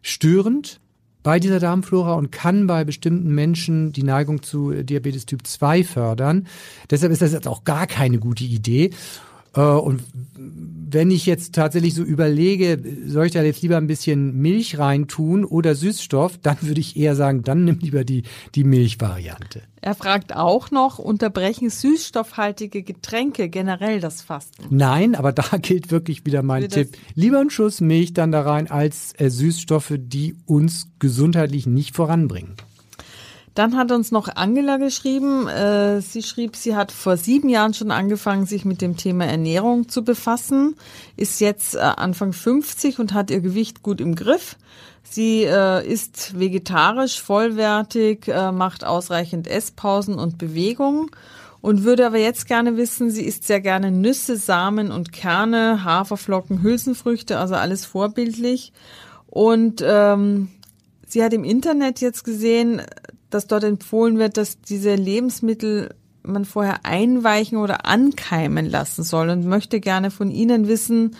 störend 0.01 0.79
bei 1.23 1.39
dieser 1.39 1.59
Darmflora 1.59 2.13
und 2.13 2.31
kann 2.31 2.67
bei 2.67 2.83
bestimmten 2.83 3.33
Menschen 3.33 3.91
die 3.91 4.03
Neigung 4.03 4.43
zu 4.43 4.71
Diabetes 4.83 5.25
Typ 5.25 5.47
2 5.47 5.83
fördern. 5.83 6.47
Deshalb 6.91 7.11
ist 7.11 7.21
das 7.21 7.33
jetzt 7.33 7.47
auch 7.47 7.63
gar 7.63 7.87
keine 7.87 8.19
gute 8.19 8.43
Idee. 8.43 8.91
Äh, 9.55 9.61
und 9.61 10.03
wenn 10.37 11.11
ich 11.11 11.25
jetzt 11.25 11.55
tatsächlich 11.55 11.93
so 11.93 12.03
überlege, 12.03 12.79
soll 13.05 13.25
ich 13.25 13.33
da 13.33 13.43
jetzt 13.43 13.61
lieber 13.61 13.77
ein 13.77 13.87
bisschen 13.87 14.35
Milch 14.37 14.77
reintun 14.77 15.43
oder 15.43 15.75
Süßstoff, 15.75 16.37
dann 16.41 16.57
würde 16.61 16.79
ich 16.79 16.95
eher 16.95 17.15
sagen, 17.15 17.43
dann 17.43 17.65
nimm 17.65 17.79
lieber 17.79 18.03
die, 18.05 18.23
die 18.53 18.63
Milchvariante. 18.63 19.61
Er 19.81 19.95
fragt 19.95 20.35
auch 20.35 20.71
noch, 20.71 20.99
unterbrechen 20.99 21.69
süßstoffhaltige 21.69 22.83
Getränke 22.83 23.49
generell 23.49 23.99
das 23.99 24.21
Fasten? 24.21 24.63
Nein, 24.69 25.15
aber 25.15 25.31
da 25.31 25.43
gilt 25.61 25.91
wirklich 25.91 26.25
wieder 26.25 26.43
mein 26.43 26.63
Wie 26.63 26.67
Tipp. 26.69 26.97
Lieber 27.13 27.39
einen 27.39 27.49
Schuss 27.49 27.81
Milch 27.81 28.13
dann 28.13 28.31
da 28.31 28.41
rein 28.41 28.69
als 28.69 29.13
äh, 29.17 29.29
Süßstoffe, 29.29 29.95
die 29.97 30.35
uns 30.45 30.87
gesundheitlich 30.99 31.65
nicht 31.65 31.95
voranbringen. 31.95 32.55
Dann 33.55 33.77
hat 33.77 33.91
uns 33.93 34.11
noch 34.11 34.27
Angela 34.35 34.75
geschrieben. 34.77 35.47
Äh, 35.47 36.01
sie 36.01 36.23
schrieb, 36.23 36.57
sie 36.57 36.75
hat 36.75 36.91
vor 36.91 37.15
sieben 37.15 37.47
Jahren 37.47 37.73
schon 37.73 37.89
angefangen, 37.89 38.45
sich 38.45 38.65
mit 38.65 38.81
dem 38.81 38.97
Thema 38.97 39.25
Ernährung 39.25 39.87
zu 39.87 40.03
befassen, 40.03 40.75
ist 41.15 41.39
jetzt 41.39 41.75
äh, 41.75 41.79
Anfang 41.79 42.33
50 42.33 42.99
und 42.99 43.13
hat 43.13 43.31
ihr 43.31 43.39
Gewicht 43.39 43.81
gut 43.81 44.01
im 44.01 44.15
Griff. 44.15 44.57
Sie 45.03 45.43
äh, 45.43 45.87
ist 45.87 46.37
vegetarisch, 46.37 47.21
vollwertig, 47.21 48.27
äh, 48.27 48.51
macht 48.51 48.83
ausreichend 48.83 49.47
Esspausen 49.47 50.15
und 50.15 50.37
Bewegung 50.37 51.11
und 51.61 51.83
würde 51.83 52.05
aber 52.07 52.17
jetzt 52.17 52.47
gerne 52.47 52.75
wissen, 52.75 53.09
sie 53.09 53.23
isst 53.23 53.45
sehr 53.45 53.61
gerne 53.61 53.89
Nüsse, 53.89 54.35
Samen 54.35 54.91
und 54.91 55.13
Kerne, 55.13 55.85
Haferflocken, 55.85 56.61
Hülsenfrüchte, 56.61 57.39
also 57.39 57.55
alles 57.55 57.85
vorbildlich. 57.85 58.73
Und 59.27 59.81
ähm, 59.85 60.49
sie 61.07 61.23
hat 61.23 61.33
im 61.33 61.45
Internet 61.45 62.01
jetzt 62.01 62.23
gesehen, 62.23 62.81
dass 63.29 63.47
dort 63.47 63.63
empfohlen 63.63 64.17
wird, 64.17 64.37
dass 64.37 64.59
diese 64.61 64.95
Lebensmittel 64.95 65.95
man 66.23 66.45
vorher 66.45 66.85
einweichen 66.85 67.57
oder 67.57 67.85
ankeimen 67.85 68.65
lassen 68.65 69.03
soll 69.03 69.29
und 69.29 69.45
möchte 69.45 69.79
gerne 69.79 70.11
von 70.11 70.31
Ihnen 70.31 70.67
wissen, 70.67 71.15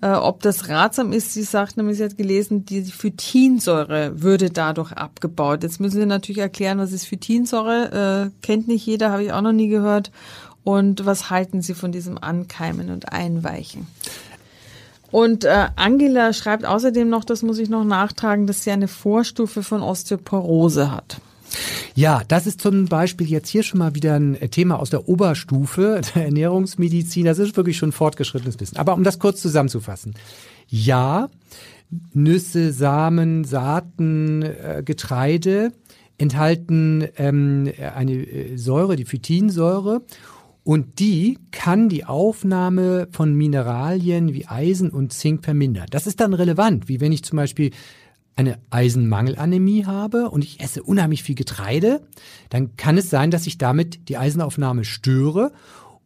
äh, 0.00 0.10
ob 0.10 0.42
das 0.42 0.68
ratsam 0.68 1.12
ist. 1.12 1.32
Sie 1.32 1.42
sagt 1.42 1.76
nämlich, 1.76 1.98
sie 1.98 2.04
hat 2.04 2.16
gelesen, 2.16 2.64
die 2.64 2.82
Phytinsäure 2.82 4.22
würde 4.22 4.50
dadurch 4.50 4.92
abgebaut. 4.92 5.62
Jetzt 5.62 5.80
müssen 5.80 6.00
Sie 6.00 6.06
natürlich 6.06 6.42
erklären, 6.42 6.78
was 6.78 6.92
ist 6.92 7.06
Phytinsäure? 7.06 8.30
Äh, 8.32 8.46
kennt 8.46 8.68
nicht 8.68 8.86
jeder, 8.86 9.10
habe 9.10 9.24
ich 9.24 9.32
auch 9.32 9.40
noch 9.40 9.52
nie 9.52 9.68
gehört. 9.68 10.10
Und 10.62 11.04
was 11.04 11.30
halten 11.30 11.62
Sie 11.62 11.74
von 11.74 11.92
diesem 11.92 12.16
Ankeimen 12.18 12.90
und 12.90 13.12
Einweichen? 13.12 13.86
Und 15.10 15.44
äh, 15.44 15.68
Angela 15.76 16.32
schreibt 16.32 16.64
außerdem 16.64 17.08
noch, 17.08 17.24
das 17.24 17.42
muss 17.42 17.58
ich 17.58 17.68
noch 17.68 17.84
nachtragen, 17.84 18.48
dass 18.48 18.64
sie 18.64 18.72
eine 18.72 18.88
Vorstufe 18.88 19.62
von 19.62 19.80
Osteoporose 19.80 20.90
hat. 20.90 21.20
Ja, 21.94 22.22
das 22.26 22.46
ist 22.46 22.60
zum 22.60 22.86
Beispiel 22.86 23.28
jetzt 23.28 23.48
hier 23.48 23.62
schon 23.62 23.78
mal 23.78 23.94
wieder 23.94 24.14
ein 24.14 24.38
Thema 24.50 24.78
aus 24.78 24.90
der 24.90 25.08
Oberstufe 25.08 26.00
der 26.14 26.26
Ernährungsmedizin. 26.26 27.24
Das 27.24 27.38
ist 27.38 27.56
wirklich 27.56 27.76
schon 27.76 27.92
fortgeschrittenes 27.92 28.60
Wissen. 28.60 28.76
Aber 28.76 28.94
um 28.94 29.04
das 29.04 29.18
kurz 29.18 29.40
zusammenzufassen. 29.40 30.14
Ja, 30.68 31.28
Nüsse, 32.12 32.72
Samen, 32.72 33.44
Saaten, 33.44 34.42
äh, 34.42 34.82
Getreide 34.84 35.72
enthalten 36.18 37.06
ähm, 37.16 37.70
eine 37.94 38.12
äh, 38.12 38.56
Säure, 38.56 38.96
die 38.96 39.04
Phytinsäure. 39.04 40.02
Und 40.64 40.98
die 40.98 41.38
kann 41.50 41.90
die 41.90 42.06
Aufnahme 42.06 43.06
von 43.12 43.34
Mineralien 43.34 44.32
wie 44.32 44.46
Eisen 44.46 44.90
und 44.90 45.12
Zink 45.12 45.44
vermindern. 45.44 45.86
Das 45.90 46.06
ist 46.06 46.20
dann 46.20 46.32
relevant, 46.32 46.88
wie 46.88 47.00
wenn 47.00 47.12
ich 47.12 47.22
zum 47.22 47.36
Beispiel 47.36 47.70
eine 48.36 48.58
Eisenmangelanämie 48.70 49.86
habe 49.86 50.30
und 50.30 50.44
ich 50.44 50.60
esse 50.60 50.82
unheimlich 50.82 51.22
viel 51.22 51.34
Getreide, 51.34 52.02
dann 52.50 52.76
kann 52.76 52.98
es 52.98 53.10
sein, 53.10 53.30
dass 53.30 53.46
ich 53.46 53.58
damit 53.58 54.08
die 54.08 54.16
Eisenaufnahme 54.16 54.84
störe 54.84 55.52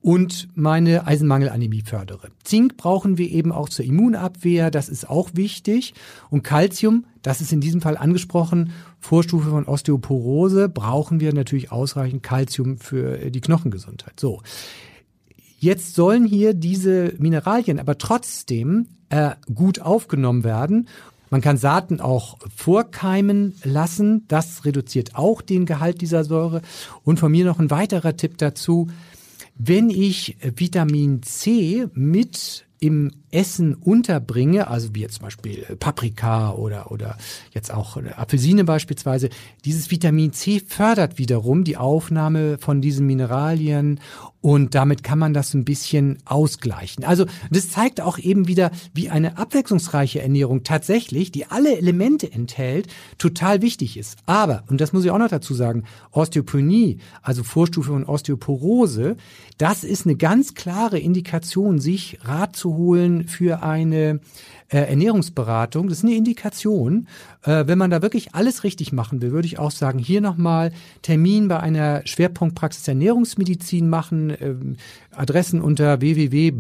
und 0.01 0.49
meine 0.55 1.07
Eisenmangelanämie 1.07 1.83
fördere. 1.83 2.29
Zink 2.45 2.77
brauchen 2.77 3.19
wir 3.19 3.31
eben 3.31 3.51
auch 3.51 3.69
zur 3.69 3.85
Immunabwehr, 3.85 4.71
das 4.71 4.89
ist 4.89 5.09
auch 5.09 5.31
wichtig. 5.35 5.95
Und 6.31 6.45
Calcium, 6.45 7.05
das 7.23 7.41
ist 7.41 7.53
in 7.53 7.61
diesem 7.61 7.81
Fall 7.81 7.97
angesprochen, 7.97 8.73
Vorstufe 9.01 9.51
von 9.51 9.65
Osteoporose, 9.65 10.69
brauchen 10.69 11.21
wir 11.21 11.35
natürlich 11.35 11.73
ausreichend 11.73 12.23
Calcium 12.23 12.79
für 12.79 13.31
die 13.31 13.41
Knochengesundheit. 13.41 14.21
So. 14.21 14.43
Jetzt 15.61 15.97
sollen 15.97 16.25
hier 16.25 16.55
diese 16.55 17.15
Mineralien 17.19 17.81
aber 17.81 17.99
trotzdem 17.99 18.87
äh, 19.09 19.33
gut 19.53 19.81
aufgenommen 19.81 20.45
werden 20.45 20.89
man 21.31 21.41
kann 21.41 21.57
Saaten 21.57 22.01
auch 22.01 22.39
vorkeimen 22.55 23.55
lassen. 23.65 24.25
Das 24.29 24.65
reduziert 24.65 25.15
auch 25.15 25.43
den 25.43 25.67
Gehalt 25.67 26.01
dieser 26.01 26.25
Säure. 26.25 26.63
Und 27.05 27.19
von 27.19 27.31
mir 27.31 27.45
noch 27.45 27.59
ein 27.59 27.71
weiterer 27.71 28.17
Tipp 28.17 28.39
dazu. 28.39 28.89
Wenn 29.57 29.91
ich 29.91 30.37
Vitamin 30.57 31.23
C 31.23 31.87
mit 31.93 32.68
im 32.81 33.11
Essen 33.31 33.75
unterbringe, 33.75 34.69
also 34.69 34.95
wie 34.95 35.01
jetzt 35.01 35.17
zum 35.17 35.25
Beispiel 35.25 35.77
Paprika 35.79 36.53
oder, 36.53 36.91
oder 36.91 37.19
jetzt 37.53 37.73
auch 37.73 37.97
Apfelsine 37.97 38.65
beispielsweise, 38.65 39.29
dieses 39.65 39.91
Vitamin 39.91 40.33
C 40.33 40.61
fördert 40.61 41.19
wiederum 41.19 41.65
die 41.65 41.77
Aufnahme 41.77 42.59
von 42.59 42.81
diesen 42.81 43.07
Mineralien 43.07 44.01
und 44.41 44.75
damit 44.75 45.03
kann 45.03 45.19
man 45.19 45.35
das 45.35 45.53
ein 45.53 45.65
bisschen 45.65 46.19
ausgleichen. 46.25 47.05
Also 47.05 47.27
das 47.51 47.71
zeigt 47.71 48.01
auch 48.01 48.19
eben 48.19 48.47
wieder, 48.47 48.71
wie 48.95 49.11
eine 49.11 49.37
abwechslungsreiche 49.37 50.23
Ernährung 50.23 50.63
tatsächlich, 50.63 51.33
die 51.33 51.47
alle 51.47 51.77
Elemente 51.77 52.31
enthält, 52.31 52.87
total 53.19 53.63
wichtig 53.63 53.97
ist. 53.97 54.17
Aber, 54.27 54.63
und 54.69 54.81
das 54.81 54.93
muss 54.93 55.05
ich 55.05 55.11
auch 55.11 55.19
noch 55.19 55.29
dazu 55.29 55.55
sagen, 55.55 55.85
Osteopenie, 56.13 56.99
also 57.21 57.43
Vorstufe 57.43 57.91
von 57.91 58.05
Osteoporose, 58.05 59.17
das 59.59 59.83
ist 59.83 60.07
eine 60.07 60.17
ganz 60.17 60.55
klare 60.55 61.01
Indikation, 61.01 61.81
sich 61.81 62.19
Rat 62.23 62.55
zu 62.55 62.68
holen 62.77 63.27
für 63.27 63.63
eine 63.63 64.21
äh, 64.69 64.79
Ernährungsberatung. 64.79 65.89
Das 65.89 65.99
ist 65.99 66.05
eine 66.05 66.15
Indikation. 66.15 67.09
Äh, 67.43 67.67
wenn 67.67 67.79
man 67.79 67.91
da 67.91 68.03
wirklich 68.03 68.35
alles 68.35 68.65
richtig 68.65 68.93
machen 68.93 69.23
will, 69.23 69.33
würde 69.33 69.47
ich 69.47 69.59
auch 69.59 69.71
sagen, 69.71 69.99
hier 69.99 70.21
nochmal 70.21 70.73
Termin 71.03 71.49
bei 71.49 71.59
einer 71.61 72.03
Schwerpunktpraxis 72.05 72.87
Ernährungsmedizin 72.87 73.89
machen. 73.89 74.37
Ähm, 74.41 74.77
Adressen 75.11 75.63
unter 75.63 76.01
www.bdem.de, 76.01 76.59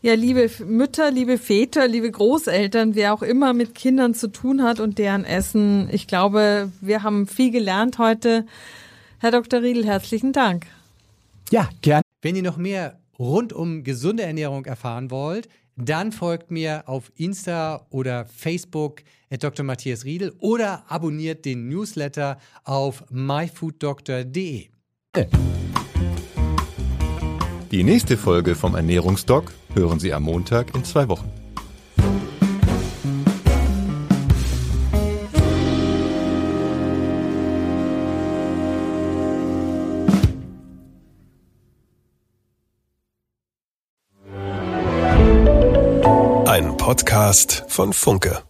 Ja, 0.00 0.14
liebe 0.14 0.48
Mütter, 0.64 1.10
liebe 1.10 1.38
Väter, 1.38 1.88
liebe 1.88 2.08
Großeltern, 2.08 2.94
wer 2.94 3.12
auch 3.12 3.22
immer 3.22 3.52
mit 3.52 3.74
Kindern 3.74 4.14
zu 4.14 4.28
tun 4.28 4.62
hat 4.62 4.78
und 4.78 4.96
deren 4.98 5.24
Essen. 5.24 5.88
Ich 5.90 6.06
glaube, 6.06 6.70
wir 6.80 7.02
haben 7.02 7.26
viel 7.26 7.50
gelernt 7.50 7.98
heute. 7.98 8.46
Herr 9.18 9.32
Dr. 9.32 9.60
Riedel, 9.60 9.84
herzlichen 9.84 10.32
Dank. 10.32 10.66
Ja, 11.50 11.68
gern. 11.82 12.02
Wenn 12.22 12.36
ihr 12.36 12.44
noch 12.44 12.58
mehr 12.58 13.00
rund 13.18 13.52
um 13.52 13.82
gesunde 13.82 14.22
Ernährung 14.22 14.66
erfahren 14.66 15.10
wollt, 15.10 15.48
dann 15.74 16.12
folgt 16.12 16.52
mir 16.52 16.84
auf 16.86 17.10
Insta 17.16 17.84
oder 17.90 18.26
Facebook 18.26 19.02
at 19.30 19.42
Dr. 19.42 19.64
Matthias 19.64 20.04
Riedel 20.04 20.32
oder 20.38 20.84
abonniert 20.86 21.44
den 21.44 21.68
Newsletter 21.68 22.38
auf 22.62 23.02
myfooddoctor.de. 23.10 24.68
Die 27.72 27.82
nächste 27.82 28.16
Folge 28.16 28.54
vom 28.54 28.76
Ernährungsdoc 28.76 29.52
hören 29.78 30.00
Sie 30.00 30.12
am 30.12 30.24
Montag 30.24 30.74
in 30.74 30.84
zwei 30.84 31.08
Wochen. 31.08 31.30
Ein 46.46 46.76
Podcast 46.76 47.64
von 47.68 47.92
Funke. 47.92 48.47